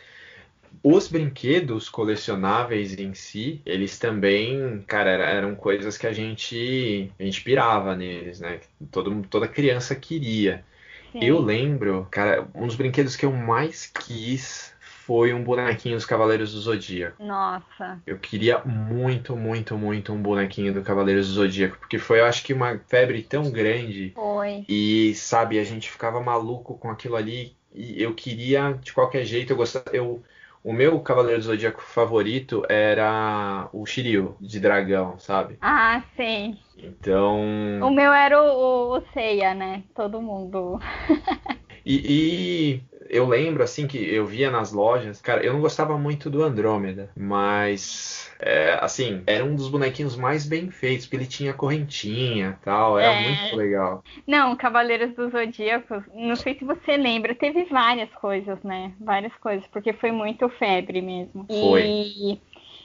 os 0.83 1.09
brinquedos 1.09 1.89
colecionáveis 1.89 2.97
em 2.99 3.15
si, 3.15 3.61
eles 3.67 3.99
também, 3.99 4.83
cara, 4.87 5.11
era- 5.11 5.25
eram 5.31 5.55
coisas 5.55 5.99
que 5.99 6.07
a 6.07 6.13
gente, 6.13 7.11
a 7.19 7.23
gente 7.23 7.43
pirava 7.43 7.95
neles, 7.97 8.41
né? 8.41 8.61
Todo, 8.91 9.23
toda 9.29 9.49
criança 9.49 9.95
queria. 9.95 10.65
Sim. 11.13 11.21
Eu 11.21 11.39
lembro, 11.41 12.07
cara, 12.11 12.49
um 12.55 12.67
dos 12.67 12.77
brinquedos 12.77 13.17
que 13.17 13.25
eu 13.27 13.33
mais 13.33 13.87
quis 13.87 14.75
foi 14.81 15.33
um 15.35 15.43
bonequinho 15.45 15.97
dos 15.97 16.07
Cavaleiros 16.07 16.53
do 16.53 16.61
Zodíaco. 16.61 17.23
Nossa. 17.23 18.01
Eu 18.07 18.19
queria 18.19 18.59
muito, 18.65 19.37
muito, 19.37 19.77
muito 19.77 20.13
um 20.13 20.21
bonequinho 20.23 20.73
do 20.73 20.83
Cavaleiros 20.83 21.29
do 21.29 21.35
Zodíaco, 21.35 21.79
porque 21.79 21.99
foi, 21.99 22.21
eu 22.21 22.25
acho 22.25 22.43
que 22.43 22.53
uma 22.53 22.79
febre 22.89 23.23
tão 23.23 23.51
grande 23.51 24.13
Foi. 24.15 24.65
e, 24.69 25.15
sabe, 25.15 25.59
a 25.59 25.65
gente 25.65 25.91
ficava 25.91 26.21
maluco 26.21 26.77
com 26.79 26.91
aquilo 26.91 27.17
ali 27.17 27.57
e 27.75 28.03
eu 28.03 28.15
queria, 28.15 28.73
de 28.75 28.93
qualquer 28.93 29.25
jeito, 29.25 29.53
eu 29.53 29.57
gostava, 29.57 29.85
eu, 29.93 30.23
o 30.65 30.73
meu 30.73 31.01
Cavaleiro 31.01 31.41
do 31.41 31.45
Zodíaco 31.45 31.83
favorito 31.83 32.63
era 32.69 33.69
o 33.73 33.85
Shiryu, 33.85 34.37
de 34.41 34.61
dragão, 34.61 35.19
sabe? 35.19 35.59
Ah, 35.61 36.03
sei. 36.17 36.57
Então, 36.77 37.41
O 37.83 37.91
meu 37.91 38.13
era 38.13 38.41
o, 38.43 38.93
o, 38.93 38.99
o 38.99 39.03
Seiya, 39.13 39.55
né? 39.55 39.85
Todo 39.95 40.21
mundo. 40.21 40.79
e, 41.85 42.75
e 42.75 42.92
eu 43.13 43.27
lembro, 43.29 43.63
assim, 43.63 43.87
que 43.87 43.99
eu 43.99 44.27
via 44.27 44.51
nas 44.51 44.73
lojas, 44.73 45.21
cara, 45.21 45.45
eu 45.45 45.53
não 45.53 45.61
gostava 45.61 45.99
muito 45.99 46.31
do 46.31 46.43
Andrômeda, 46.43 47.11
mas, 47.17 48.33
é, 48.41 48.79
assim, 48.81 49.23
era 49.27 49.45
um 49.45 49.55
dos 49.55 49.69
bonequinhos 49.69 50.17
mais 50.17 50.47
bem 50.47 50.71
feitos, 50.71 51.07
porque 51.07 51.17
ele 51.17 51.27
tinha 51.27 51.53
correntinha 51.53 52.57
e 52.61 52.65
tal, 52.65 52.99
era 52.99 53.13
É. 53.13 53.21
muito 53.23 53.55
legal. 53.57 54.03
Não, 54.27 54.57
Cavaleiros 54.57 55.15
dos 55.15 55.31
Zodíacos, 55.31 56.03
não 56.15 56.37
sei 56.37 56.55
se 56.59 56.65
você 56.65 56.97
lembra, 56.97 57.35
teve 57.35 57.65
várias 57.65 58.11
coisas, 58.15 58.63
né? 58.63 58.95
Várias 59.01 59.35
coisas, 59.37 59.67
porque 59.69 59.93
foi 59.93 60.11
muito 60.11 60.49
febre 60.49 61.03
mesmo. 61.03 61.47
Foi. 61.49 61.83
E 61.83 62.39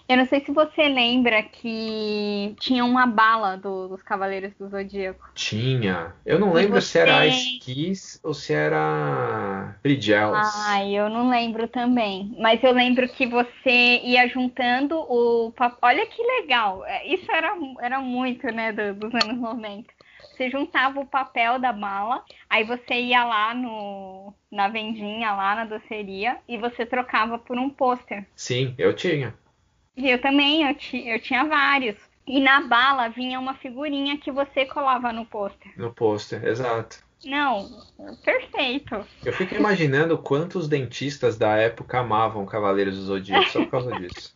eu 0.08 0.18
não 0.18 0.26
sei 0.26 0.40
se 0.46 0.52
você 0.52 0.88
lembra 0.88 1.44
que 1.44 2.56
tinha 2.60 2.84
uma 2.86 3.06
bala 3.06 3.58
do- 3.58 3.90
dos 3.90 4.02
Cavaleiros 4.02 4.54
do 4.60 4.68
Zodíaco. 4.70 5.30
Tinha. 5.34 6.14
Eu 6.26 6.40
não 6.40 6.54
lembro 6.54 6.82
se 6.82 6.98
era 6.98 7.18
você- 7.24 7.28
Ice 7.30 7.60
Kiss 7.60 8.20
ou 8.24 8.34
se 8.34 8.54
era 8.54 9.76
Frigels. 9.82 10.38
Ai, 10.68 10.94
eu 10.94 11.10
não 11.10 11.30
lembro 11.30 11.68
também. 11.68 12.36
Mas 12.40 12.64
eu 12.64 12.72
lembro 12.72 13.08
que 13.10 13.26
você 13.26 14.00
ia 14.04 14.28
juntando 14.28 14.98
o 15.00 15.52
papel. 15.52 15.78
Olha 15.82 16.06
que 16.06 16.22
legal. 16.22 16.86
É, 16.86 17.06
Isso 17.08 17.32
era, 17.32 17.56
era 17.82 18.00
muito, 18.00 18.46
né, 18.48 18.72
do- 18.72 18.94
dos 18.96 19.14
anos 19.24 19.38
90. 19.40 19.94
Você 20.36 20.50
juntava 20.52 21.00
o 21.00 21.06
papel 21.06 21.58
da 21.58 21.74
bala, 21.74 22.24
aí 22.50 22.64
você 22.64 22.94
ia 22.94 23.26
lá 23.26 23.56
no, 23.56 24.32
na 24.52 24.68
vendinha, 24.68 25.34
lá 25.34 25.56
na 25.56 25.66
doceria, 25.66 26.38
e 26.48 26.58
você 26.58 26.86
trocava 26.86 27.40
por 27.40 27.58
um 27.58 27.70
pôster. 27.70 28.24
Sim, 28.36 28.76
eu 28.78 28.94
tinha. 28.96 29.34
Eu 29.98 30.22
também, 30.22 30.68
eu, 30.68 30.76
ti, 30.76 31.08
eu 31.08 31.20
tinha 31.20 31.44
vários. 31.46 31.96
E 32.26 32.40
na 32.40 32.62
bala 32.62 33.08
vinha 33.08 33.40
uma 33.40 33.56
figurinha 33.56 34.18
que 34.18 34.32
você 34.32 34.66
colava 34.66 35.12
no 35.12 35.26
pôster. 35.26 35.72
No 35.78 35.94
pôster, 35.94 36.46
exato. 36.46 37.00
Não, 37.26 37.68
perfeito. 38.24 39.06
Eu 39.26 39.34
fico 39.34 39.56
imaginando 39.56 40.18
quantos 40.18 40.68
dentistas 40.68 41.38
da 41.38 41.56
época 41.56 42.00
amavam 42.00 42.46
Cavaleiros 42.46 42.96
do 42.96 43.04
Zodíaco 43.04 43.50
só 43.50 43.64
por 43.64 43.72
causa 43.72 43.92
disso. 44.00 44.36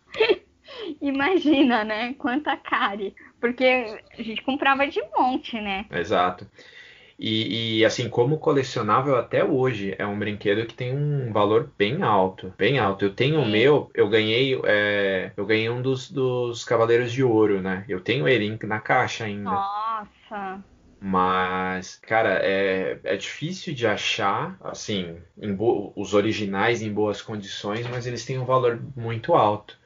Imagina, 1.01 1.83
né? 1.83 2.15
Quanta 2.17 2.57
cárie. 2.57 3.13
Porque 3.39 3.85
a 4.17 4.21
gente 4.21 4.41
comprava 4.43 4.87
de 4.87 5.01
monte, 5.15 5.59
né? 5.59 5.85
Exato. 5.91 6.47
E, 7.23 7.77
e, 7.77 7.85
assim, 7.85 8.09
como 8.09 8.39
colecionável 8.39 9.15
até 9.15 9.45
hoje, 9.45 9.93
é 9.99 10.07
um 10.07 10.17
brinquedo 10.17 10.65
que 10.65 10.73
tem 10.73 10.91
um 10.91 11.31
valor 11.31 11.69
bem 11.77 12.01
alto, 12.01 12.51
bem 12.57 12.79
alto. 12.79 13.05
Eu 13.05 13.13
tenho 13.13 13.39
o 13.39 13.45
meu, 13.47 13.91
eu 13.93 14.09
ganhei, 14.09 14.59
é, 14.65 15.31
eu 15.37 15.45
ganhei 15.45 15.69
um 15.69 15.83
dos, 15.83 16.09
dos 16.09 16.63
Cavaleiros 16.63 17.11
de 17.13 17.23
Ouro, 17.23 17.61
né? 17.61 17.85
Eu 17.87 18.01
tenho 18.01 18.27
ele 18.27 18.57
na 18.63 18.79
caixa 18.79 19.25
ainda. 19.25 19.51
Nossa. 19.51 20.63
Mas, 20.99 21.95
cara, 21.97 22.39
é, 22.41 22.99
é 23.03 23.15
difícil 23.15 23.75
de 23.75 23.85
achar, 23.85 24.57
assim, 24.59 25.15
os 25.95 26.15
originais 26.15 26.81
em 26.81 26.91
boas 26.91 27.21
condições, 27.21 27.85
mas 27.87 28.07
eles 28.07 28.25
têm 28.25 28.39
um 28.39 28.45
valor 28.45 28.81
muito 28.95 29.35
alto. 29.35 29.79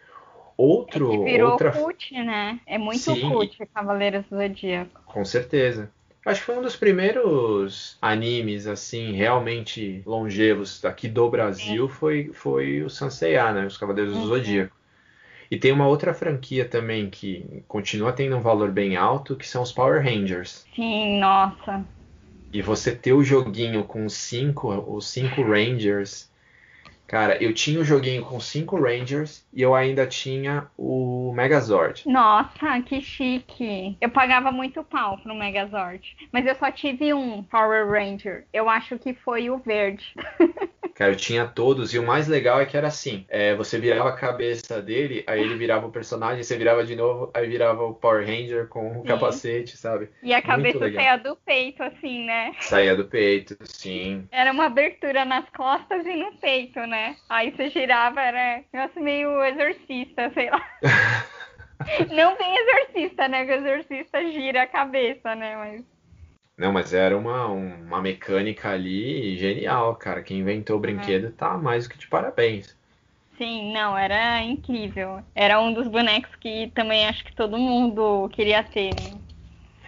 Outro, 0.58 1.10
Que 1.10 1.18
virou 1.26 1.52
outra, 1.52 1.74
cult, 1.74 2.14
né? 2.14 2.62
É 2.66 2.78
muito 2.78 3.00
Sim. 3.00 3.30
cult 3.30 3.58
Cavaleiros 3.74 4.24
do 4.30 4.38
Zodíaco. 4.38 5.02
com 5.06 5.26
certeza. 5.26 5.92
Acho 6.26 6.42
que 6.42 6.46
foi 6.48 6.58
um 6.58 6.62
dos 6.62 6.76
primeiros 6.76 7.98
animes, 8.02 8.68
assim, 8.68 9.14
realmente 9.14 10.02
longevos 10.06 10.84
aqui 10.84 11.08
do 11.08 11.30
Brasil, 11.30 11.88
foi, 11.88 12.34
foi 12.34 12.84
o 12.84 12.90
Sanseiya, 12.90 13.54
né? 13.54 13.66
Os 13.66 13.78
Cavaleiros 13.78 14.14
do 14.14 14.20
Uhum. 14.22 14.28
Zodíaco. 14.28 14.76
E 15.52 15.58
tem 15.60 15.72
uma 15.72 15.88
outra 15.88 16.14
franquia 16.14 16.68
também 16.68 17.10
que 17.10 17.64
continua 17.68 18.14
tendo 18.14 18.38
um 18.38 18.42
valor 18.42 18.72
bem 18.72 18.96
alto, 18.98 19.36
que 19.38 19.48
são 19.48 19.64
os 19.64 19.72
Power 19.72 20.04
Rangers. 20.04 20.66
Sim, 20.76 21.20
nossa. 21.20 21.86
E 22.52 22.60
você 22.60 22.96
ter 22.96 23.14
o 23.14 23.24
joguinho 23.24 23.84
com 23.84 24.04
os 24.06 24.14
cinco, 24.14 24.74
os 24.92 25.08
cinco 25.08 25.44
Rangers. 25.44 26.32
Cara, 27.08 27.42
eu 27.42 27.54
tinha 27.54 27.80
o 27.80 27.84
joguinho 27.84 28.24
com 28.24 28.40
cinco 28.40 28.80
Rangers 28.80 29.46
e 29.54 29.62
eu 29.62 29.76
ainda 29.76 30.08
tinha 30.08 30.68
o 30.78 31.32
Megazord. 31.34 32.04
Nossa, 32.08 32.82
que 32.82 33.02
chique. 33.02 33.96
Eu 34.02 34.10
pagava 34.10 34.52
muito 34.52 34.84
pau 34.84 35.18
pro 35.20 35.36
Megazord. 35.36 36.16
Mas 36.32 36.46
eu 36.46 36.56
só 36.56 36.72
tive 36.72 37.14
um 37.14 37.44
Power 37.44 37.88
Ranger. 37.90 38.46
Eu 38.52 38.70
acho 38.70 38.98
que 38.98 39.14
foi 39.14 39.50
o 39.50 39.58
verde. 39.58 40.14
Cara, 40.96 41.12
eu 41.12 41.18
tinha 41.18 41.46
todos, 41.46 41.94
e 41.94 42.00
o 42.00 42.08
mais 42.08 42.26
legal 42.26 42.62
é 42.62 42.66
que 42.66 42.78
era 42.78 42.88
assim: 42.88 43.26
é, 43.28 43.54
você 43.54 43.78
virava 43.78 44.08
a 44.08 44.16
cabeça 44.16 44.82
dele, 44.82 45.26
aí 45.28 45.42
ele 45.42 45.58
virava 45.58 45.86
o 45.86 45.92
personagem, 45.92 46.42
você 46.42 46.58
virava 46.58 46.86
de 46.86 46.96
novo, 46.96 47.30
aí 47.34 47.46
virava 47.48 47.84
o 47.84 47.94
Power 47.94 48.26
Ranger 48.26 48.70
com 48.70 48.92
o 48.92 49.02
Sim. 49.02 49.04
capacete, 49.04 49.76
sabe? 49.76 50.10
E 50.24 50.34
a 50.34 50.42
cabeça 50.42 50.80
saía 50.80 51.18
do 51.18 51.36
peito, 51.36 51.84
assim, 51.84 52.26
né? 52.26 52.54
Saía 52.62 52.96
do 52.96 53.04
peito, 53.04 53.58
sim. 53.66 54.26
Era 54.32 54.54
uma 54.54 54.68
abertura 54.68 55.26
nas 55.26 55.44
costas 55.50 56.06
e 56.06 56.16
no 56.16 56.32
peito, 56.38 56.80
né? 56.80 56.95
Aí 57.30 57.52
você 57.52 57.70
girava, 57.70 58.22
era 58.22 58.64
negócio 58.74 59.02
meio 59.02 59.44
exorcista, 59.44 60.32
sei 60.34 60.50
lá. 60.50 60.62
Não 62.12 62.38
bem 62.38 62.56
exorcista, 62.58 63.28
né? 63.28 63.46
Que 63.46 63.52
o 63.52 63.56
exorcista 63.56 64.32
gira 64.32 64.64
a 64.64 64.68
cabeça, 64.68 65.36
né? 65.36 65.56
Mas 65.56 65.86
Não, 66.58 66.72
mas 66.74 66.94
era 66.94 67.18
uma, 67.18 67.48
uma 67.48 68.02
mecânica 68.02 68.70
ali 68.72 69.38
genial, 69.38 69.96
cara. 69.96 70.22
Quem 70.24 70.40
inventou 70.40 70.76
o 70.78 70.80
brinquedo 70.82 71.32
tá 71.32 71.58
mais 71.58 71.86
do 71.88 71.92
que 71.94 71.98
de 71.98 72.08
parabéns. 72.08 72.78
sim, 73.38 73.72
não, 73.74 73.98
era 73.98 74.42
incrível. 74.42 75.24
Era 75.36 75.60
um 75.62 75.74
dos 75.74 75.88
bonecos 75.88 76.34
que 76.38 76.72
também 76.74 77.08
acho 77.08 77.24
que 77.24 77.36
todo 77.36 77.58
mundo 77.58 78.30
queria 78.34 78.64
ter. 78.64 78.96
né? 78.96 79.20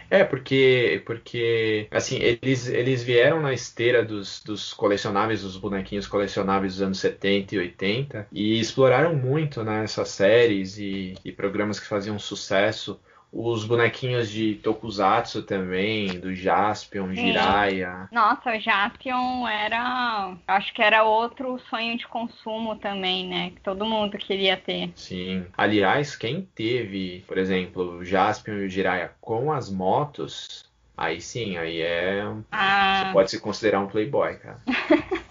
É, 0.10 0.24
porque, 0.24 1.03
porque 1.05 1.88
assim, 1.91 2.18
eles, 2.18 2.68
eles 2.68 3.03
vieram 3.03 3.41
na 3.41 3.53
esteira 3.53 4.03
dos, 4.03 4.41
dos 4.43 4.74
colecionáveis, 4.74 5.41
dos 5.41 5.58
bonequinhos 5.58 6.08
colecionáveis 6.08 6.74
dos 6.74 6.82
anos 6.82 6.99
70 6.99 7.55
e 7.55 7.60
80 7.60 8.28
e 8.32 8.60
exploraram 8.60 9.16
muito, 9.16 9.64
né, 9.64 9.84
essas 9.84 10.10
séries 10.10 10.78
e, 10.78 11.14
e 11.26 11.32
programas 11.32 11.80
que 11.80 11.88
faziam 11.88 12.18
sucesso. 12.18 12.99
Os 13.32 13.65
bonequinhos 13.65 14.30
de 14.30 14.55
Tokusatsu 14.55 15.43
também, 15.43 16.19
do 16.19 16.34
Jaspion, 16.34 17.09
Sim. 17.09 17.15
Jiraiya. 17.15 18.07
Nossa, 18.11 18.55
o 18.55 18.59
Jaspion 18.59 19.47
era. 19.47 20.36
Acho 20.47 20.73
que 20.73 20.82
era 20.82 21.03
outro 21.03 21.59
sonho 21.69 21.97
de 21.97 22.07
consumo 22.07 22.78
também, 22.78 23.28
né? 23.28 23.49
Que 23.51 23.61
todo 23.61 23.86
mundo 23.86 24.17
queria 24.17 24.55
ter. 24.55 24.91
Sim. 24.95 25.45
Aliás, 25.57 26.15
quem 26.15 26.47
teve, 26.55 27.23
por 27.28 27.38
exemplo, 27.38 27.97
o 27.97 28.05
Jaspion 28.05 28.55
e 28.55 28.65
o 28.65 28.69
Jiraiya 28.69 29.11
com 29.19 29.51
as 29.51 29.69
motos, 29.69 30.65
aí 30.97 31.19
sim, 31.19 31.57
aí 31.57 31.82
é. 31.82 32.23
Você 32.23 32.45
Ah, 32.51 33.09
pode 33.11 33.30
se 33.30 33.39
considerar 33.41 33.82
um 33.82 33.88
playboy, 33.88 34.38
cara. 34.38 34.61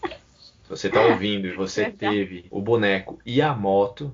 Se 0.67 0.71
você 0.71 0.91
tá 0.91 1.01
ouvindo 1.01 1.47
e 1.47 1.53
você 1.53 1.93
teve 1.93 2.47
o 2.51 2.61
boneco 2.61 3.21
e 3.25 3.41
a 3.41 3.55
moto, 3.55 4.13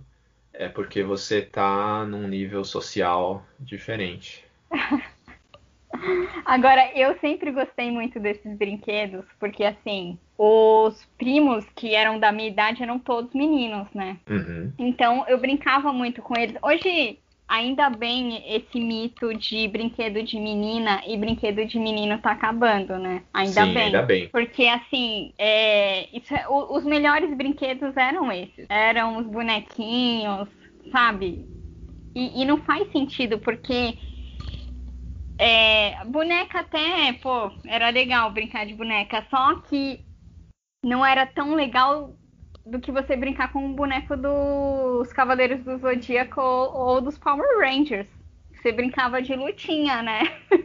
é 0.54 0.68
porque 0.68 1.02
você 1.02 1.42
tá 1.42 2.04
num 2.04 2.26
nível 2.28 2.64
social 2.64 3.44
diferente. 3.58 4.44
Agora, 6.44 6.90
eu 6.94 7.16
sempre 7.20 7.50
gostei 7.50 7.90
muito 7.90 8.18
desses 8.18 8.56
brinquedos, 8.56 9.24
porque 9.38 9.62
assim, 9.62 10.18
os 10.36 11.06
primos 11.18 11.64
que 11.76 11.94
eram 11.94 12.18
da 12.18 12.32
minha 12.32 12.48
idade 12.48 12.82
eram 12.82 12.98
todos 12.98 13.32
meninos, 13.34 13.86
né? 13.94 14.18
Uhum. 14.28 14.72
Então 14.78 15.24
eu 15.28 15.38
brincava 15.38 15.92
muito 15.92 16.22
com 16.22 16.36
eles. 16.36 16.56
Hoje, 16.62 17.18
ainda 17.52 17.90
bem, 17.90 18.42
esse 18.46 18.80
mito 18.80 19.34
de 19.34 19.68
brinquedo 19.68 20.22
de 20.22 20.38
menina 20.40 21.02
e 21.06 21.16
brinquedo 21.16 21.64
de 21.66 21.78
menino 21.78 22.18
tá 22.20 22.32
acabando, 22.32 22.98
né? 22.98 23.22
Ainda 23.34 23.64
Sim, 23.64 23.74
bem. 23.74 23.84
ainda 23.84 24.02
bem. 24.02 24.28
Porque 24.32 24.66
assim, 24.66 25.34
é, 25.38 26.08
isso 26.16 26.34
é- 26.34 26.48
o- 26.48 26.76
os 26.76 26.84
melhores 26.84 27.36
brinquedos 27.36 27.94
eram 27.96 28.32
esses. 28.32 28.66
Eram 28.70 29.18
os 29.18 29.26
bonequinhos, 29.26 30.48
sabe? 30.90 31.46
E, 32.14 32.42
e 32.42 32.44
não 32.44 32.58
faz 32.64 32.90
sentido, 32.92 33.38
porque 33.38 33.96
é, 35.38 36.04
boneca 36.06 36.60
até, 36.60 37.12
pô, 37.14 37.50
era 37.66 37.90
legal 37.90 38.30
brincar 38.32 38.66
de 38.66 38.74
boneca, 38.74 39.26
só 39.30 39.60
que 39.62 40.04
não 40.84 41.04
era 41.04 41.26
tão 41.26 41.54
legal 41.54 42.16
do 42.64 42.80
que 42.80 42.92
você 42.92 43.16
brincar 43.16 43.52
com 43.52 43.64
um 43.64 43.74
boneco 43.74 44.16
dos 44.16 45.12
Cavaleiros 45.12 45.62
do 45.64 45.78
Zodíaco 45.78 46.40
ou, 46.40 47.00
dos 47.00 47.18
Power 47.18 47.58
Rangers. 47.58 48.08
Você 48.54 48.72
brincava 48.72 49.20
de 49.20 49.34
lutinha, 49.34 50.02
né? 50.02 50.20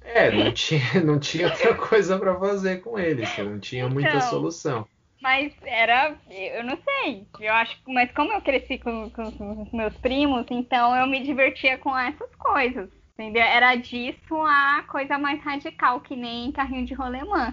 É, 0.00 0.30
não 0.30 0.52
tinha, 0.52 1.04
não 1.04 1.18
tinha 1.18 1.46
outra 1.46 1.74
coisa 1.76 2.18
pra 2.18 2.38
fazer 2.38 2.78
com 2.80 2.98
eles, 2.98 3.36
não 3.38 3.60
tinha 3.60 3.88
muita 3.88 4.08
Então. 4.16 4.30
solução. 4.30 4.86
Mas 5.20 5.52
era, 5.64 6.16
eu 6.30 6.62
não 6.64 6.76
sei, 6.76 7.26
eu 7.40 7.52
acho, 7.52 7.76
mas 7.88 8.10
como 8.12 8.32
eu 8.32 8.40
cresci 8.40 8.78
com, 8.78 9.10
com 9.10 9.62
os 9.62 9.72
meus 9.72 9.92
primos, 9.96 10.46
então 10.48 10.96
eu 10.96 11.08
me 11.08 11.22
divertia 11.24 11.76
com 11.76 11.96
essas 11.98 12.32
coisas, 12.36 12.88
entendeu? 13.14 13.42
Era 13.42 13.74
disso 13.74 14.34
a 14.42 14.84
coisa 14.88 15.18
mais 15.18 15.42
radical, 15.42 16.00
que 16.00 16.14
nem 16.14 16.52
carrinho 16.52 16.86
de 16.86 16.94
rolemã. 16.94 17.52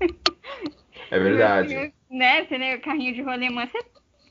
É 1.14 1.18
verdade. 1.18 1.92
Né? 2.10 2.44
Você, 2.44 2.58
né, 2.58 2.74
o 2.74 2.80
carrinho 2.80 3.14
de 3.14 3.22
rolemã, 3.22 3.66
você 3.66 3.78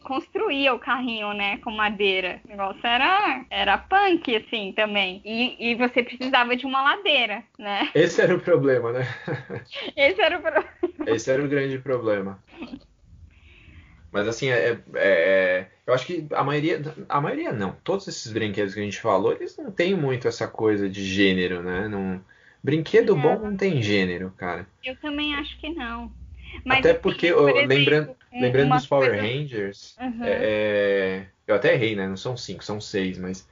construía 0.04 0.74
o 0.74 0.80
carrinho, 0.80 1.34
né, 1.34 1.58
com 1.60 1.72
madeira. 1.72 2.42
O 2.44 2.50
negócio 2.50 2.86
era, 2.86 3.46
era 3.50 3.78
punk, 3.78 4.36
assim, 4.36 4.74
também. 4.74 5.22
E, 5.24 5.72
e 5.72 5.76
você 5.76 6.04
precisava 6.04 6.58
de 6.58 6.66
uma 6.66 6.82
ladeira, 6.82 7.42
né? 7.58 7.90
Esse 7.96 8.22
era 8.22 8.36
o 8.36 8.40
problema, 8.40 8.92
né? 8.92 9.02
Esse 9.96 10.22
era 10.22 10.38
o 10.38 10.42
problema. 10.42 10.70
Esse 11.08 11.32
era 11.32 11.44
o 11.44 11.48
grande 11.48 11.80
problema. 11.80 12.44
Mas 14.12 14.28
assim, 14.28 14.50
é, 14.50 14.72
é- 14.72 14.82
é- 14.96 15.72
eu 15.88 15.94
acho 15.94 16.06
que 16.06 16.28
a 16.34 16.44
maioria, 16.44 16.82
a 17.10 17.20
maioria 17.22 17.52
não, 17.52 17.76
todos 17.84 18.08
esses 18.08 18.32
brinquedos 18.32 18.74
que 18.74 18.80
a 18.80 18.84
gente 18.84 19.00
falou, 19.00 19.32
eles 19.32 19.58
não 19.58 19.72
têm 19.72 19.96
muito 19.96 20.28
essa 20.28 20.48
coisa 20.48 20.90
de 20.90 21.04
gênero, 21.04 21.64
né? 21.64 21.88
Não, 21.88 22.24
brinquedo 22.64 23.16
bom 23.16 23.40
não 23.40 23.58
tem 23.58 23.82
gênero, 23.82 24.32
cara. 24.38 24.68
Eu 24.84 24.96
também 24.98 25.34
acho 25.36 25.58
que 25.60 25.70
não. 25.70 26.12
Mas, 26.66 26.80
Até 26.80 26.94
porque, 26.94 27.32
por 27.34 27.50
exemplo, 27.50 27.68
lembrando, 27.68 28.16
um- 28.32 28.42
lembrando 28.42 28.74
dos 28.76 28.86
Power 28.86 29.10
coisa- 29.10 29.24
Rangers, 29.26 29.96
Uhum. 30.00 30.24
é- 30.26 30.40
é, 30.42 31.26
eu 31.48 31.56
até 31.56 31.74
errei, 31.74 31.96
né? 31.96 32.08
Não 32.08 32.18
são 32.18 32.36
cinco, 32.38 32.64
são 32.64 32.80
seis, 32.82 33.18
mas 33.18 33.48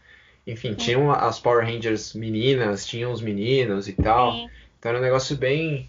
enfim, 0.48 0.74
tinham 0.74 1.12
as 1.12 1.40
Power 1.40 1.66
Rangers 1.66 2.14
meninas, 2.14 2.86
tinham 2.86 3.12
os 3.12 3.22
meninos 3.22 3.88
e 3.88 3.94
tal. 3.94 4.32
Sim. 4.34 4.50
Então 4.80 4.90
era 4.90 4.98
um 5.00 5.04
negócio 5.04 5.36
bem. 5.38 5.88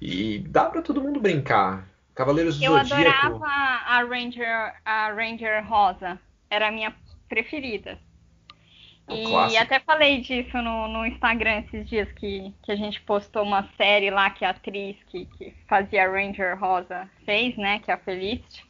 E 0.00 0.38
dá 0.48 0.64
pra 0.66 0.80
todo 0.82 1.00
mundo 1.00 1.20
brincar. 1.20 1.84
Cavaleiros 2.14 2.58
do 2.58 2.64
Eu 2.64 2.72
Zodíaco. 2.78 3.26
adorava 3.26 3.44
a 3.46 4.02
Ranger, 4.04 4.74
a 4.84 5.12
Ranger 5.12 5.64
Rosa. 5.68 6.18
Era 6.50 6.68
a 6.68 6.72
minha 6.72 6.94
preferida. 7.28 7.98
É 9.08 9.16
E 9.16 9.18
clássico. 9.18 9.56
até 9.56 9.80
falei 9.80 10.20
disso 10.20 10.56
no, 10.62 10.86
no 10.88 11.06
Instagram 11.06 11.60
esses 11.60 11.88
dias 11.88 12.10
que, 12.12 12.54
que 12.62 12.72
a 12.72 12.76
gente 12.76 13.00
postou 13.02 13.42
uma 13.42 13.68
série 13.76 14.10
lá 14.10 14.30
que 14.30 14.44
a 14.44 14.50
atriz 14.50 14.96
que, 15.04 15.26
que 15.26 15.54
fazia 15.68 16.10
Ranger 16.10 16.58
Rosa 16.58 17.08
fez, 17.24 17.56
né? 17.56 17.78
Que 17.80 17.90
é 17.90 17.94
a 17.94 17.98
Felicity. 17.98 18.64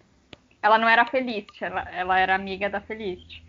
Ela 0.63 0.79
não 0.79 0.89
era 0.89 1.03
a 1.03 1.07
Felicity, 1.07 1.65
ela, 1.65 1.83
ela 1.93 2.19
era 2.21 2.35
amiga 2.35 2.71
da 2.71 2.81
Felicity. 2.81 3.43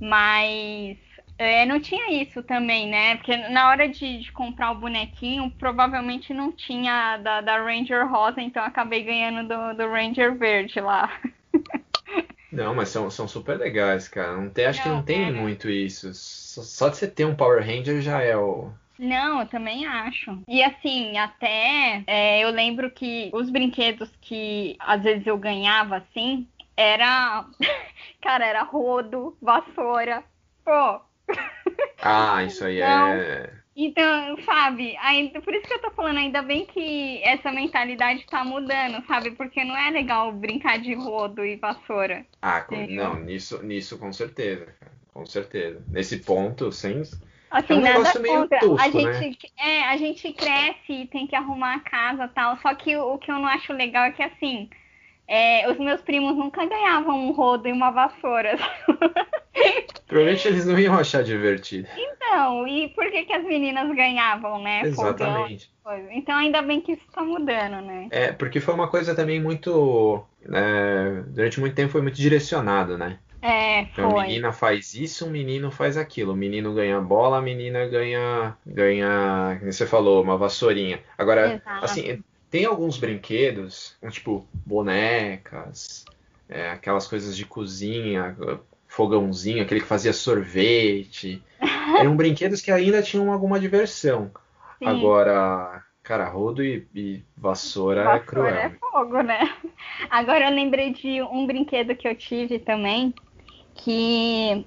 Mas 0.00 0.98
é, 1.38 1.66
não 1.66 1.80
tinha 1.80 2.12
isso 2.22 2.42
também, 2.44 2.88
né? 2.88 3.16
Porque 3.16 3.36
na 3.50 3.68
hora 3.70 3.88
de, 3.88 4.20
de 4.20 4.32
comprar 4.32 4.72
o 4.72 4.80
bonequinho, 4.80 5.50
provavelmente 5.52 6.34
não 6.34 6.52
tinha 6.52 7.18
da, 7.18 7.40
da 7.42 7.58
Ranger 7.62 8.08
Rosa, 8.10 8.40
então 8.42 8.62
eu 8.62 8.68
acabei 8.68 9.02
ganhando 9.04 9.48
do, 9.48 9.74
do 9.76 9.90
Ranger 9.90 10.36
Verde 10.36 10.80
lá. 10.80 11.10
Não, 12.50 12.74
mas 12.74 12.88
são, 12.88 13.10
são 13.10 13.26
super 13.26 13.58
legais, 13.58 14.08
cara. 14.08 14.36
Não 14.36 14.48
tem, 14.50 14.66
acho 14.66 14.82
que 14.82 14.88
Não, 14.88 14.96
não 14.96 15.02
tem 15.02 15.28
é. 15.28 15.30
muito 15.30 15.68
isso. 15.68 16.12
Só, 16.14 16.62
só 16.62 16.88
de 16.88 16.96
você 16.96 17.08
ter 17.08 17.24
um 17.24 17.34
Power 17.34 17.60
Ranger 17.64 18.00
já 18.00 18.22
é 18.22 18.36
o. 18.36 18.70
Não, 18.98 19.40
eu 19.40 19.46
também 19.46 19.86
acho. 19.86 20.38
E 20.48 20.62
assim, 20.62 21.18
até 21.18 22.02
é, 22.06 22.40
eu 22.42 22.50
lembro 22.50 22.90
que 22.90 23.30
os 23.32 23.50
brinquedos 23.50 24.08
que 24.20 24.76
às 24.78 25.02
vezes 25.02 25.26
eu 25.26 25.36
ganhava 25.36 25.96
assim, 25.98 26.46
era. 26.76 27.44
Cara, 28.22 28.46
era 28.46 28.62
rodo, 28.62 29.36
vassoura. 29.40 30.24
Pô. 30.64 31.00
Ah, 32.02 32.42
isso 32.44 32.64
aí 32.64 32.80
Não. 32.80 33.08
é. 33.08 33.50
Então, 33.78 34.38
sabe, 34.44 34.96
ainda, 34.96 35.40
por 35.42 35.54
isso 35.54 35.66
que 35.68 35.74
eu 35.74 35.82
tô 35.82 35.90
falando, 35.90 36.16
ainda 36.18 36.40
bem 36.40 36.64
que 36.64 37.22
essa 37.22 37.52
mentalidade 37.52 38.24
tá 38.26 38.42
mudando, 38.42 39.04
sabe? 39.06 39.32
Porque 39.32 39.62
não 39.64 39.76
é 39.76 39.90
legal 39.90 40.32
brincar 40.32 40.78
de 40.78 40.94
rodo 40.94 41.44
e 41.44 41.56
vassoura. 41.56 42.24
Ah, 42.40 42.62
com- 42.62 42.74
Entendeu? 42.74 43.04
não, 43.10 43.20
nisso, 43.20 43.62
nisso 43.62 43.98
com 43.98 44.12
certeza, 44.12 44.66
cara. 44.80 44.92
Com 45.12 45.26
certeza. 45.26 45.82
Nesse 45.90 46.18
ponto, 46.18 46.72
sem. 46.72 47.02
Assim, 47.50 47.74
É 47.74 47.74
um 47.74 47.80
nada 47.80 47.98
negócio 47.98 48.20
meio 48.22 48.40
contra. 48.40 48.58
tosco, 48.58 48.98
a 48.98 49.02
né? 49.02 49.12
gente, 49.12 49.52
é, 49.58 49.84
a 49.84 49.96
gente 49.96 50.32
cresce 50.32 50.92
e 50.92 51.06
tem 51.06 51.26
que 51.26 51.36
arrumar 51.36 51.74
a 51.76 51.80
casa 51.80 52.24
e 52.24 52.28
tal. 52.28 52.56
Só 52.58 52.74
que 52.74 52.96
o, 52.96 53.14
o 53.14 53.18
que 53.18 53.30
eu 53.30 53.38
não 53.38 53.46
acho 53.46 53.72
legal 53.72 54.04
é 54.04 54.12
que 54.12 54.22
assim, 54.22 54.68
é, 55.28 55.70
os 55.70 55.78
meus 55.78 56.00
primos 56.02 56.36
nunca 56.36 56.64
ganhavam 56.66 57.18
um 57.28 57.32
rodo 57.32 57.68
e 57.68 57.72
uma 57.72 57.90
vassoura. 57.90 58.56
Provavelmente 60.06 60.46
eles 60.46 60.64
não 60.64 60.78
iam 60.78 60.94
achar 60.94 61.22
divertido. 61.24 61.88
Então, 61.96 62.66
e 62.66 62.88
por 62.90 63.10
que, 63.10 63.24
que 63.24 63.32
as 63.32 63.44
meninas 63.44 63.94
ganhavam, 63.94 64.62
né? 64.62 64.82
Exatamente. 64.84 65.70
Então 66.12 66.36
ainda 66.36 66.62
bem 66.62 66.80
que 66.80 66.92
isso 66.92 67.06
tá 67.12 67.22
mudando, 67.22 67.80
né? 67.84 68.08
É, 68.10 68.32
porque 68.32 68.60
foi 68.60 68.74
uma 68.74 68.88
coisa 68.88 69.14
também 69.14 69.40
muito. 69.40 70.24
né, 70.40 71.24
durante 71.28 71.60
muito 71.60 71.74
tempo 71.74 71.92
foi 71.92 72.02
muito 72.02 72.16
direcionado, 72.16 72.96
né? 72.96 73.18
É, 73.42 73.82
Então, 73.82 74.08
a 74.08 74.10
foi. 74.10 74.22
menina 74.26 74.52
faz 74.52 74.94
isso, 74.94 75.26
o 75.26 75.30
menino 75.30 75.70
faz 75.70 75.96
aquilo. 75.96 76.32
O 76.32 76.36
menino 76.36 76.74
ganha 76.74 77.00
bola, 77.00 77.38
a 77.38 77.42
menina 77.42 77.86
ganha, 77.86 78.56
ganha, 78.66 79.56
como 79.60 79.72
você 79.72 79.86
falou, 79.86 80.22
uma 80.22 80.36
vassourinha. 80.36 81.00
Agora, 81.16 81.54
Exato. 81.54 81.84
assim, 81.84 82.24
tem 82.50 82.64
alguns 82.64 82.98
brinquedos, 82.98 83.96
tipo 84.10 84.46
bonecas, 84.64 86.04
é, 86.48 86.70
aquelas 86.70 87.06
coisas 87.06 87.36
de 87.36 87.44
cozinha, 87.44 88.36
fogãozinho, 88.96 89.62
aquele 89.62 89.80
que 89.80 89.86
fazia 89.86 90.12
sorvete. 90.12 91.42
Eram 92.00 92.16
brinquedos 92.16 92.62
que 92.62 92.72
ainda 92.72 93.02
tinham 93.02 93.30
alguma 93.30 93.60
diversão. 93.60 94.30
Sim. 94.78 94.86
Agora, 94.86 95.84
cara, 96.02 96.28
rodo 96.28 96.64
e, 96.64 96.86
e 96.94 97.22
vassoura, 97.36 98.04
vassoura, 98.04 98.16
é 98.16 98.20
cruel. 98.20 98.56
é 98.56 98.70
fogo, 98.70 99.22
né? 99.22 99.54
Agora 100.08 100.48
eu 100.48 100.54
lembrei 100.54 100.92
de 100.94 101.20
um 101.22 101.46
brinquedo 101.46 101.94
que 101.94 102.08
eu 102.08 102.14
tive 102.14 102.58
também, 102.58 103.14
que 103.74 104.64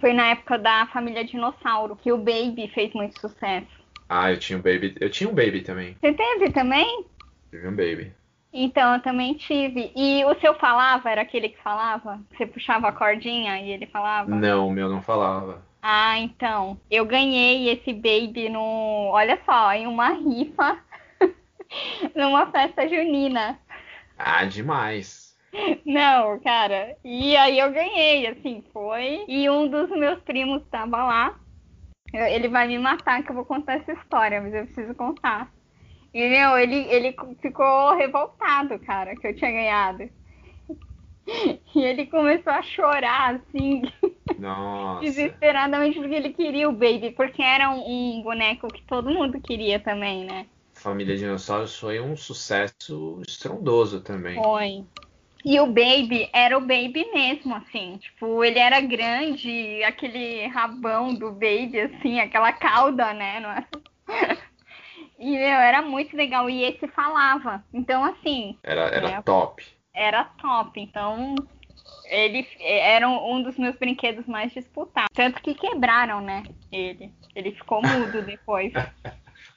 foi 0.00 0.12
na 0.12 0.30
época 0.30 0.58
da 0.58 0.88
família 0.92 1.24
dinossauro, 1.24 1.96
que 1.96 2.12
o 2.12 2.18
Baby 2.18 2.70
fez 2.74 2.92
muito 2.92 3.20
sucesso. 3.20 3.68
Ah, 4.08 4.32
eu 4.32 4.38
tinha 4.38 4.58
um 4.58 4.62
Baby. 4.62 4.96
Eu 5.00 5.08
tinha 5.08 5.30
um 5.30 5.34
Baby 5.34 5.62
também. 5.62 5.96
Você 6.00 6.12
teve 6.12 6.50
também? 6.50 7.04
Tive 7.50 7.68
um 7.68 7.76
Baby. 7.76 8.12
Então, 8.52 8.94
eu 8.94 9.02
também 9.02 9.34
tive. 9.34 9.92
E 9.94 10.24
o 10.24 10.38
seu 10.40 10.54
falava? 10.54 11.08
Era 11.08 11.22
aquele 11.22 11.48
que 11.50 11.62
falava? 11.62 12.20
Você 12.36 12.46
puxava 12.46 12.88
a 12.88 12.92
cordinha 12.92 13.60
e 13.60 13.70
ele 13.70 13.86
falava? 13.86 14.34
Não, 14.34 14.68
o 14.68 14.72
meu 14.72 14.88
não 14.88 15.00
falava. 15.00 15.62
Ah, 15.82 16.18
então. 16.18 16.78
Eu 16.90 17.06
ganhei 17.06 17.70
esse 17.70 17.92
baby 17.92 18.48
no. 18.48 19.10
Olha 19.12 19.40
só, 19.46 19.72
em 19.72 19.86
uma 19.86 20.08
rifa. 20.10 20.78
numa 22.14 22.50
festa 22.50 22.88
junina. 22.88 23.58
Ah, 24.18 24.44
demais. 24.44 25.36
Não, 25.84 26.38
cara. 26.40 26.96
E 27.04 27.36
aí 27.36 27.58
eu 27.58 27.72
ganhei, 27.72 28.26
assim, 28.26 28.64
foi. 28.72 29.24
E 29.26 29.48
um 29.48 29.68
dos 29.68 29.88
meus 29.90 30.20
primos 30.22 30.62
tava 30.70 31.02
lá. 31.04 31.34
Ele 32.12 32.48
vai 32.48 32.66
me 32.66 32.78
matar 32.78 33.22
que 33.22 33.30
eu 33.30 33.34
vou 33.34 33.44
contar 33.44 33.74
essa 33.74 33.92
história, 33.92 34.40
mas 34.40 34.52
eu 34.52 34.64
preciso 34.66 34.94
contar. 34.94 35.50
E, 36.12 36.28
meu, 36.28 36.58
ele, 36.58 36.76
ele 36.88 37.16
ficou 37.40 37.96
revoltado, 37.96 38.78
cara, 38.80 39.14
que 39.14 39.26
eu 39.26 39.36
tinha 39.36 39.50
ganhado. 39.50 40.08
E 41.72 41.84
ele 41.84 42.06
começou 42.06 42.52
a 42.52 42.62
chorar, 42.62 43.36
assim. 43.36 43.82
Nossa. 44.36 45.00
desesperadamente, 45.00 45.98
porque 45.98 46.14
ele 46.14 46.30
queria 46.30 46.68
o 46.68 46.72
Baby. 46.72 47.12
Porque 47.12 47.40
era 47.40 47.70
um, 47.70 48.18
um, 48.18 48.22
boneco 48.22 48.66
que 48.66 48.82
todo 48.82 49.10
mundo 49.10 49.40
queria 49.40 49.78
também, 49.78 50.24
né? 50.24 50.46
Família 50.74 51.16
Dinossauros 51.16 51.78
foi 51.78 52.00
um 52.00 52.16
sucesso 52.16 53.22
estrondoso 53.28 54.00
também. 54.00 54.42
Foi. 54.42 54.84
E 55.44 55.58
o 55.60 55.66
Baby 55.66 56.28
era 56.32 56.56
o 56.56 56.60
Baby 56.60 57.06
mesmo, 57.12 57.54
assim. 57.54 57.98
Tipo, 57.98 58.44
ele 58.44 58.58
era 58.58 58.80
grande, 58.80 59.82
aquele 59.84 60.46
rabão 60.46 61.14
do 61.14 61.30
Baby, 61.30 61.80
assim, 61.80 62.18
aquela 62.18 62.52
cauda, 62.52 63.12
né? 63.14 63.40
Não 63.40 63.50
é? 63.50 63.66
E, 65.20 65.32
meu, 65.32 65.40
era 65.42 65.82
muito 65.82 66.16
legal. 66.16 66.48
E 66.48 66.64
esse 66.64 66.88
falava. 66.88 67.62
Então, 67.72 68.02
assim. 68.02 68.56
Era, 68.62 68.86
era 68.88 69.10
é, 69.10 69.22
top. 69.22 69.62
Era 69.94 70.24
top. 70.24 70.80
Então, 70.80 71.34
ele 72.06 72.46
era 72.58 73.06
um 73.06 73.42
dos 73.42 73.58
meus 73.58 73.76
brinquedos 73.76 74.26
mais 74.26 74.50
disputados. 74.52 75.10
Tanto 75.14 75.42
que 75.42 75.54
quebraram, 75.54 76.22
né? 76.22 76.42
Ele. 76.72 77.12
Ele 77.36 77.52
ficou 77.52 77.82
mudo 77.82 78.22
depois. 78.24 78.72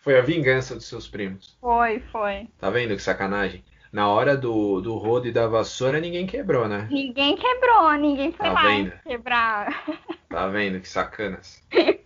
foi 0.01 0.19
a 0.19 0.21
vingança 0.21 0.75
dos 0.75 0.85
seus 0.85 1.07
primos. 1.07 1.57
Foi, 1.61 1.99
foi. 2.11 2.47
Tá 2.59 2.69
vendo 2.69 2.95
que 2.95 3.01
sacanagem? 3.01 3.63
Na 3.91 4.09
hora 4.09 4.35
do, 4.35 4.81
do 4.81 4.97
rodo 4.97 5.27
e 5.27 5.31
da 5.31 5.47
vassoura, 5.47 5.99
ninguém 5.99 6.25
quebrou, 6.25 6.67
né? 6.67 6.87
Ninguém 6.91 7.37
quebrou, 7.37 7.91
ninguém 7.93 8.31
foi 8.31 8.47
tá 8.47 8.51
lá 8.51 8.63
vendo? 8.63 8.91
quebrar. 9.03 9.85
Tá 10.27 10.47
vendo 10.47 10.79
que 10.79 10.89
sacanas? 10.89 11.63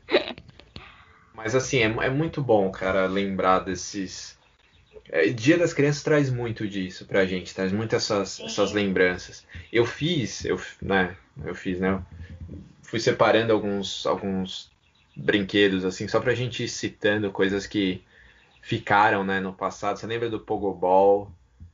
Mas 1.37 1.53
assim, 1.53 1.77
é, 1.77 1.83
é 1.83 2.09
muito 2.09 2.41
bom, 2.41 2.71
cara, 2.71 3.05
lembrar 3.05 3.59
desses. 3.59 4.35
É, 5.07 5.29
Dia 5.29 5.55
das 5.55 5.71
Crianças 5.71 6.01
traz 6.01 6.31
muito 6.31 6.67
disso 6.67 7.05
pra 7.05 7.27
gente, 7.27 7.53
traz 7.53 7.71
muito 7.71 7.95
essas, 7.95 8.39
essas 8.39 8.71
lembranças. 8.71 9.45
Eu 9.71 9.85
fiz, 9.85 10.43
eu, 10.43 10.59
né, 10.81 11.15
eu 11.45 11.53
fiz, 11.53 11.79
né? 11.79 12.01
Fui 12.81 12.99
separando 12.99 13.53
alguns, 13.53 14.03
alguns 14.07 14.71
brinquedos, 15.15 15.85
assim, 15.85 16.07
só 16.07 16.19
pra 16.19 16.33
gente 16.33 16.63
ir 16.63 16.67
citando 16.69 17.31
coisas 17.31 17.67
que 17.67 18.01
ficaram, 18.59 19.23
né, 19.23 19.39
no 19.39 19.53
passado. 19.53 19.97
Você 19.99 20.07
lembra 20.07 20.31
do 20.31 20.39
Pogobol? 20.39 21.31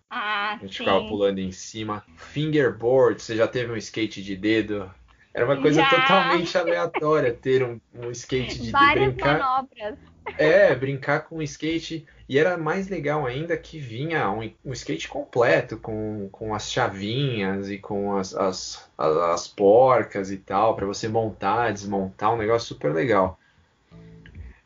Ah, 0.09 0.55
a 0.55 0.57
gente 0.57 0.73
sim. 0.73 0.79
ficava 0.79 1.05
pulando 1.05 1.39
em 1.39 1.53
cima. 1.53 2.05
Fingerboard, 2.17 3.21
você 3.21 3.33
já 3.33 3.47
teve 3.47 3.71
um 3.71 3.77
skate 3.77 4.21
de 4.21 4.35
dedo? 4.35 4.93
Era 5.33 5.45
uma 5.45 5.59
coisa 5.59 5.81
Já. 5.81 5.89
totalmente 5.89 6.55
aleatória 6.57 7.33
ter 7.33 7.63
um, 7.63 7.79
um 7.95 8.11
skate 8.11 8.61
de, 8.61 8.71
Várias 8.71 9.13
brincar. 9.13 9.39
manobras. 9.39 9.97
É, 10.37 10.75
brincar 10.75 11.21
com 11.21 11.37
um 11.37 11.41
skate. 11.41 12.05
E 12.29 12.37
era 12.37 12.57
mais 12.57 12.87
legal 12.87 13.25
ainda 13.25 13.57
que 13.57 13.79
vinha 13.79 14.29
um, 14.29 14.49
um 14.63 14.71
skate 14.71 15.07
completo, 15.07 15.77
com, 15.77 16.29
com 16.31 16.53
as 16.53 16.71
chavinhas 16.71 17.69
e 17.69 17.77
com 17.77 18.15
as, 18.15 18.33
as, 18.35 18.89
as, 18.97 19.17
as 19.17 19.47
porcas 19.47 20.31
e 20.31 20.37
tal, 20.37 20.75
para 20.75 20.85
você 20.85 21.07
montar, 21.07 21.73
desmontar, 21.73 22.33
um 22.33 22.37
negócio 22.37 22.67
super 22.67 22.93
legal. 22.93 23.37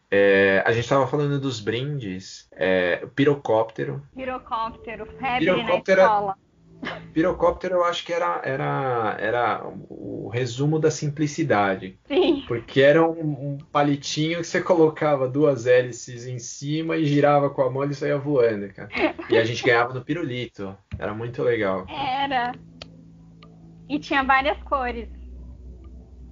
É, 0.09 0.63
a 0.65 0.71
gente 0.71 0.83
estava 0.83 1.07
falando 1.07 1.39
dos 1.39 1.59
brindes, 1.59 2.47
é, 2.51 3.05
pirocóptero. 3.15 4.01
Pirocóptero, 4.15 5.05
febre 5.19 5.39
pirocóptero, 5.39 6.01
na 6.01 6.07
escola. 6.07 6.37
Pirocóptero 7.13 7.75
eu 7.75 7.83
acho 7.83 8.05
que 8.05 8.13
era, 8.13 8.41
era, 8.43 9.17
era 9.19 9.67
o 9.89 10.29
resumo 10.29 10.77
da 10.77 10.91
simplicidade. 10.91 11.97
Sim. 12.07 12.43
Porque 12.47 12.81
era 12.81 13.03
um, 13.03 13.53
um, 13.53 13.57
palitinho 13.71 14.39
que 14.39 14.43
você 14.45 14.61
colocava 14.61 15.27
duas 15.27 15.65
hélices 15.65 16.27
em 16.27 16.37
cima 16.37 16.95
e 16.95 17.05
girava 17.05 17.49
com 17.49 17.63
a 17.63 17.71
mão 17.71 17.83
e 17.85 17.95
saía 17.95 18.17
voando, 18.17 18.71
cara. 18.71 18.89
E 19.29 19.37
a 19.37 19.43
gente 19.43 19.63
ganhava 19.63 19.93
no 19.93 20.03
pirulito. 20.03 20.77
Era 20.99 21.13
muito 21.13 21.41
legal. 21.41 21.87
Era. 21.89 22.53
E 23.89 23.97
tinha 23.97 24.23
várias 24.23 24.61
cores. 24.63 25.09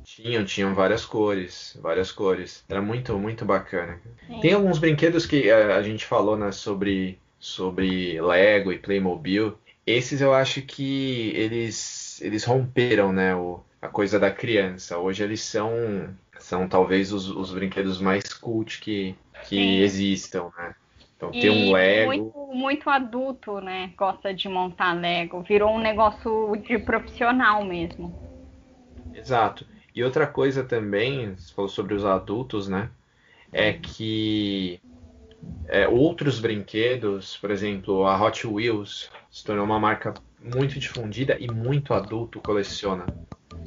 Tinham, 0.03 0.45
tinham 0.45 0.75
várias 0.75 1.03
cores, 1.03 1.77
várias 1.81 2.11
cores. 2.11 2.63
Era 2.69 2.81
muito, 2.81 3.17
muito 3.17 3.43
bacana. 3.43 3.99
Sim. 4.27 4.39
Tem 4.39 4.53
alguns 4.53 4.77
brinquedos 4.77 5.25
que 5.25 5.49
a, 5.49 5.57
eh, 5.57 5.73
a 5.73 5.81
gente 5.81 6.05
falou, 6.05 6.37
né, 6.37 6.51
sobre, 6.51 7.17
sobre 7.39 8.21
Lego 8.21 8.71
e 8.71 8.77
Playmobil 8.77 9.57
esses 9.85 10.21
eu 10.21 10.33
acho 10.33 10.61
que 10.61 11.31
eles, 11.35 12.21
eles 12.21 12.43
romperam, 12.43 13.13
né, 13.13 13.35
o, 13.35 13.59
a 13.81 13.87
coisa 13.87 14.19
da 14.19 14.31
criança. 14.31 14.97
Hoje 14.97 15.23
eles 15.23 15.41
são, 15.41 15.69
são 16.39 16.67
talvez 16.67 17.11
os, 17.13 17.29
os 17.29 17.53
brinquedos 17.53 18.01
mais 18.01 18.33
cult 18.33 18.79
que, 18.79 19.15
que 19.43 19.81
existam, 19.81 20.51
né? 20.57 20.75
Então 21.15 21.31
e 21.33 21.39
ter 21.39 21.49
um 21.49 21.71
Lego. 21.71 22.07
Muito, 22.07 22.47
muito 22.53 22.89
adulto, 22.89 23.61
né? 23.61 23.93
Gosta 23.97 24.33
de 24.33 24.49
montar 24.49 24.93
Lego. 24.93 25.41
Virou 25.43 25.71
um 25.71 25.79
negócio 25.79 26.55
de 26.57 26.77
profissional 26.79 27.63
mesmo. 27.63 28.13
Exato. 29.13 29.65
E 29.93 30.03
outra 30.03 30.27
coisa 30.27 30.63
também, 30.63 31.35
você 31.35 31.53
falou 31.53 31.69
sobre 31.69 31.93
os 31.93 32.03
adultos, 32.03 32.67
né? 32.67 32.89
É 33.53 33.71
que 33.71 34.81
é, 35.67 35.87
outros 35.87 36.39
brinquedos, 36.39 37.37
por 37.37 37.51
exemplo, 37.51 38.05
a 38.05 38.21
Hot 38.21 38.45
Wheels 38.45 39.09
se 39.31 39.43
tornou 39.43 39.65
uma 39.65 39.79
marca 39.79 40.13
muito 40.41 40.79
difundida 40.79 41.37
e 41.39 41.51
muito 41.51 41.93
adulto 41.93 42.39
coleciona. 42.39 43.05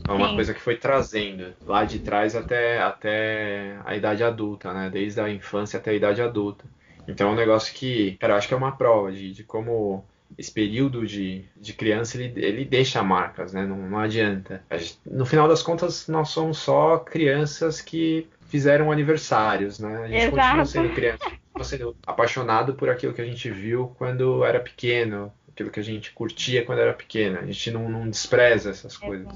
É 0.07 0.13
uma 0.13 0.29
Sim. 0.29 0.35
coisa 0.37 0.55
que 0.55 0.61
foi 0.61 0.77
trazendo 0.77 1.55
lá 1.67 1.85
de 1.85 1.99
trás 1.99 2.35
até, 2.35 2.81
até 2.81 3.79
a 3.85 3.97
idade 3.97 4.23
adulta, 4.25 4.73
né? 4.73 4.89
Desde 4.91 5.21
a 5.21 5.29
infância 5.29 5.79
até 5.79 5.91
a 5.91 5.95
idade 5.95 6.23
adulta. 6.23 6.65
Então 7.07 7.29
é 7.29 7.33
um 7.33 7.37
negócio 7.37 7.75
que, 7.75 8.17
cara, 8.19 8.35
eu 8.35 8.39
acho 8.39 8.49
que 8.49 8.55
é 8.55 8.57
uma 8.57 8.77
prova 8.77 9.13
de, 9.13 9.33
de 9.33 9.45
como 9.45 10.05
esse 10.37 10.53
período 10.53 11.07
de, 11.07 11.45
de 11.57 11.73
criança 11.73 12.21
ele, 12.21 12.33
ele 12.43 12.65
deixa 12.65 13.03
marcas, 13.03 13.53
né? 13.53 13.67
Não, 13.67 13.77
não 13.77 13.99
adianta. 13.99 14.63
Gente, 14.73 14.99
no 15.05 15.27
final 15.27 15.49
das 15.49 15.63
contas, 15.63 16.07
nós 16.07 16.29
somos 16.29 16.59
só 16.59 16.99
crianças 16.99 17.81
que 17.81 18.29
fizeram 18.49 18.91
aniversários, 18.91 19.79
né? 19.79 20.03
A 20.03 20.09
gente 20.09 20.23
Exato. 20.25 20.41
continua 20.41 20.67
sendo 20.67 20.95
criança, 20.95 21.25
continua 21.25 21.65
sendo 21.65 21.97
apaixonado 22.07 22.75
por 22.75 22.89
aquilo 22.89 23.15
que 23.15 23.21
a 23.21 23.27
gente 23.27 23.51
viu 23.51 23.95
quando 23.97 24.45
era 24.45 24.59
pequeno, 24.59 25.33
aquilo 25.49 25.71
que 25.71 25.81
a 25.81 25.85
gente 25.85 26.13
curtia 26.13 26.65
quando 26.65 26.81
era 26.81 26.93
pequeno. 26.93 27.39
A 27.39 27.47
gente 27.47 27.71
não, 27.71 27.89
não 27.89 28.09
despreza 28.09 28.71
essas 28.71 28.97
coisas. 28.97 29.29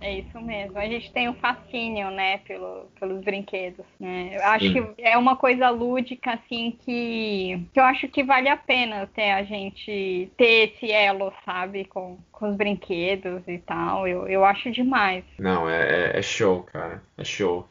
É 0.00 0.18
isso 0.18 0.40
mesmo. 0.40 0.78
A 0.78 0.86
gente 0.86 1.12
tem 1.12 1.28
um 1.28 1.34
fascínio, 1.34 2.10
né, 2.10 2.38
pelo, 2.38 2.86
pelos 2.98 3.22
brinquedos. 3.22 3.84
Né? 3.98 4.30
Eu 4.34 4.44
acho 4.44 4.66
Sim. 4.66 4.94
que 4.94 5.02
é 5.02 5.16
uma 5.18 5.36
coisa 5.36 5.68
lúdica, 5.68 6.32
assim, 6.32 6.76
que, 6.80 7.66
que 7.72 7.78
eu 7.78 7.84
acho 7.84 8.08
que 8.08 8.24
vale 8.24 8.48
a 8.48 8.56
pena 8.56 9.02
até 9.02 9.34
a 9.34 9.42
gente 9.42 10.32
ter 10.38 10.70
esse 10.70 10.90
elo, 10.90 11.30
sabe, 11.44 11.84
com, 11.84 12.18
com 12.32 12.48
os 12.48 12.56
brinquedos 12.56 13.42
e 13.46 13.58
tal. 13.58 14.08
Eu, 14.08 14.26
eu 14.26 14.42
acho 14.42 14.70
demais. 14.70 15.22
Não, 15.38 15.68
é, 15.68 16.18
é 16.18 16.22
show, 16.22 16.62
cara. 16.62 17.02
É 17.18 17.24
show. 17.24 17.68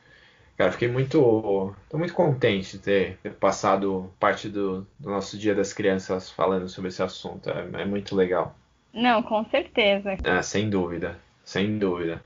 Cara, 0.59 0.73
fiquei 0.73 0.89
muito. 0.89 1.73
tô 1.89 1.97
muito 1.97 2.13
contente 2.13 2.75
de 2.75 2.83
ter, 2.83 3.17
ter 3.23 3.31
passado 3.31 4.11
parte 4.19 4.49
do, 4.49 4.85
do, 4.99 5.09
nosso 5.09 5.37
Dia 5.37 5.55
das 5.55 5.71
Crianças 5.71 6.29
falando 6.29 6.67
sobre 6.67 6.89
esse 6.89 7.01
assunto. 7.01 7.49
É, 7.49 7.81
é 7.81 7.85
muito 7.85 8.13
legal. 8.13 8.53
Não, 8.93 9.23
com 9.23 9.45
certeza. 9.45 10.17
É, 10.21 10.41
sem 10.41 10.69
dúvida. 10.69 11.17
Sem 11.45 11.79
dúvida. 11.79 12.21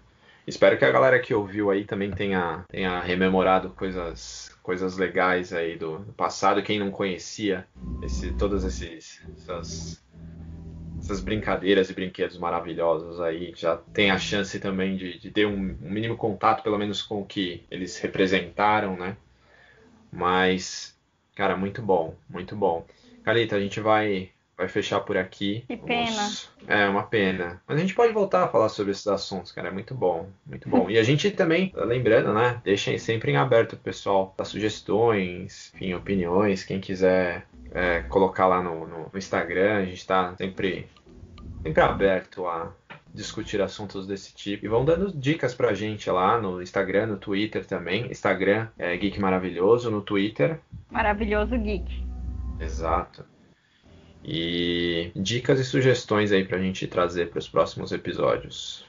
Espero 0.47 0.79
que 0.79 0.83
a 0.83 0.91
galera 0.91 1.19
que 1.19 1.31
ouviu 1.31 1.69
aí 1.69 1.85
também 1.85 2.09
tenha, 2.09 2.65
tenha 2.69 2.99
rememorado 3.01 3.69
coisas, 3.69 4.49
coisas 4.63 4.97
legais 4.97 5.53
aí 5.53 5.77
do, 5.77 5.99
do 5.99 6.13
passado. 6.13 6.63
Quem 6.63 6.79
não 6.79 6.89
conhecia 6.89 7.67
esse, 8.01 8.33
todas 8.33 8.63
esses, 8.63 9.21
essas, 9.37 10.03
essas 11.03 11.19
brincadeiras 11.19 11.89
e 11.89 11.93
brinquedos 11.93 12.37
maravilhosos 12.37 13.19
aí, 13.19 13.53
já 13.55 13.75
tem 13.75 14.09
a 14.09 14.17
chance 14.17 14.57
também 14.57 14.95
de, 14.95 15.19
de 15.19 15.29
ter 15.29 15.45
um, 15.45 15.77
um, 15.81 15.91
mínimo 15.91 16.15
contato, 16.15 16.63
pelo 16.63 16.77
menos 16.77 17.01
com 17.01 17.21
o 17.21 17.25
que 17.25 17.65
eles 17.69 17.99
representaram, 17.99 18.95
né? 18.95 19.17
Mas, 20.09 20.97
cara, 21.35 21.57
muito 21.57 21.81
bom, 21.81 22.15
muito 22.29 22.55
bom. 22.55 22.85
Calita, 23.23 23.57
a 23.57 23.59
gente 23.59 23.81
vai 23.81 24.31
vai 24.57 24.67
fechar 24.67 24.99
por 25.01 25.17
aqui. 25.17 25.63
Que 25.67 25.77
pena. 25.77 26.29
É, 26.67 26.87
uma 26.87 27.03
pena. 27.03 27.61
Mas 27.67 27.77
a 27.77 27.81
gente 27.81 27.93
pode 27.93 28.13
voltar 28.13 28.43
a 28.43 28.47
falar 28.47 28.69
sobre 28.69 28.91
esses 28.91 29.07
assuntos, 29.07 29.51
cara. 29.51 29.67
É 29.67 29.71
muito 29.71 29.93
bom, 29.93 30.29
muito 30.45 30.69
bom. 30.69 30.89
E 30.89 30.97
a 30.97 31.03
gente 31.03 31.31
também, 31.31 31.71
lembrando, 31.75 32.33
né? 32.33 32.61
Deixem 32.63 32.97
sempre 32.97 33.31
em 33.31 33.37
aberto 33.37 33.73
o 33.73 33.77
pessoal 33.77 34.33
dar 34.37 34.45
sugestões, 34.45 35.71
enfim, 35.75 35.93
opiniões. 35.93 36.63
Quem 36.63 36.79
quiser 36.79 37.45
é, 37.71 38.01
colocar 38.03 38.47
lá 38.47 38.61
no, 38.61 38.87
no, 38.87 39.09
no 39.11 39.17
Instagram, 39.17 39.77
a 39.77 39.85
gente 39.85 39.97
está 39.97 40.35
sempre, 40.37 40.87
sempre 41.63 41.81
aberto 41.81 42.45
a 42.47 42.71
discutir 43.13 43.61
assuntos 43.61 44.07
desse 44.07 44.33
tipo. 44.33 44.65
E 44.65 44.69
vão 44.69 44.85
dando 44.85 45.11
dicas 45.11 45.53
pra 45.53 45.73
gente 45.73 46.09
lá 46.09 46.39
no 46.39 46.61
Instagram, 46.61 47.07
no 47.07 47.17
Twitter 47.17 47.65
também. 47.65 48.09
Instagram 48.09 48.67
é 48.77 48.95
Geek 48.95 49.19
Maravilhoso, 49.19 49.91
no 49.91 50.01
Twitter. 50.01 50.59
Maravilhoso 50.89 51.57
Geek. 51.57 52.03
Exato 52.59 53.32
e 54.23 55.11
dicas 55.15 55.59
e 55.59 55.65
sugestões 55.65 56.31
aí 56.31 56.45
para 56.45 56.57
a 56.57 56.61
gente 56.61 56.87
trazer 56.87 57.29
para 57.29 57.39
os 57.39 57.47
próximos 57.47 57.91
episódios. 57.91 58.85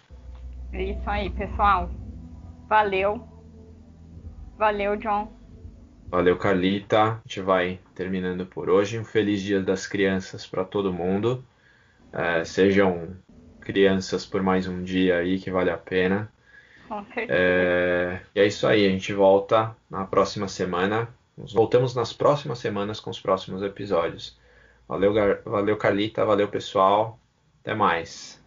É 0.73 0.83
isso 0.83 1.09
aí, 1.09 1.31
pessoal. 1.31 1.91
Valeu. 2.69 3.27
Valeu, 4.57 4.97
John. 4.97 5.33
Valeu, 6.09 6.37
Carlita. 6.37 7.03
A 7.03 7.21
gente 7.27 7.41
vai 7.41 7.81
terminando 7.95 8.47
por 8.47 8.71
hoje. 8.71 8.99
Um 8.99 9.05
feliz 9.05 9.43
Dia 9.43 9.61
das 9.61 9.87
Crianças 9.87 10.47
para 10.47 10.65
todo 10.65 10.93
mundo. 10.93 11.45
É, 12.13 12.45
sejam 12.45 13.17
crianças 13.61 14.25
por 14.25 14.43
mais 14.43 14.69
um 14.69 14.83
dia 14.83 15.17
aí 15.17 15.39
que 15.39 15.51
vale 15.51 15.71
a 15.71 15.77
pena. 15.79 16.31
É, 17.17 18.21
e 18.35 18.41
é 18.41 18.47
isso 18.47 18.67
aí. 18.67 18.87
A 18.87 18.91
gente 18.91 19.13
volta 19.13 19.77
na 19.91 20.05
próxima 20.05 20.47
semana. 20.47 21.09
Voltamos 21.37 21.95
nas 21.95 22.13
próximas 22.13 22.59
semanas 22.59 23.01
com 23.01 23.11
os 23.11 23.19
próximos 23.19 23.63
episódios. 23.63 24.39
Valeu, 24.89 25.13
valeu 25.45 25.77
Carlita, 25.79 26.25
valeu 26.25 26.49
pessoal. 26.51 27.21
Até 27.61 27.75
mais. 27.75 28.44